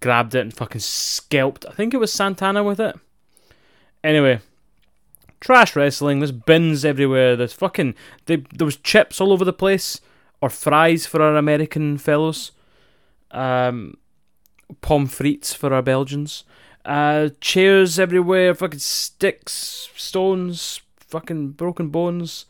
grabbed 0.00 0.34
it 0.34 0.40
and 0.40 0.54
fucking 0.54 0.80
scalped. 0.80 1.64
I 1.66 1.72
think 1.72 1.94
it 1.94 1.98
was 1.98 2.12
Santana 2.12 2.62
with 2.62 2.80
it. 2.80 2.96
Anyway, 4.02 4.40
trash 5.44 5.76
wrestling. 5.76 6.20
There's 6.20 6.32
bins 6.32 6.84
everywhere. 6.84 7.36
There's 7.36 7.52
fucking. 7.52 7.94
They, 8.26 8.36
there 8.36 8.64
was 8.64 8.76
chips 8.76 9.20
all 9.20 9.32
over 9.32 9.44
the 9.44 9.52
place, 9.52 10.00
or 10.40 10.48
fries 10.48 11.06
for 11.06 11.22
our 11.22 11.36
American 11.36 11.98
fellows. 11.98 12.52
Um, 13.30 13.98
frites 14.82 15.54
for 15.54 15.72
our 15.74 15.82
Belgians. 15.82 16.44
Uh, 16.84 17.30
chairs 17.40 17.98
everywhere, 17.98 18.54
fucking 18.54 18.78
sticks, 18.78 19.88
stones, 19.96 20.80
fucking 20.98 21.50
broken 21.50 21.88
bones. 21.88 22.46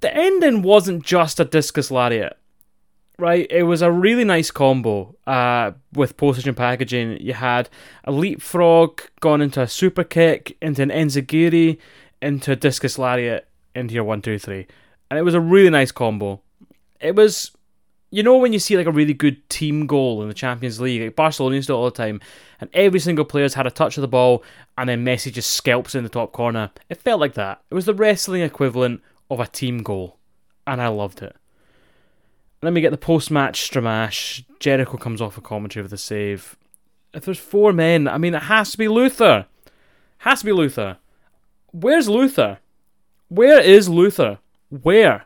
The 0.00 0.14
ending 0.14 0.62
wasn't 0.62 1.04
just 1.04 1.40
a 1.40 1.44
discus 1.44 1.90
lariat, 1.90 2.38
right? 3.18 3.46
It 3.50 3.64
was 3.64 3.82
a 3.82 3.90
really 3.90 4.24
nice 4.24 4.50
combo 4.50 5.14
uh, 5.26 5.72
with 5.92 6.16
postage 6.16 6.46
and 6.46 6.56
packaging. 6.56 7.18
You 7.20 7.34
had 7.34 7.68
a 8.04 8.12
leapfrog 8.12 9.00
gone 9.20 9.40
into 9.40 9.60
a 9.60 9.68
super 9.68 10.04
kick, 10.04 10.56
into 10.62 10.82
an 10.82 10.90
enzuigiri, 10.90 11.78
into 12.22 12.52
a 12.52 12.56
discus 12.56 12.98
lariat, 12.98 13.48
into 13.74 13.94
your 13.94 14.04
one, 14.04 14.22
two, 14.22 14.38
three. 14.38 14.66
And 15.10 15.18
it 15.18 15.22
was 15.22 15.34
a 15.34 15.40
really 15.40 15.70
nice 15.70 15.90
combo. 15.90 16.40
It 17.00 17.14
was 17.14 17.52
you 18.10 18.22
know 18.22 18.38
when 18.38 18.52
you 18.52 18.58
see 18.58 18.76
like 18.76 18.86
a 18.86 18.92
really 18.92 19.12
good 19.12 19.48
team 19.50 19.86
goal 19.86 20.22
in 20.22 20.28
the 20.28 20.34
Champions 20.34 20.80
League, 20.80 21.02
like 21.02 21.16
Barcelona 21.16 21.56
used 21.56 21.66
to 21.66 21.74
all 21.74 21.84
the 21.84 21.90
time, 21.90 22.20
and 22.60 22.70
every 22.72 23.00
single 23.00 23.24
player's 23.24 23.54
had 23.54 23.66
a 23.66 23.70
touch 23.70 23.98
of 23.98 24.02
the 24.02 24.08
ball, 24.08 24.42
and 24.76 24.88
then 24.88 25.04
Messi 25.04 25.32
just 25.32 25.50
scalps 25.50 25.94
in 25.94 26.04
the 26.04 26.08
top 26.08 26.32
corner. 26.32 26.70
It 26.88 27.02
felt 27.02 27.20
like 27.20 27.34
that. 27.34 27.62
It 27.70 27.74
was 27.74 27.86
the 27.86 27.94
wrestling 27.94 28.42
equivalent 28.42 29.02
of 29.30 29.40
a 29.40 29.46
team 29.46 29.82
goal, 29.82 30.18
and 30.66 30.80
I 30.80 30.88
loved 30.88 31.22
it. 31.22 31.36
Then 32.60 32.74
me 32.74 32.80
get 32.80 32.90
the 32.90 32.98
post-match 32.98 33.70
Stramash. 33.70 34.44
Jericho 34.58 34.96
comes 34.96 35.20
off 35.20 35.38
a 35.38 35.40
commentary 35.40 35.82
with 35.82 35.92
a 35.92 35.98
save. 35.98 36.56
If 37.14 37.24
there's 37.24 37.38
four 37.38 37.72
men, 37.72 38.08
I 38.08 38.18
mean, 38.18 38.34
it 38.34 38.44
has 38.44 38.72
to 38.72 38.78
be 38.78 38.88
Luther. 38.88 39.46
Has 40.18 40.40
to 40.40 40.46
be 40.46 40.52
Luther. 40.52 40.98
Where's 41.70 42.08
Luther? 42.08 42.58
Where 43.28 43.60
is 43.60 43.88
Luther? 43.88 44.38
Where? 44.70 45.24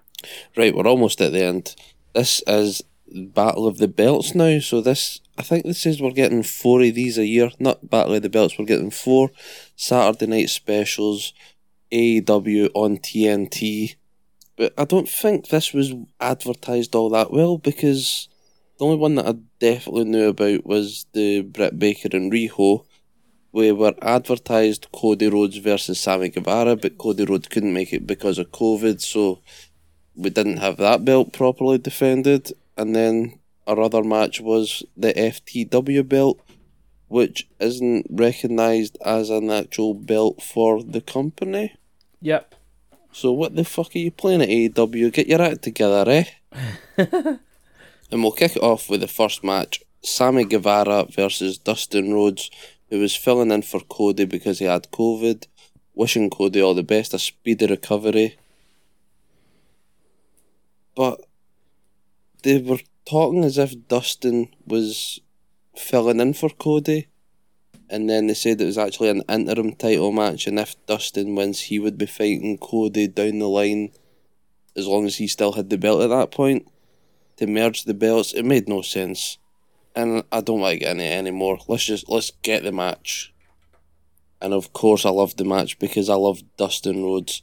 Right, 0.57 0.75
we're 0.75 0.87
almost 0.87 1.21
at 1.21 1.33
the 1.33 1.43
end. 1.43 1.75
This 2.15 2.43
is 2.47 2.83
Battle 3.15 3.67
of 3.67 3.79
the 3.79 3.89
Belts 3.89 4.35
now, 4.35 4.59
so 4.59 4.81
this 4.81 5.21
I 5.37 5.43
think 5.43 5.65
this 5.65 5.87
is 5.87 6.01
we're 6.01 6.13
getting 6.13 6.43
four 6.43 6.83
of 6.83 6.95
these 6.95 7.19
a 7.19 7.27
year. 7.27 7.51
Not 7.59 7.91
Battle 7.91 8.15
of 8.15 8.23
the 8.23 8.29
Belts, 8.29 8.59
we're 8.59 8.65
getting 8.65 8.91
four 8.91 9.31
Saturday 9.77 10.27
night 10.27 10.51
specials, 10.51 11.33
AEW 11.91 12.71
on 12.75 12.99
TNT. 12.99 13.97
But 14.57 14.75
I 14.77 14.85
don't 14.85 15.09
think 15.09 15.49
this 15.49 15.73
was 15.73 15.95
advertised 16.21 16.95
all 16.95 17.11
that 17.11 17.33
well 17.33 17.59
because 17.59 18.29
the 18.79 18.85
only 18.85 18.97
one 18.97 19.15
that 19.17 19.27
I 19.27 19.35
definitely 19.59 20.05
knew 20.05 20.29
about 20.29 20.67
was 20.67 21.07
the 21.13 21.43
Britt 21.43 21.79
Baker 21.79 22.09
and 22.13 22.33
Riho. 22.33 22.85
Where 23.51 23.75
We 23.75 23.81
were 23.81 23.95
advertised 24.01 24.89
Cody 24.93 25.29
Rhodes 25.29 25.59
versus 25.59 26.01
Sammy 26.01 26.31
Guevara, 26.31 26.75
but 26.75 26.97
Cody 26.97 27.25
Rhodes 27.25 27.49
couldn't 27.49 27.75
make 27.75 27.93
it 27.93 28.07
because 28.07 28.39
of 28.39 28.51
COVID, 28.51 29.01
so 29.03 29.41
we 30.17 30.31
didn't 30.31 30.57
have 30.57 30.79
that 30.79 31.05
belt 31.05 31.33
properly 31.33 31.79
defended. 31.79 32.53
And 32.77 32.97
then 32.97 33.39
our 33.67 33.79
other 33.79 34.03
match 34.03 34.41
was 34.41 34.83
the 34.97 35.13
FTW 35.13 36.09
belt, 36.09 36.41
which 37.09 37.47
isn't 37.61 38.07
recognised 38.11 38.97
as 39.05 39.29
an 39.29 39.51
actual 39.51 39.93
belt 39.95 40.43
for 40.43 40.83
the 40.83 41.03
company. 41.03 41.75
Yep. 42.23 42.55
So 43.13 43.31
what 43.31 43.55
the 43.55 43.65
fuck 43.65 43.95
are 43.95 43.99
you 43.99 44.11
playing 44.11 44.41
at 44.41 44.49
AEW? 44.49 45.13
Get 45.13 45.29
your 45.29 45.43
act 45.43 45.63
together, 45.63 46.11
eh? 46.11 46.25
and 46.97 48.23
we'll 48.23 48.33
kick 48.33 48.57
it 48.57 48.63
off 48.63 48.89
with 48.89 49.03
the 49.03 49.09
first 49.09 49.45
match. 49.45 49.83
Sammy 50.03 50.45
Guevara 50.45 51.05
versus 51.05 51.59
Dustin 51.59 52.13
Rhodes, 52.13 52.51
who 52.89 53.01
was 53.01 53.15
filling 53.15 53.51
in 53.51 53.63
for 53.63 53.81
Cody 53.81 54.25
because 54.25 54.59
he 54.59 54.65
had 54.65 54.91
COVID. 54.91 55.47
Wishing 55.95 56.31
Cody 56.31 56.63
all 56.63 56.75
the 56.75 56.83
best, 56.83 57.13
a 57.13 57.19
speedy 57.19 57.67
recovery. 57.67 58.39
But 60.97 61.21
they 62.43 62.59
were 62.63 62.81
talking 63.05 63.45
as 63.45 63.59
if 63.59 63.89
Dustin 63.89 64.49
was 64.67 65.21
filling 65.77 66.19
in 66.19 66.33
for 66.33 66.49
Cody. 66.49 67.09
And 67.93 68.09
then 68.09 68.27
they 68.27 68.35
said 68.35 68.59
it 68.59 68.65
was 68.65 68.79
actually 68.79 69.11
an 69.11 69.23
interim 69.29 69.75
title 69.75 70.13
match, 70.13 70.47
and 70.47 70.59
if 70.59 70.75
Dustin 70.87 71.35
wins, 71.35 71.61
he 71.61 71.79
would 71.79 71.99
be 71.99 72.07
fighting 72.07 72.57
Cody 72.57 73.07
down 73.07 73.39
the 73.39 73.49
line 73.49 73.93
as 74.75 74.87
long 74.87 75.05
as 75.05 75.17
he 75.17 75.27
still 75.29 75.53
had 75.53 75.69
the 75.69 75.77
belt 75.77 76.01
at 76.01 76.09
that 76.09 76.31
point. 76.31 76.67
To 77.37 77.47
merge 77.47 77.85
the 77.85 77.93
belts, 77.93 78.33
it 78.33 78.45
made 78.45 78.67
no 78.67 78.81
sense. 78.81 79.37
And 79.95 80.25
I 80.33 80.41
don't 80.41 80.63
like 80.63 80.81
it 80.81 80.87
any 80.87 81.07
anymore. 81.07 81.59
Let's 81.69 81.85
just 81.85 82.09
let's 82.09 82.33
get 82.43 82.63
the 82.63 82.73
match. 82.73 83.35
And 84.41 84.55
of 84.55 84.73
course 84.73 85.05
I 85.05 85.11
loved 85.11 85.37
the 85.37 85.45
match 85.45 85.79
because 85.79 86.09
I 86.09 86.15
loved 86.15 86.45
Dustin 86.57 87.05
Rhodes. 87.05 87.43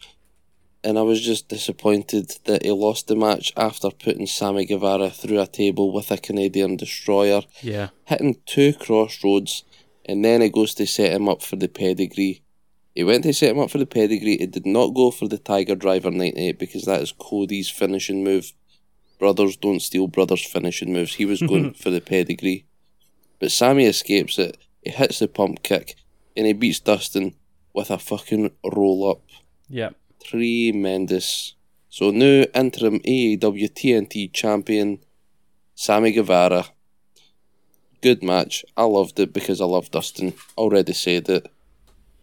And 0.84 0.98
I 0.98 1.04
was 1.04 1.22
just 1.22 1.50
disappointed 1.50 2.32
that 2.46 2.64
he 2.64 2.72
lost 2.72 3.08
the 3.08 3.16
match 3.16 3.54
after 3.56 3.92
putting 3.92 4.26
Sammy 4.26 4.66
Guevara 4.66 5.12
through 5.12 5.42
a 5.42 5.46
table 5.48 5.92
with 5.92 6.10
a 6.10 6.18
Canadian 6.18 6.78
destroyer 6.78 7.42
Yeah. 7.62 7.90
hitting 8.06 8.38
two 8.46 8.74
Cross 8.74 9.24
Rhodes, 9.24 9.64
and 10.10 10.26
then 10.26 10.42
it 10.42 10.54
goes 10.54 10.74
to 10.74 10.88
set 10.88 11.14
him 11.14 11.30
up 11.30 11.44
for 11.44 11.56
the 11.56 11.68
pedigree. 11.68 12.42
He 12.96 13.04
went 13.04 13.22
to 13.26 13.32
set 13.32 13.52
him 13.52 13.60
up 13.60 13.70
for 13.70 13.78
the 13.78 13.86
pedigree. 13.86 14.34
It 14.34 14.50
did 14.50 14.66
not 14.66 14.96
go 14.96 15.12
for 15.12 15.28
the 15.28 15.38
Tiger 15.38 15.76
Driver 15.76 16.10
98 16.10 16.58
because 16.58 16.86
that 16.86 17.00
is 17.00 17.12
Cody's 17.12 17.70
finishing 17.70 18.24
move. 18.24 18.52
Brothers 19.20 19.56
don't 19.56 19.82
steal 19.82 20.08
brothers' 20.08 20.44
finishing 20.44 20.92
moves. 20.92 21.14
He 21.14 21.26
was 21.26 21.44
going 21.44 21.74
for 21.84 21.92
the 21.92 22.02
pedigree. 22.02 22.66
But 23.40 23.52
Sammy 23.52 23.86
escapes 23.86 24.40
it. 24.40 24.58
He 24.82 24.90
hits 24.90 25.20
the 25.20 25.28
pump 25.28 25.62
kick, 25.62 25.96
and 26.36 26.48
he 26.48 26.54
beats 26.54 26.80
Dustin 26.80 27.36
with 27.76 27.92
a 27.92 28.00
fucking 28.00 28.50
roll 28.66 29.12
up. 29.12 29.22
Yep. 29.68 29.96
Tremendous. 30.24 31.54
So 31.90 32.10
new 32.10 32.48
interim 32.56 33.00
AEW 33.02 33.70
TNT 33.70 34.34
champion, 34.34 35.04
Sammy 35.76 36.14
Guevara. 36.14 36.66
Good 38.02 38.24
match. 38.24 38.64
I 38.78 38.84
loved 38.84 39.20
it 39.20 39.34
because 39.34 39.60
I 39.60 39.66
love 39.66 39.92
Dustin. 39.92 40.34
Already 40.58 40.94
said 40.94 41.28
it. 41.30 41.52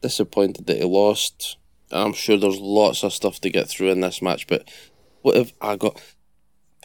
Disappointed 0.03 0.67
that 0.67 0.79
he 0.79 0.85
lost. 0.85 1.59
I'm 1.93 2.13
sure 2.13 2.37
there's 2.37 2.59
lots 2.59 3.05
of 3.05 3.13
stuff 3.13 3.41
to 3.41 3.51
get 3.51 3.69
through 3.69 3.91
in 3.91 4.01
this 4.01 4.23
match, 4.23 4.47
but 4.47 4.69
what 5.23 5.37
if 5.37 5.53
I 5.61 5.77
got 5.77 6.01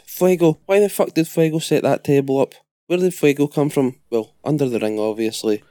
Fuego? 0.05 0.59
Why 0.65 0.79
the 0.79 0.89
fuck 0.89 1.13
did 1.13 1.27
Fuego 1.27 1.59
set 1.59 1.83
that 1.83 2.03
table 2.03 2.39
up? 2.39 2.53
Where 2.87 2.99
did 2.99 3.13
Fuego 3.13 3.47
come 3.47 3.69
from? 3.69 3.95
Well, 4.09 4.35
under 4.43 4.67
the 4.67 4.79
ring, 4.79 4.99
obviously. 4.99 5.63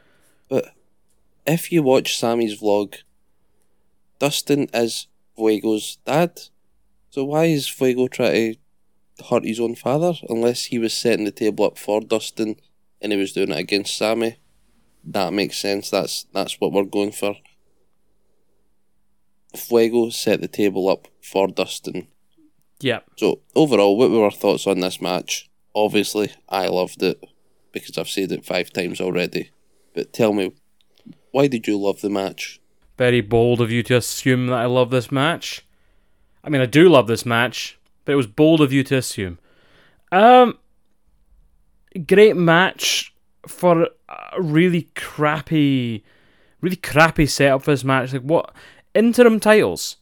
But 0.48 0.72
if 1.46 1.70
you 1.70 1.82
watch 1.82 2.16
Sammy's 2.16 2.60
vlog, 2.60 2.96
Dustin 4.18 4.68
is 4.72 5.06
Fuego's 5.36 5.98
dad. 6.06 6.40
So 7.10 7.24
why 7.24 7.44
is 7.44 7.68
Fuego 7.68 8.08
trying 8.08 8.56
to 9.18 9.24
hurt 9.24 9.44
his 9.44 9.60
own 9.60 9.74
father? 9.74 10.14
Unless 10.28 10.66
he 10.66 10.78
was 10.78 10.94
setting 10.94 11.24
the 11.24 11.30
table 11.30 11.66
up 11.66 11.78
for 11.78 12.00
Dustin 12.00 12.56
and 13.00 13.12
he 13.12 13.18
was 13.18 13.32
doing 13.32 13.50
it 13.50 13.58
against 13.58 13.96
Sammy. 13.96 14.38
That 15.04 15.32
makes 15.32 15.58
sense. 15.58 15.90
That's 15.90 16.24
that's 16.32 16.60
what 16.60 16.72
we're 16.72 16.84
going 16.84 17.12
for. 17.12 17.36
Fuego 19.56 20.10
set 20.10 20.40
the 20.40 20.48
table 20.48 20.88
up 20.88 21.08
for 21.22 21.48
Dustin. 21.48 22.08
Yep. 22.80 23.04
So 23.16 23.40
overall, 23.54 23.96
what 23.96 24.10
were 24.10 24.24
our 24.24 24.30
thoughts 24.30 24.66
on 24.66 24.80
this 24.80 25.00
match? 25.00 25.50
Obviously, 25.74 26.32
I 26.48 26.68
loved 26.68 27.02
it 27.02 27.22
because 27.72 27.98
I've 27.98 28.08
said 28.08 28.32
it 28.32 28.44
five 28.44 28.72
times 28.72 29.00
already. 29.00 29.50
But 29.94 30.12
tell 30.12 30.32
me, 30.32 30.52
why 31.30 31.46
did 31.46 31.66
you 31.66 31.78
love 31.78 32.00
the 32.00 32.10
match? 32.10 32.60
Very 32.96 33.20
bold 33.20 33.60
of 33.60 33.70
you 33.70 33.82
to 33.84 33.96
assume 33.96 34.46
that 34.48 34.58
I 34.58 34.66
love 34.66 34.90
this 34.90 35.10
match. 35.10 35.64
I 36.42 36.48
mean, 36.48 36.60
I 36.60 36.66
do 36.66 36.88
love 36.88 37.06
this 37.06 37.26
match, 37.26 37.78
but 38.04 38.12
it 38.12 38.16
was 38.16 38.26
bold 38.26 38.60
of 38.60 38.72
you 38.72 38.82
to 38.84 38.96
assume. 38.96 39.38
Um, 40.12 40.58
great 41.98 42.36
match 42.36 43.14
for 43.46 43.88
a 44.08 44.40
really 44.40 44.88
crappy, 44.94 46.04
really 46.60 46.76
crappy 46.76 47.26
setup 47.26 47.62
for 47.62 47.72
this 47.72 47.84
match. 47.84 48.12
Like, 48.12 48.22
what 48.22 48.54
interim 48.94 49.40
titles? 49.40 49.96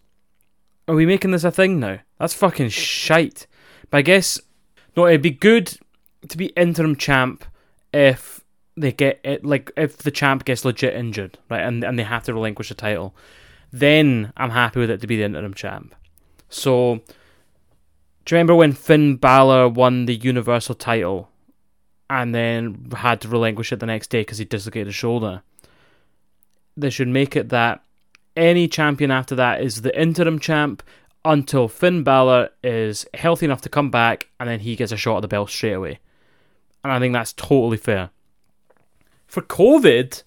Are 0.87 0.95
we 0.95 1.07
making 1.07 1.33
this 1.33 1.45
a 1.45 1.51
thing 1.51 1.81
now? 1.81 1.99
That's 2.19 2.35
fucking 2.35 2.71
shite. 2.71 3.47
But 3.91 3.99
I 3.99 4.03
guess 4.03 4.41
No, 4.97 5.07
it'd 5.07 5.23
be 5.23 5.31
good 5.31 5.79
to 6.29 6.37
be 6.37 6.47
interim 6.47 6.97
champ 6.97 7.45
if 7.93 8.45
they 8.77 8.93
get 8.93 9.21
it, 9.23 9.45
like 9.45 9.71
if 9.77 9.99
the 9.99 10.11
champ 10.11 10.45
gets 10.45 10.65
legit 10.65 10.95
injured, 10.95 11.39
right, 11.49 11.63
and 11.63 11.85
and 11.85 11.99
they 11.99 12.03
have 12.03 12.25
to 12.25 12.35
relinquish 12.35 12.69
the 12.69 12.75
title. 12.75 13.15
Then 13.71 14.33
I'm 14.37 14.51
happy 14.51 14.81
with 14.81 14.91
it 14.91 15.01
to 15.01 15.07
be 15.07 15.17
the 15.17 15.25
interim 15.25 15.55
champ. 15.55 15.95
So, 16.49 16.97
do 18.25 18.35
you 18.35 18.37
remember 18.37 18.55
when 18.55 18.73
Finn 18.73 19.17
Balor 19.17 19.69
won 19.69 20.07
the 20.07 20.17
Universal 20.17 20.77
title 20.77 21.31
and 22.11 22.35
then 22.35 22.91
had 22.97 23.21
to 23.23 23.29
relinquish 23.29 23.73
it 23.73 23.81
the 23.81 23.87
next 23.87 24.09
day 24.09 24.21
because 24.21 24.39
he 24.39 24.45
dislocated 24.45 24.89
his 24.89 24.95
shoulder? 24.95 25.43
They 26.77 26.91
should 26.91 27.09
make 27.09 27.37
it 27.37 27.49
that 27.51 27.83
any 28.37 28.69
champion 28.69 29.11
after 29.11 29.35
that 29.35 29.61
is 29.61 29.83
the 29.83 30.01
interim 30.01 30.39
champ 30.39 30.83
until 31.25 31.69
Finn 31.69 32.03
Balor 32.05 32.51
is 32.63 33.05
healthy 33.15 33.45
enough 33.45 33.61
to 33.63 33.69
come 33.69 33.91
back 33.91 34.29
and 34.39 34.49
then 34.49 34.61
he 34.61 34.77
gets 34.77 34.93
a 34.93 34.97
shot 34.97 35.17
at 35.17 35.23
the 35.23 35.29
belt 35.29 35.51
straight 35.51 35.73
away. 35.73 35.99
And 36.85 36.93
I 36.93 36.99
think 36.99 37.13
that's 37.13 37.33
totally 37.33 37.77
fair. 37.77 38.11
For 39.27 39.43
COVID 39.43 40.23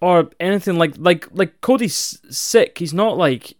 or 0.00 0.30
anything 0.40 0.76
like 0.76 0.94
like 0.98 1.26
like 1.32 1.60
Cody's 1.60 2.18
sick, 2.28 2.78
he's 2.78 2.92
not 2.92 3.16
like 3.16 3.56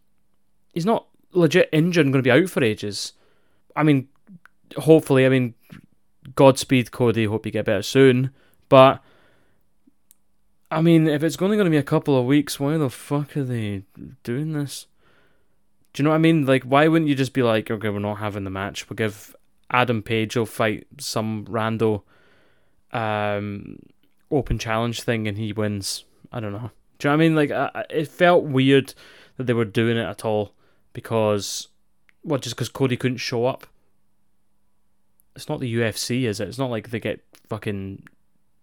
he's 0.75 0.85
not 0.85 1.07
legit 1.33 1.69
injured 1.73 2.05
and 2.05 2.13
going 2.13 2.23
to 2.23 2.27
be 2.29 2.43
out 2.43 2.51
for 2.51 2.63
ages. 2.63 3.13
I 3.75 3.83
mean, 3.83 4.09
hopefully, 4.77 5.25
I 5.25 5.29
mean, 5.29 5.55
Godspeed, 6.37 6.93
Cody. 6.93 7.24
Hope 7.24 7.47
you 7.47 7.53
get 7.53 7.64
better 7.64 7.82
soon. 7.82 8.30
But 8.68 9.03
I 10.70 10.80
mean, 10.80 11.07
if 11.07 11.22
it's 11.22 11.41
only 11.41 11.57
going 11.57 11.66
to 11.66 11.70
be 11.70 11.76
a 11.76 11.82
couple 11.82 12.18
of 12.18 12.26
weeks, 12.26 12.59
why 12.59 12.76
the 12.76 12.91
fuck 12.91 13.37
are 13.37 13.45
they 13.45 13.84
doing 14.22 14.53
this? 14.53 14.87
Do 15.93 16.03
you 16.03 16.05
know 16.05 16.11
what 16.11 16.16
I 16.16 16.20
mean? 16.20 16.45
Like, 16.45 16.64
why 16.64 16.89
wouldn't 16.89 17.09
you 17.09 17.14
just 17.14 17.32
be 17.32 17.43
like, 17.43 17.70
okay, 17.70 17.89
we're 17.89 18.01
not 18.01 18.18
having 18.18 18.45
the 18.45 18.51
match. 18.51 18.89
We'll 18.89 18.97
give 18.97 19.34
Adam 19.70 20.03
Page 20.03 20.37
will 20.37 20.45
fight 20.45 20.87
some 20.99 21.47
rando 21.47 22.03
um, 22.93 23.78
open 24.30 24.59
challenge 24.59 25.03
thing 25.03 25.26
and 25.26 25.39
he 25.39 25.53
wins. 25.53 26.05
I 26.32 26.41
don't 26.41 26.53
know. 26.53 26.70
Do 26.99 27.09
you 27.09 27.11
know 27.11 27.16
what 27.16 27.24
I 27.24 27.28
mean? 27.28 27.34
Like, 27.37 27.87
it 27.91 28.09
felt 28.09 28.45
weird 28.45 28.95
that 29.37 29.45
they 29.45 29.53
were 29.53 29.64
doing 29.64 29.97
it 29.97 30.05
at 30.05 30.24
all 30.24 30.53
because, 30.93 31.68
well, 32.24 32.41
just 32.41 32.57
because 32.57 32.68
Cody 32.68 32.97
couldn't 32.97 33.18
show 33.18 33.47
up. 33.47 33.66
It's 35.37 35.49
not 35.49 35.61
the 35.61 35.72
UFC, 35.72 36.24
is 36.24 36.41
it? 36.41 36.49
It's 36.49 36.59
not 36.59 36.70
like 36.70 36.91
they 36.91 37.01
get 37.01 37.20
fucking 37.49 38.03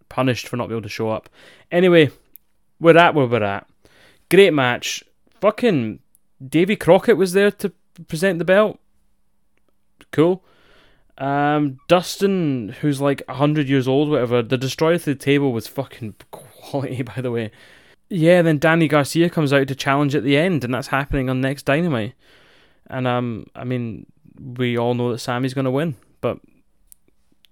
punished 0.09 0.47
for 0.47 0.57
not 0.57 0.67
being 0.67 0.77
able 0.77 0.83
to 0.83 0.89
show 0.89 1.09
up. 1.09 1.29
Anyway, 1.71 2.11
we're 2.79 2.97
at 2.97 3.15
where 3.15 3.25
we're 3.25 3.43
at. 3.43 3.67
Great 4.29 4.53
match. 4.53 5.03
Fucking 5.39 5.99
Davy 6.47 6.75
Crockett 6.75 7.17
was 7.17 7.33
there 7.33 7.51
to 7.51 7.71
present 8.07 8.39
the 8.39 8.45
belt. 8.45 8.79
Cool. 10.11 10.43
Um, 11.17 11.77
Dustin, 11.87 12.75
who's 12.81 12.99
like 12.99 13.27
hundred 13.29 13.69
years 13.69 13.87
old, 13.87 14.09
whatever. 14.09 14.41
The 14.41 14.57
destroyer 14.57 14.97
to 14.97 15.05
the 15.05 15.15
table 15.15 15.51
was 15.51 15.67
fucking 15.67 16.15
quality, 16.31 17.01
by 17.15 17.21
the 17.21 17.31
way. 17.31 17.51
Yeah, 18.09 18.41
then 18.41 18.59
Danny 18.59 18.87
Garcia 18.87 19.29
comes 19.29 19.53
out 19.53 19.67
to 19.67 19.75
challenge 19.75 20.15
at 20.15 20.23
the 20.23 20.37
end, 20.37 20.63
and 20.63 20.73
that's 20.73 20.87
happening 20.87 21.29
on 21.29 21.41
next 21.41 21.63
Dynamite. 21.63 22.13
And 22.87 23.07
um, 23.07 23.47
I 23.55 23.63
mean, 23.63 24.05
we 24.39 24.77
all 24.77 24.93
know 24.93 25.11
that 25.11 25.19
Sammy's 25.19 25.53
gonna 25.53 25.71
win, 25.71 25.95
but 26.21 26.39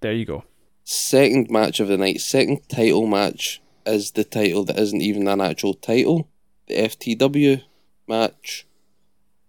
there 0.02 0.12
you 0.12 0.24
go. 0.26 0.44
Second 0.84 1.50
match 1.50 1.80
of 1.80 1.88
the 1.88 1.96
night, 1.96 2.20
second 2.20 2.68
title 2.68 3.06
match 3.06 3.62
is 3.86 4.12
the 4.12 4.24
title 4.24 4.64
that 4.64 4.78
isn't 4.78 5.00
even 5.00 5.28
an 5.28 5.40
actual 5.40 5.74
title. 5.74 6.28
The 6.68 6.74
FTW 6.74 7.62
match. 8.06 8.66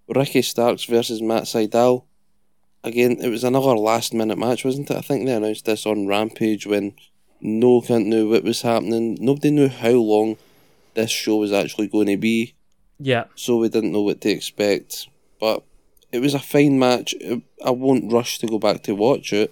Ricky 0.08 0.41
Starks 0.41 0.86
versus 0.86 1.22
Matt 1.22 1.43
Sydal. 1.43 2.04
Again, 2.84 3.18
it 3.22 3.30
was 3.30 3.43
another 3.43 3.76
last 3.76 4.14
minute 4.14 4.38
match, 4.38 4.66
wasn't 4.66 4.91
it? 4.91 4.97
I 4.97 5.01
think 5.01 5.26
they 5.26 5.34
announced 5.34 5.66
this 5.66 5.86
on 5.86 6.08
Rampage 6.08 6.68
when 6.68 6.93
no 7.39 7.82
one 7.82 8.10
knew 8.10 8.30
what 8.30 8.43
was 8.43 8.62
happening. 8.62 9.18
Nobody 9.20 9.51
knew 9.51 9.70
how 9.70 9.91
long 9.91 10.38
this 10.93 11.10
show 11.10 11.38
was 11.38 11.51
actually 11.51 11.88
going 11.88 12.08
to 12.08 12.18
be, 12.18 12.56
Yeah, 12.99 13.26
so 13.36 13.58
we 13.58 13.70
didn't 13.70 13.91
know 13.91 14.01
what 14.01 14.22
to 14.22 14.30
expect. 14.30 15.08
But 15.39 15.64
it 16.12 16.20
was 16.20 16.34
a 16.34 16.39
fine 16.39 16.78
match. 16.78 17.16
I 17.66 17.72
won't 17.72 18.12
rush 18.12 18.39
to 18.39 18.47
go 18.47 18.60
back 18.60 18.84
to 18.84 18.93
watch 18.93 19.34
it, 19.34 19.51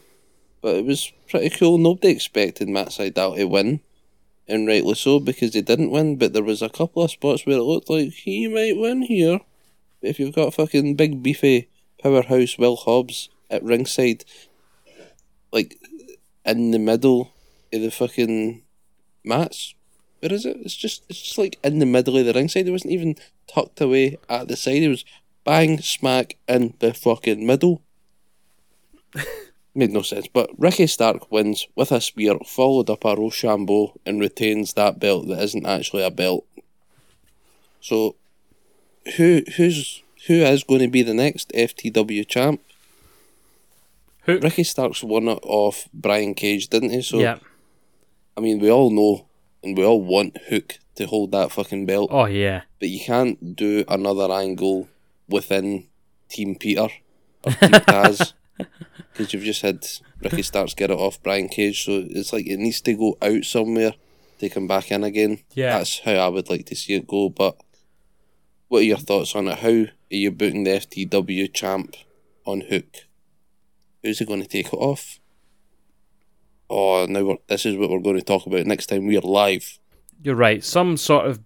but 0.61 0.75
it 0.75 0.85
was 0.85 1.11
pretty 1.29 1.49
cool. 1.49 1.77
Nobody 1.77 2.09
expected 2.09 2.69
Matt 2.69 2.89
Sydal 2.89 3.35
to 3.35 3.45
win, 3.45 3.81
and 4.47 4.67
rightly 4.67 4.95
so 4.95 5.19
because 5.19 5.53
he 5.53 5.61
didn't 5.61 5.91
win. 5.91 6.17
But 6.17 6.33
there 6.33 6.43
was 6.43 6.61
a 6.61 6.69
couple 6.69 7.03
of 7.03 7.11
spots 7.11 7.45
where 7.45 7.57
it 7.57 7.63
looked 7.63 7.89
like 7.89 8.13
he 8.13 8.47
might 8.47 8.77
win 8.77 9.03
here. 9.03 9.39
If 10.01 10.19
you've 10.19 10.35
got 10.35 10.53
fucking 10.53 10.95
big 10.95 11.21
beefy 11.21 11.69
powerhouse 12.01 12.57
Will 12.57 12.75
Hobbs 12.75 13.29
at 13.49 13.63
ringside, 13.63 14.25
like 15.51 15.77
in 16.45 16.71
the 16.71 16.79
middle 16.79 17.33
of 17.73 17.81
the 17.81 17.91
fucking 17.91 18.63
mats. 19.23 19.75
Where 20.19 20.33
is 20.33 20.45
it? 20.45 20.57
It's 20.61 20.75
just 20.75 21.03
it's 21.09 21.21
just 21.21 21.37
like 21.37 21.57
in 21.63 21.79
the 21.79 21.85
middle 21.85 22.17
of 22.17 22.25
the 22.25 22.33
ringside. 22.33 22.67
It 22.67 22.71
wasn't 22.71 22.93
even 22.93 23.15
tucked 23.47 23.81
away 23.81 24.17
at 24.29 24.47
the 24.47 24.55
side. 24.55 24.83
It 24.83 24.87
was 24.87 25.05
bang 25.43 25.79
smack 25.79 26.37
in 26.47 26.75
the 26.79 26.93
fucking 26.93 27.45
middle. 27.45 27.81
Made 29.73 29.91
no 29.91 30.01
sense. 30.01 30.27
But 30.27 30.49
Ricky 30.57 30.85
Stark 30.87 31.31
wins 31.31 31.67
with 31.75 31.91
a 31.91 32.01
spear, 32.01 32.37
followed 32.45 32.89
up 32.89 33.05
a 33.05 33.15
Roshambo, 33.15 33.95
and 34.05 34.19
retains 34.19 34.73
that 34.73 34.99
belt 34.99 35.27
that 35.27 35.41
isn't 35.41 35.65
actually 35.65 36.03
a 36.03 36.11
belt. 36.11 36.45
So, 37.79 38.15
who 39.17 39.43
who's 39.55 40.03
who 40.27 40.33
is 40.35 40.63
going 40.63 40.81
to 40.81 40.87
be 40.87 41.01
the 41.03 41.13
next 41.13 41.51
FTW 41.55 42.27
champ? 42.27 42.61
Hook. 44.25 44.43
Ricky 44.43 44.63
Starks 44.63 45.03
won 45.03 45.27
it 45.27 45.39
off 45.43 45.87
Brian 45.93 46.33
Cage, 46.35 46.67
didn't 46.67 46.91
he? 46.91 47.01
So 47.01 47.19
yeah. 47.19 47.37
I 48.37 48.41
mean, 48.41 48.59
we 48.59 48.69
all 48.69 48.91
know 48.91 49.25
and 49.63 49.77
we 49.77 49.83
all 49.85 50.01
want 50.01 50.37
Hook 50.49 50.77
to 50.95 51.07
hold 51.07 51.31
that 51.31 51.51
fucking 51.51 51.85
belt, 51.85 52.09
Oh 52.11 52.25
yeah. 52.25 52.63
but 52.79 52.89
you 52.89 52.99
can't 52.99 53.55
do 53.55 53.83
another 53.87 54.31
angle 54.31 54.89
within 55.29 55.87
Team 56.29 56.55
Peter 56.55 56.89
or 57.43 57.51
Team 57.53 57.71
Taz 57.71 58.33
because 59.11 59.33
you've 59.33 59.43
just 59.43 59.61
had 59.61 59.85
Ricky 60.21 60.41
Starks 60.41 60.73
get 60.73 60.91
it 60.91 60.97
off 60.97 61.21
Brian 61.21 61.49
Cage. 61.49 61.85
So 61.85 62.03
it's 62.09 62.33
like 62.33 62.47
it 62.47 62.57
needs 62.57 62.81
to 62.81 62.93
go 62.93 63.17
out 63.21 63.43
somewhere 63.43 63.93
to 64.39 64.49
come 64.49 64.67
back 64.67 64.91
in 64.91 65.03
again. 65.03 65.39
Yeah. 65.53 65.77
That's 65.77 65.99
how 65.99 66.13
I 66.13 66.27
would 66.27 66.49
like 66.49 66.65
to 66.67 66.75
see 66.75 66.95
it 66.95 67.07
go. 67.07 67.29
But 67.29 67.57
what 68.67 68.79
are 68.79 68.85
your 68.85 68.97
thoughts 68.97 69.35
on 69.35 69.47
it? 69.47 69.59
How 69.59 69.69
are 69.69 69.91
you 70.09 70.31
booking 70.31 70.63
the 70.63 70.71
FTW 70.71 71.53
champ 71.53 71.95
on 72.45 72.61
Hook? 72.61 73.05
Who's 74.03 74.19
he 74.19 74.25
going 74.25 74.41
to 74.41 74.47
take 74.47 74.67
it 74.67 74.73
off? 74.73 75.19
Oh, 76.69 77.05
now 77.05 77.23
we're, 77.23 77.37
this 77.47 77.65
is 77.65 77.75
what 77.75 77.89
we're 77.89 77.99
going 77.99 78.17
to 78.17 78.23
talk 78.23 78.45
about 78.45 78.65
next 78.65 78.87
time 78.87 79.05
we're 79.05 79.21
live. 79.21 79.77
You're 80.23 80.35
right. 80.35 80.63
Some 80.63 80.95
sort 80.97 81.27
of 81.27 81.41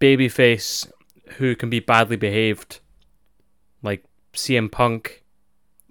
babyface 0.00 0.90
who 1.38 1.56
can 1.56 1.70
be 1.70 1.80
badly 1.80 2.16
behaved, 2.16 2.80
like 3.82 4.04
CM 4.32 4.70
Punk 4.70 5.24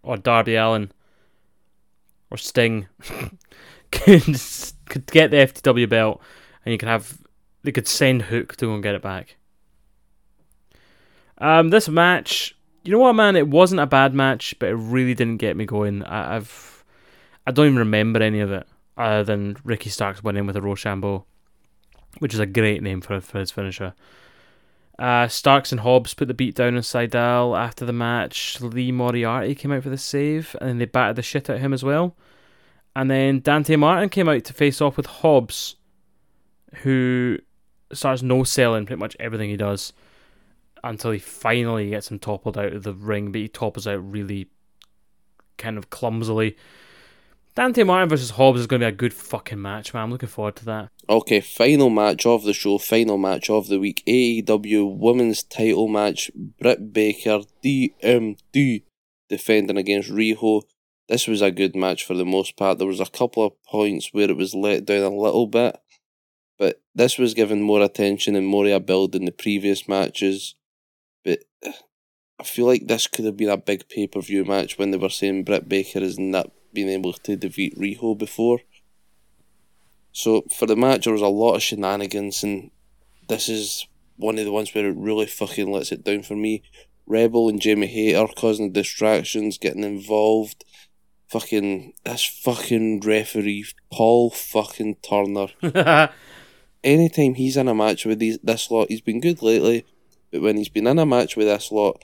or 0.09 0.17
Darby 0.17 0.55
Allin 0.55 0.91
or 2.31 2.37
Sting, 2.37 2.87
could 3.91 4.41
could 4.85 5.05
get 5.07 5.31
the 5.31 5.37
FTW 5.37 5.87
belt, 5.87 6.21
and 6.65 6.71
you 6.71 6.77
could 6.77 6.89
have 6.89 7.19
they 7.63 7.71
could 7.71 7.87
send 7.87 8.23
Hook 8.23 8.55
to 8.57 8.65
go 8.65 8.73
and 8.73 8.83
get 8.83 8.95
it 8.95 9.01
back. 9.01 9.35
Um, 11.37 11.69
this 11.69 11.87
match, 11.87 12.55
you 12.83 12.91
know 12.91 12.99
what, 12.99 13.13
man? 13.13 13.35
It 13.35 13.47
wasn't 13.47 13.81
a 13.81 13.85
bad 13.85 14.13
match, 14.13 14.55
but 14.59 14.69
it 14.69 14.75
really 14.75 15.13
didn't 15.13 15.37
get 15.37 15.55
me 15.55 15.65
going. 15.65 16.03
I, 16.03 16.35
I've 16.35 16.83
I 17.45 17.51
don't 17.51 17.67
even 17.67 17.79
remember 17.79 18.21
any 18.21 18.39
of 18.39 18.51
it 18.51 18.67
other 18.97 19.23
than 19.23 19.57
Ricky 19.63 19.89
Starks 19.89 20.23
winning 20.23 20.45
with 20.45 20.57
a 20.57 20.61
Roshambo 20.61 21.23
which 22.17 22.33
is 22.33 22.39
a 22.39 22.45
great 22.45 22.81
name 22.81 23.01
for 23.01 23.21
for 23.21 23.39
his 23.39 23.51
finisher. 23.51 23.93
Uh, 24.99 25.29
Starks 25.29 25.71
and 25.71 25.79
Hobbs 25.79 26.13
put 26.13 26.27
the 26.27 26.33
beat 26.33 26.55
down 26.55 26.75
on 26.75 26.81
Sydal 26.81 27.57
after 27.57 27.85
the 27.85 27.93
match. 27.93 28.59
Lee 28.59 28.91
Moriarty 28.91 29.55
came 29.55 29.71
out 29.71 29.83
for 29.83 29.89
the 29.89 29.97
save, 29.97 30.57
and 30.59 30.79
they 30.79 30.85
battered 30.85 31.15
the 31.15 31.21
shit 31.21 31.49
out 31.49 31.55
of 31.55 31.61
him 31.61 31.73
as 31.73 31.83
well. 31.83 32.17
And 32.95 33.09
then 33.09 33.39
Dante 33.39 33.77
Martin 33.77 34.09
came 34.09 34.27
out 34.27 34.43
to 34.43 34.53
face 34.53 34.81
off 34.81 34.97
with 34.97 35.05
Hobbs, 35.05 35.77
who 36.83 37.37
starts 37.93 38.21
no 38.21 38.43
selling 38.43 38.85
pretty 38.85 38.99
much 38.99 39.15
everything 39.21 39.49
he 39.49 39.57
does 39.57 39.93
until 40.83 41.11
he 41.11 41.19
finally 41.19 41.89
gets 41.89 42.11
him 42.11 42.19
toppled 42.19 42.57
out 42.57 42.73
of 42.73 42.83
the 42.83 42.93
ring, 42.93 43.31
but 43.31 43.41
he 43.41 43.47
topples 43.47 43.87
out 43.87 44.11
really 44.11 44.47
kind 45.57 45.77
of 45.77 45.89
clumsily. 45.89 46.57
Dante 47.55 47.83
Martin 47.83 48.09
versus 48.09 48.31
Hobbs 48.31 48.61
is 48.61 48.67
going 48.67 48.79
to 48.79 48.85
be 48.85 48.93
a 48.93 48.95
good 48.95 49.13
fucking 49.13 49.61
match, 49.61 49.93
man. 49.93 50.03
I'm 50.03 50.11
looking 50.11 50.29
forward 50.29 50.55
to 50.57 50.65
that. 50.65 50.89
Okay, 51.09 51.41
final 51.41 51.89
match 51.89 52.25
of 52.25 52.43
the 52.43 52.53
show, 52.53 52.77
final 52.77 53.17
match 53.17 53.49
of 53.49 53.67
the 53.67 53.79
week. 53.79 54.03
AEW 54.07 54.97
Women's 54.97 55.43
Title 55.43 55.87
match. 55.87 56.31
Britt 56.35 56.93
Baker, 56.93 57.41
DMD, 57.63 58.83
defending 59.29 59.77
against 59.77 60.09
Riho. 60.09 60.61
This 61.09 61.27
was 61.27 61.41
a 61.41 61.51
good 61.51 61.75
match 61.75 62.03
for 62.05 62.13
the 62.13 62.25
most 62.25 62.55
part. 62.55 62.77
There 62.77 62.87
was 62.87 62.99
a 62.99 63.05
couple 63.07 63.43
of 63.43 63.63
points 63.63 64.13
where 64.13 64.29
it 64.29 64.37
was 64.37 64.53
let 64.53 64.85
down 64.85 65.01
a 65.01 65.09
little 65.09 65.47
bit, 65.47 65.75
but 66.59 66.81
this 66.93 67.17
was 67.17 67.33
given 67.33 67.63
more 67.63 67.81
attention 67.81 68.35
and 68.35 68.45
more 68.45 68.67
of 68.67 68.73
a 68.73 68.79
build 68.79 69.13
than 69.13 69.25
the 69.25 69.31
previous 69.31 69.87
matches. 69.87 70.53
But 71.25 71.39
I 72.39 72.43
feel 72.43 72.67
like 72.67 72.87
this 72.87 73.07
could 73.07 73.25
have 73.25 73.35
been 73.35 73.49
a 73.49 73.57
big 73.57 73.89
pay 73.89 74.05
per 74.05 74.21
view 74.21 74.45
match 74.45 74.77
when 74.77 74.91
they 74.91 74.97
were 74.97 75.09
saying 75.09 75.43
Britt 75.45 75.67
Baker 75.67 75.99
is 75.99 76.17
that 76.17 76.51
been 76.73 76.89
able 76.89 77.13
to 77.13 77.35
defeat 77.35 77.77
Riho 77.77 78.17
before. 78.17 78.59
So 80.11 80.43
for 80.55 80.65
the 80.65 80.75
match, 80.75 81.05
there 81.05 81.13
was 81.13 81.21
a 81.21 81.27
lot 81.27 81.55
of 81.55 81.61
shenanigans, 81.61 82.43
and 82.43 82.71
this 83.27 83.47
is 83.47 83.87
one 84.17 84.37
of 84.37 84.45
the 84.45 84.51
ones 84.51 84.73
where 84.73 84.89
it 84.89 84.97
really 84.97 85.27
fucking 85.27 85.71
lets 85.71 85.91
it 85.91 86.03
down 86.03 86.23
for 86.23 86.35
me. 86.35 86.63
Rebel 87.07 87.49
and 87.49 87.61
Jamie 87.61 87.87
Hayter 87.87 88.27
causing 88.35 88.71
distractions, 88.71 89.57
getting 89.57 89.83
involved. 89.83 90.63
Fucking 91.29 91.93
this 92.05 92.25
fucking 92.25 93.01
referee 93.01 93.65
Paul 93.91 94.31
fucking 94.31 94.95
Turner. 95.07 95.47
Anytime 96.83 97.35
he's 97.35 97.55
in 97.55 97.67
a 97.67 97.75
match 97.75 98.05
with 98.05 98.17
these 98.17 98.39
this 98.41 98.71
lot, 98.71 98.89
he's 98.89 99.01
been 99.01 99.19
good 99.19 99.43
lately. 99.43 99.85
But 100.31 100.41
when 100.41 100.57
he's 100.57 100.69
been 100.69 100.87
in 100.87 100.97
a 100.97 101.05
match 101.05 101.35
with 101.35 101.45
this 101.47 101.71
lot, 101.71 102.03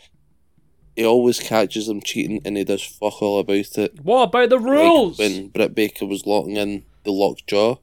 he 0.95 1.05
always 1.05 1.39
catches 1.39 1.87
them 1.87 2.01
cheating 2.01 2.41
and 2.45 2.55
he 2.57 2.63
does 2.63 2.81
fuck 2.83 3.21
all 3.21 3.39
about 3.39 3.77
it. 3.77 3.99
what 4.01 4.23
about 4.29 4.49
the 4.49 4.57
Like 4.57 4.65
rules? 4.65 5.17
when 5.19 5.49
Britt 5.49 5.75
Baker 5.75 6.05
was 6.05 6.25
locking 6.25 6.55
in 6.57 6.85
the 7.03 7.11
lockjaw, 7.11 7.77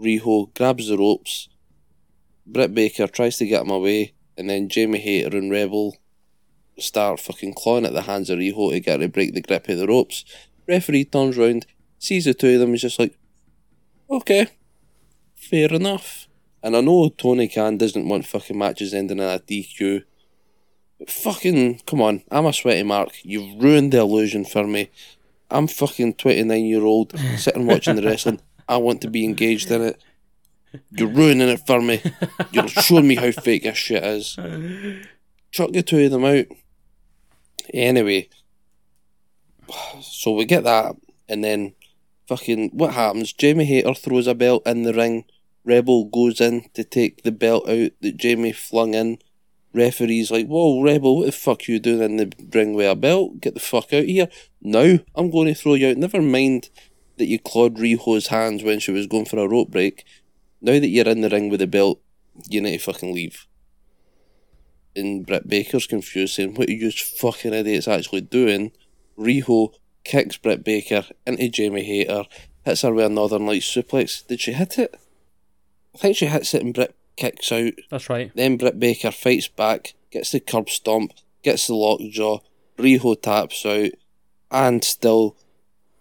Riho 0.00 0.54
grabs 0.54 0.88
the 0.88 0.96
ropes. 0.96 1.48
Britt 2.46 2.74
Baker 2.74 3.06
tries 3.06 3.36
to 3.38 3.46
get 3.46 3.62
him 3.62 3.70
away, 3.70 4.14
and 4.36 4.48
then 4.48 4.68
Jamie 4.68 4.98
Hayter 4.98 5.36
and 5.36 5.50
Rebel 5.50 5.96
start 6.78 7.20
fucking 7.20 7.52
clawing 7.54 7.84
at 7.84 7.92
the 7.92 8.02
hands 8.02 8.30
of 8.30 8.38
Riho 8.38 8.70
to 8.72 8.80
get 8.80 9.00
her 9.00 9.06
to 9.06 9.12
break 9.12 9.34
the 9.34 9.42
grip 9.42 9.68
of 9.68 9.78
the 9.78 9.86
ropes. 9.86 10.24
Referee 10.66 11.04
turns 11.04 11.36
round, 11.36 11.66
sees 11.98 12.24
the 12.24 12.32
two 12.34 12.54
of 12.54 12.60
them, 12.60 12.72
is 12.74 12.80
just 12.80 12.98
like, 12.98 13.16
okay, 14.10 14.46
fair 15.34 15.72
enough. 15.72 16.26
And 16.62 16.76
I 16.76 16.80
know 16.80 17.08
Tony 17.10 17.48
Khan 17.48 17.76
doesn't 17.78 18.08
want 18.08 18.26
fucking 18.26 18.56
matches 18.56 18.94
ending 18.94 19.18
in 19.18 19.24
a 19.24 19.38
DQ. 19.38 20.04
Fucking, 21.06 21.80
come 21.86 22.02
on, 22.02 22.22
I'm 22.30 22.46
a 22.46 22.52
sweaty 22.52 22.82
mark. 22.82 23.10
You've 23.22 23.62
ruined 23.62 23.92
the 23.92 23.98
illusion 23.98 24.44
for 24.44 24.66
me. 24.66 24.90
I'm 25.50 25.66
fucking 25.66 26.14
29 26.14 26.64
year 26.64 26.84
old 26.84 27.18
sitting 27.36 27.66
watching 27.66 27.96
the 27.96 28.02
wrestling. 28.02 28.40
I 28.68 28.76
want 28.76 29.00
to 29.02 29.08
be 29.10 29.24
engaged 29.24 29.70
in 29.70 29.82
it. 29.82 30.02
You're 30.90 31.08
ruining 31.08 31.48
it 31.48 31.66
for 31.66 31.80
me. 31.80 32.00
You're 32.52 32.68
showing 32.68 33.08
me 33.08 33.16
how 33.16 33.32
fake 33.32 33.64
this 33.64 33.76
shit 33.76 34.04
is. 34.04 34.36
Chuck 35.50 35.72
the 35.72 35.82
two 35.82 36.04
of 36.04 36.12
them 36.12 36.24
out. 36.24 36.46
Anyway, 37.74 38.28
so 40.00 40.32
we 40.32 40.44
get 40.44 40.64
that, 40.64 40.94
and 41.28 41.42
then 41.42 41.74
fucking 42.28 42.70
what 42.72 42.94
happens? 42.94 43.32
Jamie 43.32 43.64
Hayter 43.64 43.94
throws 43.94 44.26
a 44.26 44.34
belt 44.34 44.62
in 44.66 44.82
the 44.82 44.94
ring. 44.94 45.24
Rebel 45.64 46.04
goes 46.04 46.40
in 46.40 46.68
to 46.74 46.84
take 46.84 47.22
the 47.22 47.32
belt 47.32 47.68
out 47.68 47.90
that 48.00 48.16
Jamie 48.16 48.52
flung 48.52 48.94
in. 48.94 49.18
Referee's 49.72 50.30
like, 50.30 50.46
Whoa, 50.46 50.82
Rebel, 50.82 51.18
what 51.18 51.26
the 51.26 51.32
fuck 51.32 51.68
you 51.68 51.78
doing 51.78 52.02
in 52.02 52.16
the 52.16 52.32
ring 52.52 52.74
with 52.74 52.90
a 52.90 52.96
belt? 52.96 53.40
Get 53.40 53.54
the 53.54 53.60
fuck 53.60 53.92
out 53.92 54.04
here. 54.04 54.28
Now 54.60 54.98
I'm 55.14 55.30
going 55.30 55.48
to 55.48 55.54
throw 55.54 55.74
you 55.74 55.90
out. 55.90 55.96
Never 55.96 56.20
mind 56.20 56.70
that 57.18 57.26
you 57.26 57.38
clawed 57.38 57.76
Riho's 57.76 58.28
hands 58.28 58.62
when 58.62 58.80
she 58.80 58.90
was 58.90 59.06
going 59.06 59.26
for 59.26 59.38
a 59.38 59.48
rope 59.48 59.70
break. 59.70 60.04
Now 60.60 60.72
that 60.72 60.88
you're 60.88 61.08
in 61.08 61.20
the 61.20 61.28
ring 61.28 61.50
with 61.50 61.60
the 61.60 61.66
belt, 61.66 62.00
you 62.48 62.60
need 62.60 62.78
to 62.78 62.84
fucking 62.84 63.14
leave. 63.14 63.46
And 64.96 65.24
Britt 65.24 65.46
Baker's 65.46 65.86
confused, 65.86 66.34
saying, 66.34 66.54
What 66.54 66.68
are 66.68 66.72
you 66.72 66.90
fucking 66.90 67.54
idiots 67.54 67.86
actually 67.86 68.22
doing? 68.22 68.72
Riho 69.18 69.72
kicks 70.04 70.36
Britt 70.36 70.64
Baker 70.64 71.04
into 71.26 71.48
Jamie 71.48 71.84
Hayter, 71.84 72.24
hits 72.64 72.82
her 72.82 72.92
with 72.92 73.06
a 73.06 73.08
Northern 73.08 73.46
Lights 73.46 73.72
suplex. 73.72 74.26
Did 74.26 74.40
she 74.40 74.52
hit 74.52 74.78
it? 74.78 74.98
I 75.94 75.98
think 75.98 76.16
she 76.16 76.26
hits 76.26 76.54
it 76.54 76.62
and 76.62 76.74
Britt 76.74 76.96
kicks 77.20 77.52
out. 77.52 77.74
That's 77.90 78.08
right. 78.08 78.32
Then 78.34 78.56
Britt 78.56 78.80
Baker 78.80 79.12
fights 79.12 79.46
back, 79.46 79.94
gets 80.10 80.32
the 80.32 80.40
curb 80.40 80.70
stomp, 80.70 81.12
gets 81.42 81.66
the 81.66 81.74
lockjaw, 81.74 82.40
Riho 82.78 83.20
taps 83.20 83.64
out, 83.66 83.90
and 84.50 84.82
still 84.82 85.36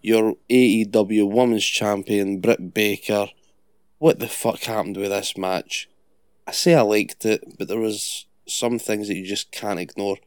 your 0.02 0.36
AEW 0.50 1.30
Women's 1.30 1.66
Champion 1.66 2.40
Britt 2.40 2.74
Baker. 2.74 3.28
What 3.98 4.20
the 4.20 4.30
fuck 4.30 4.62
happened 4.62 4.96
with 4.96 5.10
this 5.12 5.38
match? 5.38 5.90
I 6.48 6.52
say 6.52 6.74
I 6.74 6.82
liked 6.82 7.26
it, 7.26 7.44
but 7.60 7.68
there 7.68 7.80
was 7.80 8.26
some 8.48 8.80
things 8.80 9.10
that 9.10 9.18
you 9.18 9.28
just 9.28 9.52
can't 9.52 9.80
ignore. 9.80 10.18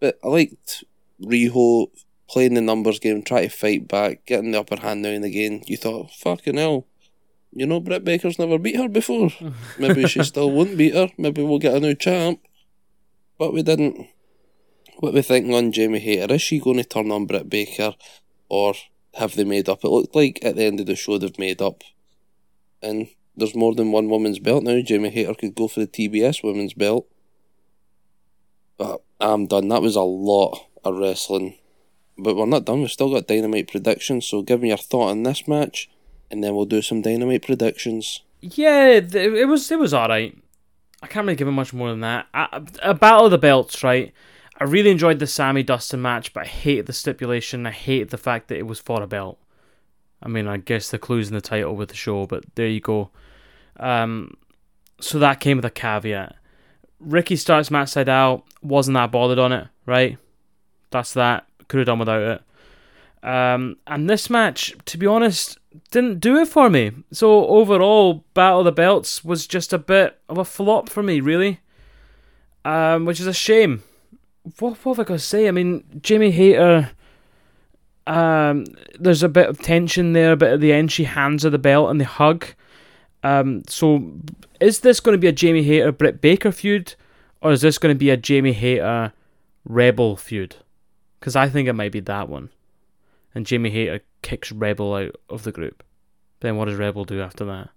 But 0.00 0.18
I 0.24 0.28
liked 0.28 0.82
Riho 1.22 1.90
playing 2.28 2.54
the 2.54 2.60
numbers 2.60 2.98
game, 2.98 3.22
trying 3.22 3.48
to 3.48 3.56
fight 3.56 3.86
back, 3.86 4.26
getting 4.26 4.50
the 4.50 4.60
upper 4.60 4.80
hand 4.80 5.02
now 5.02 5.10
and 5.10 5.24
again. 5.24 5.62
You 5.66 5.76
thought, 5.76 6.10
fucking 6.10 6.56
hell, 6.56 6.87
you 7.52 7.66
know, 7.66 7.80
Britt 7.80 8.04
Baker's 8.04 8.38
never 8.38 8.58
beat 8.58 8.76
her 8.76 8.88
before. 8.88 9.30
Maybe 9.78 10.06
she 10.06 10.22
still 10.22 10.50
won't 10.50 10.76
beat 10.76 10.94
her. 10.94 11.08
Maybe 11.16 11.42
we'll 11.42 11.58
get 11.58 11.74
a 11.74 11.80
new 11.80 11.94
champ. 11.94 12.40
But 13.38 13.52
we 13.52 13.62
didn't. 13.62 14.08
What 14.98 15.14
we 15.14 15.22
thinking 15.22 15.54
on 15.54 15.72
Jamie 15.72 16.00
Hayter? 16.00 16.34
Is 16.34 16.42
she 16.42 16.58
going 16.58 16.76
to 16.78 16.84
turn 16.84 17.12
on 17.12 17.26
Britt 17.26 17.48
Baker, 17.48 17.94
or 18.48 18.74
have 19.14 19.36
they 19.36 19.44
made 19.44 19.68
up? 19.68 19.84
It 19.84 19.88
looked 19.88 20.14
like 20.14 20.40
at 20.42 20.56
the 20.56 20.64
end 20.64 20.80
of 20.80 20.86
the 20.86 20.96
show 20.96 21.18
they've 21.18 21.38
made 21.38 21.62
up, 21.62 21.84
and 22.82 23.08
there's 23.36 23.54
more 23.54 23.74
than 23.74 23.92
one 23.92 24.10
women's 24.10 24.40
belt 24.40 24.64
now. 24.64 24.80
Jamie 24.80 25.10
Hayter 25.10 25.34
could 25.34 25.54
go 25.54 25.68
for 25.68 25.80
the 25.80 25.86
TBS 25.86 26.42
women's 26.42 26.74
belt. 26.74 27.06
But 28.76 29.02
I'm 29.20 29.46
done. 29.46 29.68
That 29.68 29.82
was 29.82 29.96
a 29.96 30.02
lot 30.02 30.66
of 30.84 30.98
wrestling. 30.98 31.56
But 32.16 32.34
we're 32.34 32.46
not 32.46 32.64
done. 32.64 32.80
We've 32.80 32.90
still 32.90 33.12
got 33.12 33.28
dynamite 33.28 33.70
predictions. 33.70 34.26
So 34.26 34.42
give 34.42 34.60
me 34.60 34.68
your 34.68 34.76
thought 34.76 35.10
on 35.10 35.22
this 35.22 35.46
match, 35.46 35.88
and 36.30 36.42
then 36.42 36.54
we'll 36.54 36.64
do 36.64 36.82
some 36.82 37.02
dynamite 37.02 37.44
predictions. 37.44 38.22
Yeah, 38.40 38.88
it 38.88 39.48
was 39.48 39.70
it 39.70 39.78
was 39.78 39.94
all 39.94 40.08
right. 40.08 40.36
I 41.02 41.06
can't 41.06 41.26
really 41.26 41.36
give 41.36 41.48
it 41.48 41.52
much 41.52 41.72
more 41.72 41.90
than 41.90 42.00
that. 42.00 42.26
A, 42.82 42.94
battle 42.94 43.26
of 43.26 43.30
the 43.30 43.38
belts, 43.38 43.84
right? 43.84 44.12
I 44.60 44.64
really 44.64 44.90
enjoyed 44.90 45.20
the 45.20 45.28
Sammy 45.28 45.62
Dustin 45.62 46.02
match, 46.02 46.32
but 46.32 46.44
I 46.44 46.46
hated 46.46 46.86
the 46.86 46.92
stipulation. 46.92 47.66
I 47.66 47.70
hated 47.70 48.10
the 48.10 48.18
fact 48.18 48.48
that 48.48 48.58
it 48.58 48.66
was 48.66 48.80
for 48.80 49.00
a 49.00 49.06
belt. 49.06 49.38
I 50.20 50.28
mean, 50.28 50.48
I 50.48 50.56
guess 50.56 50.90
the 50.90 50.98
clues 50.98 51.28
in 51.28 51.34
the 51.34 51.40
title 51.40 51.76
with 51.76 51.90
the 51.90 51.94
show, 51.94 52.26
but 52.26 52.44
there 52.56 52.66
you 52.66 52.80
go. 52.80 53.10
Um, 53.78 54.36
so 55.00 55.20
that 55.20 55.38
came 55.38 55.58
with 55.58 55.64
a 55.64 55.70
caveat. 55.70 56.34
Ricky 56.98 57.36
Starks 57.36 57.70
Matt 57.70 57.86
Sydal, 57.86 58.42
wasn't 58.60 58.96
that 58.96 59.12
bothered 59.12 59.38
on 59.38 59.52
it, 59.52 59.68
right? 59.86 60.18
That's 60.90 61.14
that. 61.14 61.46
Could 61.68 61.78
have 61.78 61.86
done 61.86 62.00
without 62.00 62.22
it. 62.22 62.42
Um, 63.22 63.76
and 63.86 64.08
this 64.08 64.30
match, 64.30 64.74
to 64.86 64.98
be 64.98 65.06
honest, 65.06 65.58
didn't 65.90 66.20
do 66.20 66.36
it 66.38 66.48
for 66.48 66.70
me. 66.70 66.92
So 67.12 67.46
overall, 67.46 68.24
Battle 68.34 68.60
of 68.60 68.64
the 68.64 68.72
Belts 68.72 69.24
was 69.24 69.46
just 69.46 69.72
a 69.72 69.78
bit 69.78 70.18
of 70.28 70.38
a 70.38 70.44
flop 70.44 70.88
for 70.88 71.02
me, 71.02 71.20
really. 71.20 71.60
Um, 72.64 73.04
which 73.04 73.20
is 73.20 73.26
a 73.26 73.32
shame. 73.32 73.82
What, 74.58 74.84
what 74.84 74.96
have 74.96 75.06
I 75.06 75.08
got 75.08 75.14
to 75.14 75.18
say? 75.18 75.48
I 75.48 75.50
mean, 75.50 75.84
Jamie 76.02 76.30
Hayter. 76.30 76.90
Um, 78.06 78.64
there's 78.98 79.22
a 79.22 79.28
bit 79.28 79.48
of 79.50 79.60
tension 79.60 80.14
there, 80.14 80.34
but 80.34 80.52
at 80.52 80.60
the 80.60 80.72
end 80.72 80.90
she 80.90 81.04
hands 81.04 81.42
her 81.42 81.50
the 81.50 81.58
belt 81.58 81.90
and 81.90 82.00
they 82.00 82.06
hug. 82.06 82.46
Um, 83.22 83.62
so 83.68 84.12
is 84.60 84.80
this 84.80 85.00
going 85.00 85.12
to 85.12 85.20
be 85.20 85.26
a 85.26 85.32
Jamie 85.32 85.62
Hayter 85.62 85.92
Britt 85.92 86.22
Baker 86.22 86.50
feud, 86.50 86.94
or 87.42 87.52
is 87.52 87.60
this 87.60 87.76
going 87.76 87.94
to 87.94 87.98
be 87.98 88.08
a 88.08 88.16
Jamie 88.16 88.54
Hayter 88.54 89.12
Rebel 89.64 90.16
feud? 90.16 90.56
Because 91.20 91.36
I 91.36 91.48
think 91.50 91.68
it 91.68 91.74
might 91.74 91.92
be 91.92 92.00
that 92.00 92.28
one. 92.30 92.48
And 93.38 93.46
Jamie 93.46 93.70
Hayter 93.70 94.00
kicks 94.20 94.50
Rebel 94.50 94.94
out 94.94 95.14
of 95.30 95.44
the 95.44 95.52
group. 95.52 95.84
Then 96.40 96.56
what 96.56 96.64
does 96.64 96.74
Rebel 96.74 97.04
do 97.04 97.22
after 97.22 97.44
that? 97.44 97.70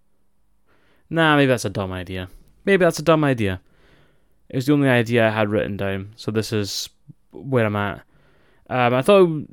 Nah, 1.07 1.35
maybe 1.35 1.49
that's 1.49 1.65
a 1.65 1.69
dumb 1.69 1.91
idea. 1.91 2.29
Maybe 2.65 2.83
that's 2.83 2.97
a 2.97 3.03
dumb 3.03 3.23
idea. 3.23 3.61
It 4.49 4.55
was 4.55 4.65
the 4.65 4.73
only 4.73 4.89
idea 4.89 5.27
I 5.27 5.29
had 5.29 5.51
written 5.51 5.77
down, 5.77 6.13
so 6.15 6.31
this 6.31 6.51
is 6.51 6.89
where 7.29 7.67
I'm 7.67 7.75
at. 7.75 8.01
Um, 8.71 8.95
I 8.95 9.03
thought, 9.03 9.45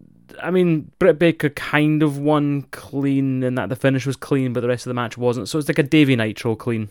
I 0.43 0.51
mean, 0.51 0.91
Britt 0.99 1.19
Baker 1.19 1.51
kind 1.51 2.03
of 2.03 2.17
won 2.17 2.63
clean 2.71 3.43
in 3.43 3.57
that 3.57 3.69
the 3.69 3.77
finish 3.77 4.07
was 4.07 4.17
clean, 4.17 4.55
but 4.55 4.63
the 4.63 4.69
rest 4.69 4.87
of 4.87 4.91
the 4.91 4.95
match 4.95 5.19
wasn't. 5.19 5.51
So 5.51 5.59
it's 5.59 5.69
like 5.69 5.79
a 5.79 5.83
Davy 5.83 6.17
Nitro 6.17 6.57
clean. 6.57 6.89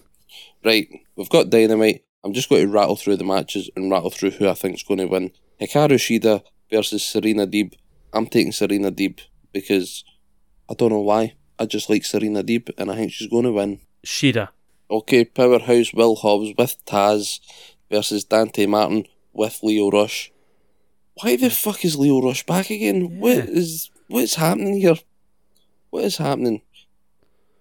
Right, 0.63 0.88
we've 1.15 1.28
got 1.28 1.49
Dynamite. 1.49 2.03
I'm 2.24 2.34
just 2.34 2.49
going 2.49 2.68
to 2.68 2.72
rattle 2.72 2.97
through 2.97 3.18
the 3.18 3.24
matches 3.24 3.68
and 3.76 3.89
rattle 3.89 4.11
through 4.11 4.30
who 4.30 4.47
I 4.47 4.53
think's 4.53 4.84
going 4.84 4.99
to 4.99 5.07
win. 5.07 5.32
Hikaru 5.59 5.95
Shida 5.95 6.43
versus 6.70 7.03
Serena 7.03 7.47
Deeb. 7.47 7.74
I'm 8.14 8.28
taking 8.28 8.51
Serena 8.51 8.91
Deeb 8.91 9.20
because 9.53 10.03
I 10.70 10.74
don't 10.74 10.91
know 10.91 11.01
why. 11.01 11.36
I 11.60 11.66
just 11.66 11.89
like 11.89 12.05
Serena 12.05 12.43
Deeb 12.43 12.70
and 12.78 12.91
I 12.91 12.95
think 12.95 13.12
she's 13.12 13.30
going 13.30 13.45
to 13.45 13.51
win. 13.51 13.80
Shida. 14.05 14.49
Okay, 14.89 15.26
Powerhouse 15.26 15.93
Will 15.93 16.16
Hobbs 16.16 16.53
with 16.58 16.84
Taz 16.86 17.39
versus 17.91 18.24
Dante 18.24 18.66
Martin 18.66 19.05
with 19.34 19.60
Lio 19.64 19.89
Rush. 19.89 20.32
Why 21.22 21.36
the 21.36 21.49
fuck 21.49 21.84
is 21.84 21.97
Lio 21.97 22.22
Rush 22.22 22.45
back 22.45 22.70
again? 22.70 23.20
What 23.20 23.38
is 23.38 23.89
what's 24.08 24.36
happening 24.36 24.80
here? 24.80 24.95
What 25.89 26.05
is 26.05 26.18
happening? 26.18 26.62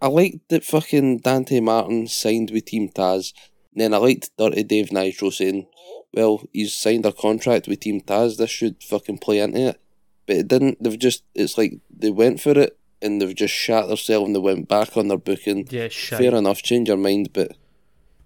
I 0.01 0.09
liked 0.09 0.49
that 0.51 0.65
fucking 0.65 1.19
Dante 1.19 1.61
Martin 1.61 2.07
signed 2.07 2.51
with 2.51 2.67
Team 2.67 2.91
Taz. 2.91 3.33
And 3.73 3.81
then 3.81 3.95
I 3.95 3.97
liked 3.97 4.31
Dirty 4.37 4.63
Dave 4.63 4.93
Nitro 4.93 5.31
saying, 5.31 5.67
Well, 6.13 6.45
he's 6.53 6.75
signed 6.75 7.07
a 7.07 7.13
contract 7.13 7.67
with 7.67 7.81
Team 7.81 8.01
Taz, 8.03 8.37
this 8.37 8.51
should 8.51 8.83
fucking 8.83 9.19
play 9.19 9.41
into 9.41 9.71
it. 9.71 9.81
But 10.27 10.37
it 10.37 10.49
didn't. 10.49 10.83
They've 10.83 10.99
just 10.99 11.25
it's 11.35 11.57
like 11.57 11.79
they 11.91 12.11
went 12.11 12.41
for 12.41 12.59
it 12.59 12.79
and 13.01 13.21
they've 13.21 13.35
just 13.35 13.55
shat 13.55 13.89
themselves 13.89 14.27
and 14.27 14.35
they 14.35 14.41
went 14.41 14.69
back 14.69 14.97
on 14.97 15.09
their 15.09 15.19
booking. 15.19 15.67
Yeah, 15.71 15.89
shite. 15.89 16.19
Fair 16.19 16.35
enough, 16.35 16.63
change 16.63 16.89
your 16.89 16.97
mind, 16.97 17.33
but 17.33 17.53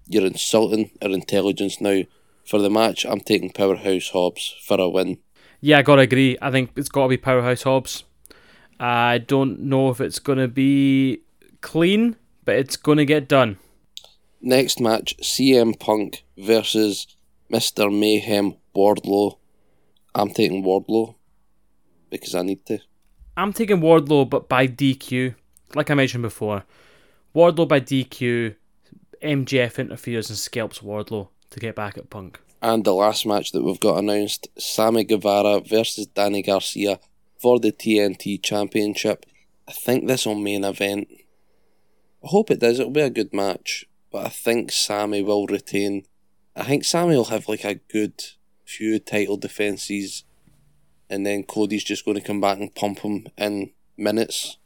you're 0.09 0.27
insulting 0.27 0.91
our 1.03 1.11
intelligence 1.11 1.81
now. 1.81 2.03
For 2.45 2.59
the 2.59 2.71
match, 2.71 3.05
I'm 3.05 3.21
taking 3.21 3.51
Powerhouse 3.51 4.09
Hobbs 4.09 4.57
for 4.67 4.81
a 4.81 4.89
win. 4.89 5.19
Yeah, 5.61 5.79
I 5.79 5.83
gotta 5.83 6.03
agree. 6.03 6.37
I 6.43 6.51
think 6.51 6.71
it's 6.75 6.89
gotta 6.89 7.11
be 7.11 7.17
Powerhouse 7.17 7.63
Hobbs. 7.63 8.05
I 8.81 9.19
don't 9.19 9.61
know 9.61 9.91
if 9.91 10.01
it's 10.01 10.19
going 10.19 10.39
to 10.39 10.49
be 10.49 11.21
clean, 11.61 12.17
but 12.47 12.57
it's 12.57 12.79
going 12.79 12.97
to 12.97 13.05
get 13.05 13.29
done. 13.29 13.59
Next 14.41 14.81
match 14.81 15.15
CM 15.19 15.79
Punk 15.79 16.25
versus 16.39 17.07
Mr. 17.53 17.93
Mayhem 17.93 18.55
Wardlow. 18.75 19.37
I'm 20.15 20.31
taking 20.31 20.65
Wardlow 20.65 21.15
because 22.11 22.35
I 22.35 22.43
need 22.43 22.65
to. 22.67 22.79
I'm 23.37 23.53
taking 23.53 23.81
Wardlow, 23.81 24.29
but 24.29 24.49
by 24.49 24.67
DQ. 24.67 25.35
Like 25.75 25.91
I 25.91 25.95
mentioned 25.95 26.23
before, 26.23 26.65
Wardlow 27.35 27.69
by 27.69 27.81
DQ. 27.81 28.57
MJF 29.23 29.79
interferes 29.79 30.31
and 30.31 30.39
scalps 30.39 30.79
Wardlow 30.79 31.29
to 31.51 31.61
get 31.61 31.77
back 31.77 31.99
at 31.99 32.11
Punk. 32.11 32.41
And 32.63 32.85
the 32.85 32.95
last 32.95 33.27
match 33.27 33.53
that 33.53 33.63
we've 33.63 33.81
got 33.81 33.99
announced 33.99 34.49
Sammy 34.59 35.05
Guevara 35.05 35.61
versus 35.61 36.07
Danny 36.07 36.43
Garcia 36.43 37.01
for 37.41 37.59
the 37.59 37.73
TNT 37.73 38.43
Championship. 38.43 39.27
I 39.69 39.73
think 39.73 40.07
this 40.07 40.27
will 40.27 40.35
main 40.35 40.65
event. 40.65 41.09
I 42.23 42.29
hope 42.29 42.51
it 42.51 42.61
does. 42.61 42.79
It'll 42.79 42.93
be 42.93 43.01
a 43.01 43.11
good 43.11 43.33
match. 43.33 43.87
But 44.11 44.27
I 44.27 44.29
think 44.29 44.73
Sammy 44.73 45.23
will 45.23 45.47
retain. 45.47 46.05
I 46.57 46.65
think 46.65 46.85
Sammy 46.85 47.17
will 47.17 47.27
have 47.27 47.49
like 47.49 47.65
a 47.65 47.77
good 47.77 48.23
few 48.65 48.99
title 48.99 49.37
defences. 49.37 50.25
And 51.11 51.27
then 51.27 51.43
Cody's 51.43 51.85
just 51.85 52.05
going 52.05 52.17
to 52.17 52.27
come 52.27 52.41
back 52.41 52.59
and 52.59 52.75
pump 52.75 53.01
him 53.01 53.27
in 53.37 53.73
minutes. 53.99 54.57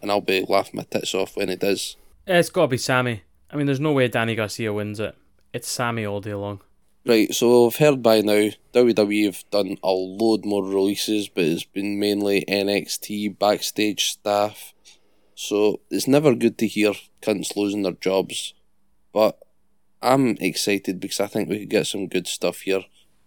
And 0.00 0.10
I'll 0.10 0.20
be 0.20 0.44
laughing 0.46 0.76
my 0.76 0.84
tits 0.84 1.14
off 1.14 1.36
when 1.36 1.48
it 1.48 1.60
does. 1.60 1.96
It's 2.26 2.50
got 2.50 2.62
to 2.62 2.68
be 2.68 2.76
Sammy. 2.76 3.22
I 3.50 3.56
mean, 3.56 3.66
there's 3.66 3.80
no 3.80 3.92
way 3.92 4.06
Danny 4.06 4.34
Garcia 4.34 4.72
wins 4.72 5.00
it. 5.00 5.16
It's 5.52 5.68
Sammy 5.68 6.04
all 6.04 6.20
day 6.20 6.34
long. 6.34 6.60
Right, 7.06 7.34
so 7.34 7.66
I've 7.66 7.76
heard 7.76 8.02
by 8.02 8.22
now 8.22 8.50
WWE 8.72 9.26
have 9.26 9.44
done 9.50 9.76
a 9.82 9.90
load 9.90 10.46
more 10.46 10.64
releases, 10.64 11.28
but 11.28 11.44
it's 11.44 11.64
been 11.64 11.98
mainly 11.98 12.44
NXT 12.48 13.38
backstage 13.38 14.10
staff. 14.10 14.72
So 15.34 15.80
it's 15.90 16.08
never 16.08 16.34
good 16.34 16.56
to 16.58 16.66
hear 16.66 16.92
cunts 17.20 17.56
losing 17.56 17.82
their 17.82 17.92
jobs. 17.92 18.54
But 19.12 19.38
I'm 20.00 20.36
excited 20.40 20.98
because 20.98 21.20
I 21.20 21.26
think 21.26 21.48
we 21.48 21.60
could 21.60 21.70
get 21.70 21.86
some 21.86 22.08
good 22.08 22.26
stuff 22.26 22.60
here. 22.62 22.84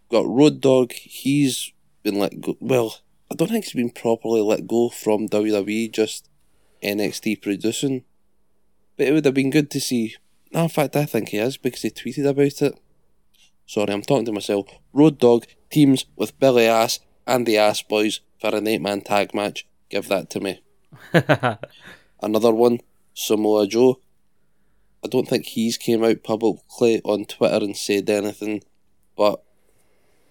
Got 0.10 0.26
Road 0.26 0.60
Dog, 0.60 0.94
he's 0.94 1.72
been 2.08 2.20
let 2.20 2.40
go. 2.40 2.56
Well, 2.62 3.00
I 3.30 3.36
don't 3.36 3.50
think 3.50 3.66
he's 3.66 3.74
been 3.74 3.90
properly 3.90 4.42
let 4.42 4.66
go 4.68 4.90
from 4.90 5.28
WWE, 5.28 5.92
just 5.92 6.30
NXT 6.82 7.42
producing. 7.42 8.06
But 8.96 9.08
it 9.08 9.14
would 9.14 9.26
have 9.26 9.34
been 9.34 9.50
good 9.50 9.70
to 9.72 9.82
see. 9.82 10.16
No, 10.54 10.64
in 10.64 10.70
fact, 10.70 10.96
I 10.96 11.06
think 11.06 11.30
he 11.30 11.38
is 11.38 11.58
because 11.58 11.82
he 11.82 11.90
tweeted 11.90 12.26
about 12.26 12.62
it. 12.62 12.80
Sorry, 13.66 13.92
I'm 13.92 14.02
talking 14.02 14.26
to 14.26 14.32
myself. 14.32 14.68
Road 14.94 15.20
Dog 15.20 15.46
teams 15.70 16.06
with 16.16 16.40
Billy 16.40 16.66
Ass 16.66 17.00
and 17.26 17.46
the 17.46 17.58
Ass 17.58 17.82
Boys 17.82 18.22
for 18.40 18.56
an 18.56 18.68
eight 18.68 18.82
man 18.82 19.02
tag 19.02 19.34
match. 19.34 19.68
Give 19.90 20.08
that 20.08 20.30
to 20.30 20.40
me. 20.40 20.62
Another 22.22 22.54
one, 22.54 22.80
Samoa 23.14 23.68
Joe. 23.68 24.00
I 25.04 25.10
don't 25.10 25.28
think 25.28 25.46
he's 25.46 25.78
came 25.78 26.04
out 26.04 26.24
publicly 26.24 27.02
on 27.04 27.26
Twitter 27.26 27.64
and 27.64 27.76
said 27.76 28.10
anything, 28.10 28.64
but 29.18 29.44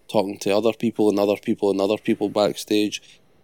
talking 0.09 0.39
to 0.41 0.57
other 0.57 0.73
people 0.73 1.09
and 1.09 1.19
other 1.19 1.37
people 1.37 1.71
and 1.71 1.81
other 1.81 1.99
people 1.99 2.29
backstage, 2.29 3.03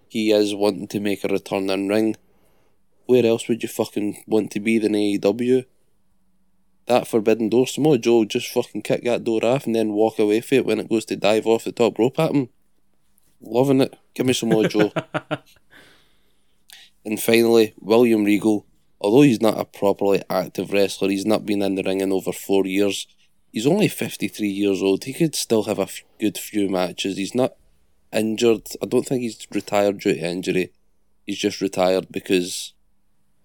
he 0.09 0.31
is 0.33 0.55
wanting 0.55 0.89
to 0.89 1.01
make 1.01 1.25
a 1.25 1.29
return 1.29 1.71
in 1.71 1.89
ring. 1.89 2.17
Where 3.07 3.27
else 3.27 3.49
would 3.49 3.63
you 3.63 3.69
fucking 3.69 4.25
want 4.27 4.51
to 4.53 4.61
be 4.61 4.79
than 4.79 4.93
AEW? 4.93 5.67
That 6.87 7.07
forbidden 7.07 7.49
door, 7.49 7.67
Samoa 7.67 7.99
Joe 7.99 8.25
just 8.25 8.49
fucking 8.49 8.83
kick 8.83 9.05
that 9.05 9.25
door 9.25 9.45
off 9.45 9.67
and 9.67 9.75
then 9.75 9.93
walk 9.93 10.19
away 10.19 10.41
from 10.41 10.59
it 10.59 10.67
when 10.67 10.81
it 10.81 10.89
goes 10.89 11.05
to 11.07 11.17
dive 11.17 11.47
off 11.47 11.65
the 11.65 11.73
top 11.73 11.99
rope 11.99 12.19
at 12.19 12.33
him. 12.33 12.49
Loving 13.41 13.81
it. 13.81 13.97
Give 14.15 14.27
me 14.27 14.33
Samoa 14.33 14.69
Joe. 14.69 14.93
And 17.05 17.21
finally, 17.21 17.75
William 17.81 18.25
Regal. 18.25 18.67
Although 19.01 19.23
he's 19.23 19.41
not 19.41 19.59
a 19.59 19.65
properly 19.65 20.23
active 20.31 20.73
wrestler, 20.73 21.09
he's 21.09 21.27
not 21.27 21.45
been 21.45 21.63
in 21.63 21.75
the 21.75 21.83
ring 21.83 22.01
in 22.01 22.13
over 22.13 22.33
four 22.33 22.67
years. 22.67 23.09
He's 23.53 23.66
only 23.66 23.88
53 23.88 24.48
years 24.48 24.82
old. 24.82 25.05
He 25.05 25.12
could 25.12 25.34
still 25.34 25.64
have 25.64 25.78
a 25.78 25.82
f- 25.82 26.03
good 26.18 26.38
few 26.38 26.68
matches. 26.68 27.16
He's 27.16 27.34
not 27.34 27.55
injured. 28.12 28.66
I 28.82 28.86
don't 28.86 29.07
think 29.07 29.22
he's 29.22 29.46
retired 29.53 30.00
due 30.00 30.14
to 30.14 30.20
injury. 30.20 30.72
He's 31.26 31.38
just 31.38 31.61
retired 31.61 32.07
because 32.11 32.72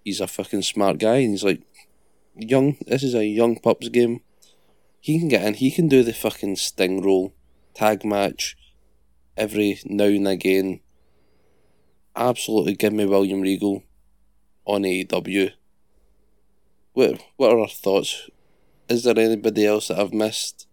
he's 0.03 0.21
a 0.21 0.27
fucking 0.27 0.61
smart 0.61 0.97
guy 0.97 1.17
and 1.17 1.31
he's 1.31 1.43
like, 1.43 1.61
young, 2.35 2.77
this 2.87 3.03
is 3.03 3.13
a 3.13 3.25
young 3.25 3.59
pups 3.59 3.89
game. 3.89 4.21
He 5.01 5.19
can 5.19 5.27
get 5.27 5.43
in, 5.43 5.53
he 5.55 5.71
can 5.71 5.87
do 5.87 6.03
the 6.03 6.13
fucking 6.13 6.55
sting 6.55 7.01
roll, 7.01 7.33
tag 7.73 8.03
match 8.03 8.57
every 9.37 9.79
now 9.85 10.05
and 10.05 10.27
again 10.27 10.79
absolutely 12.17 12.75
give 12.75 12.93
me 12.93 13.05
William 13.05 13.41
Regal 13.41 13.83
on 14.65 14.81
AEW. 14.81 15.51
What 16.93 17.21
what 17.37 17.51
are 17.51 17.59
our 17.59 17.67
thoughts? 17.67 18.29
Is 18.89 19.03
there 19.03 19.17
anybody 19.17 19.65
else 19.65 19.89
that 19.89 19.99
I've 19.99 20.13
missed? 20.13 20.67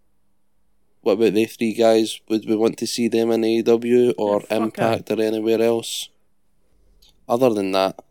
What 1.02 1.14
about 1.14 1.34
the 1.34 1.44
three 1.46 1.74
guys? 1.74 2.20
Would 2.28 2.48
we 2.48 2.56
want 2.56 2.78
to 2.78 2.86
see 2.86 3.08
them 3.08 3.30
in 3.30 3.42
AEW 3.42 4.14
or 4.16 4.42
Impact 4.50 5.10
or 5.10 5.20
anywhere 5.20 5.60
else? 5.60 6.08
Other 7.28 7.50
than 7.52 7.72
that, 7.72 8.02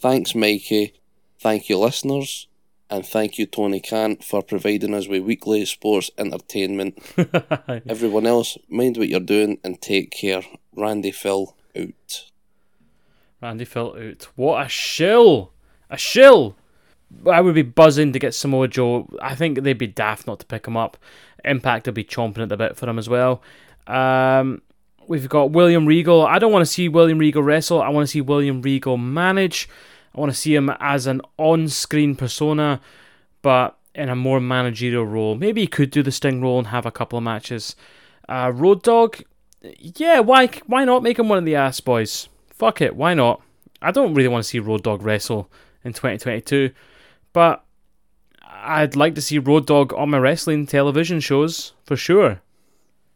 thanks 0.00 0.34
Mikey, 0.34 0.94
thank 1.40 1.68
you 1.68 1.78
listeners, 1.78 2.48
and 2.90 3.06
thank 3.06 3.38
you 3.38 3.46
Tony 3.46 3.80
Khan 3.80 4.16
for 4.16 4.42
providing 4.42 4.94
us 4.94 5.08
with 5.08 5.22
weekly 5.22 5.64
sports 5.64 6.10
entertainment. 6.18 6.98
Everyone 7.88 8.26
else, 8.26 8.58
mind 8.68 8.96
what 8.96 9.08
you're 9.08 9.20
doing 9.20 9.58
and 9.62 9.80
take 9.80 10.10
care. 10.10 10.42
Randy 10.74 11.10
Phil 11.10 11.56
out. 11.76 12.24
Randy 13.40 13.64
felt 13.64 13.98
out. 13.98 14.28
What 14.36 14.66
a 14.66 14.68
shill! 14.68 15.52
A 15.90 15.98
shill! 15.98 16.56
I 17.30 17.40
would 17.40 17.54
be 17.54 17.62
buzzing 17.62 18.12
to 18.12 18.18
get 18.18 18.34
Samoa 18.34 18.68
Joe. 18.68 19.08
I 19.20 19.34
think 19.34 19.60
they'd 19.60 19.72
be 19.74 19.86
daft 19.86 20.26
not 20.26 20.40
to 20.40 20.46
pick 20.46 20.66
him 20.66 20.76
up. 20.76 20.96
Impact 21.44 21.86
would 21.86 21.94
be 21.94 22.04
chomping 22.04 22.42
at 22.42 22.48
the 22.48 22.56
bit 22.56 22.76
for 22.76 22.88
him 22.88 22.98
as 22.98 23.08
well. 23.08 23.42
Um, 23.86 24.62
we've 25.06 25.28
got 25.28 25.50
William 25.50 25.86
Regal. 25.86 26.26
I 26.26 26.38
don't 26.38 26.52
want 26.52 26.64
to 26.64 26.72
see 26.72 26.88
William 26.88 27.18
Regal 27.18 27.42
wrestle. 27.42 27.82
I 27.82 27.88
want 27.88 28.06
to 28.06 28.10
see 28.10 28.20
William 28.20 28.62
Regal 28.62 28.96
manage. 28.96 29.68
I 30.14 30.20
want 30.20 30.32
to 30.32 30.38
see 30.38 30.54
him 30.54 30.70
as 30.78 31.06
an 31.06 31.20
on-screen 31.38 32.16
persona, 32.16 32.80
but 33.40 33.78
in 33.94 34.08
a 34.08 34.16
more 34.16 34.40
managerial 34.40 35.04
role. 35.04 35.34
Maybe 35.34 35.62
he 35.62 35.66
could 35.66 35.90
do 35.90 36.02
the 36.02 36.12
Sting 36.12 36.40
role 36.40 36.58
and 36.58 36.68
have 36.68 36.86
a 36.86 36.90
couple 36.90 37.18
of 37.18 37.24
matches. 37.24 37.76
Uh, 38.28 38.52
Road 38.54 38.82
Dog, 38.82 39.22
yeah, 39.78 40.20
why 40.20 40.48
why 40.66 40.84
not 40.84 41.02
make 41.02 41.18
him 41.18 41.28
one 41.28 41.38
of 41.38 41.44
the 41.44 41.56
ass 41.56 41.80
boys? 41.80 42.28
Fuck 42.50 42.80
it, 42.80 42.96
why 42.96 43.14
not? 43.14 43.42
I 43.80 43.90
don't 43.90 44.14
really 44.14 44.28
want 44.28 44.44
to 44.44 44.48
see 44.48 44.58
Road 44.60 44.82
Dog 44.82 45.02
wrestle 45.02 45.50
in 45.84 45.92
2022, 45.92 46.70
but 47.32 47.64
I'd 48.42 48.96
like 48.96 49.14
to 49.16 49.20
see 49.22 49.38
Road 49.38 49.66
Dog 49.66 49.92
on 49.94 50.10
my 50.10 50.18
wrestling 50.18 50.66
television 50.66 51.20
shows 51.20 51.72
for 51.84 51.96
sure. 51.96 52.40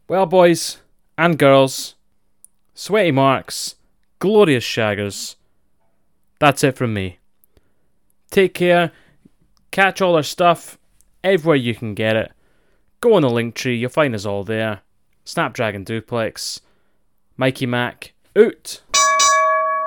Well, 0.07 0.25
boys 0.25 0.77
and 1.17 1.37
girls, 1.37 1.95
sweaty 2.73 3.11
marks, 3.11 3.75
glorious 4.19 4.63
shaggers, 4.63 5.35
that's 6.39 6.63
it 6.63 6.75
from 6.75 6.93
me. 6.93 7.19
Take 8.29 8.53
care, 8.53 8.91
catch 9.71 10.01
all 10.01 10.15
our 10.15 10.23
stuff 10.23 10.77
everywhere 11.23 11.55
you 11.55 11.75
can 11.75 11.93
get 11.93 12.15
it. 12.15 12.31
Go 13.01 13.13
on 13.13 13.21
the 13.21 13.29
Linktree, 13.29 13.79
you'll 13.79 13.89
find 13.89 14.15
us 14.15 14.25
all 14.25 14.43
there. 14.43 14.81
Snapdragon 15.23 15.83
Duplex, 15.83 16.61
Mikey 17.35 17.65
Mac, 17.65 18.13
out. 18.35 18.81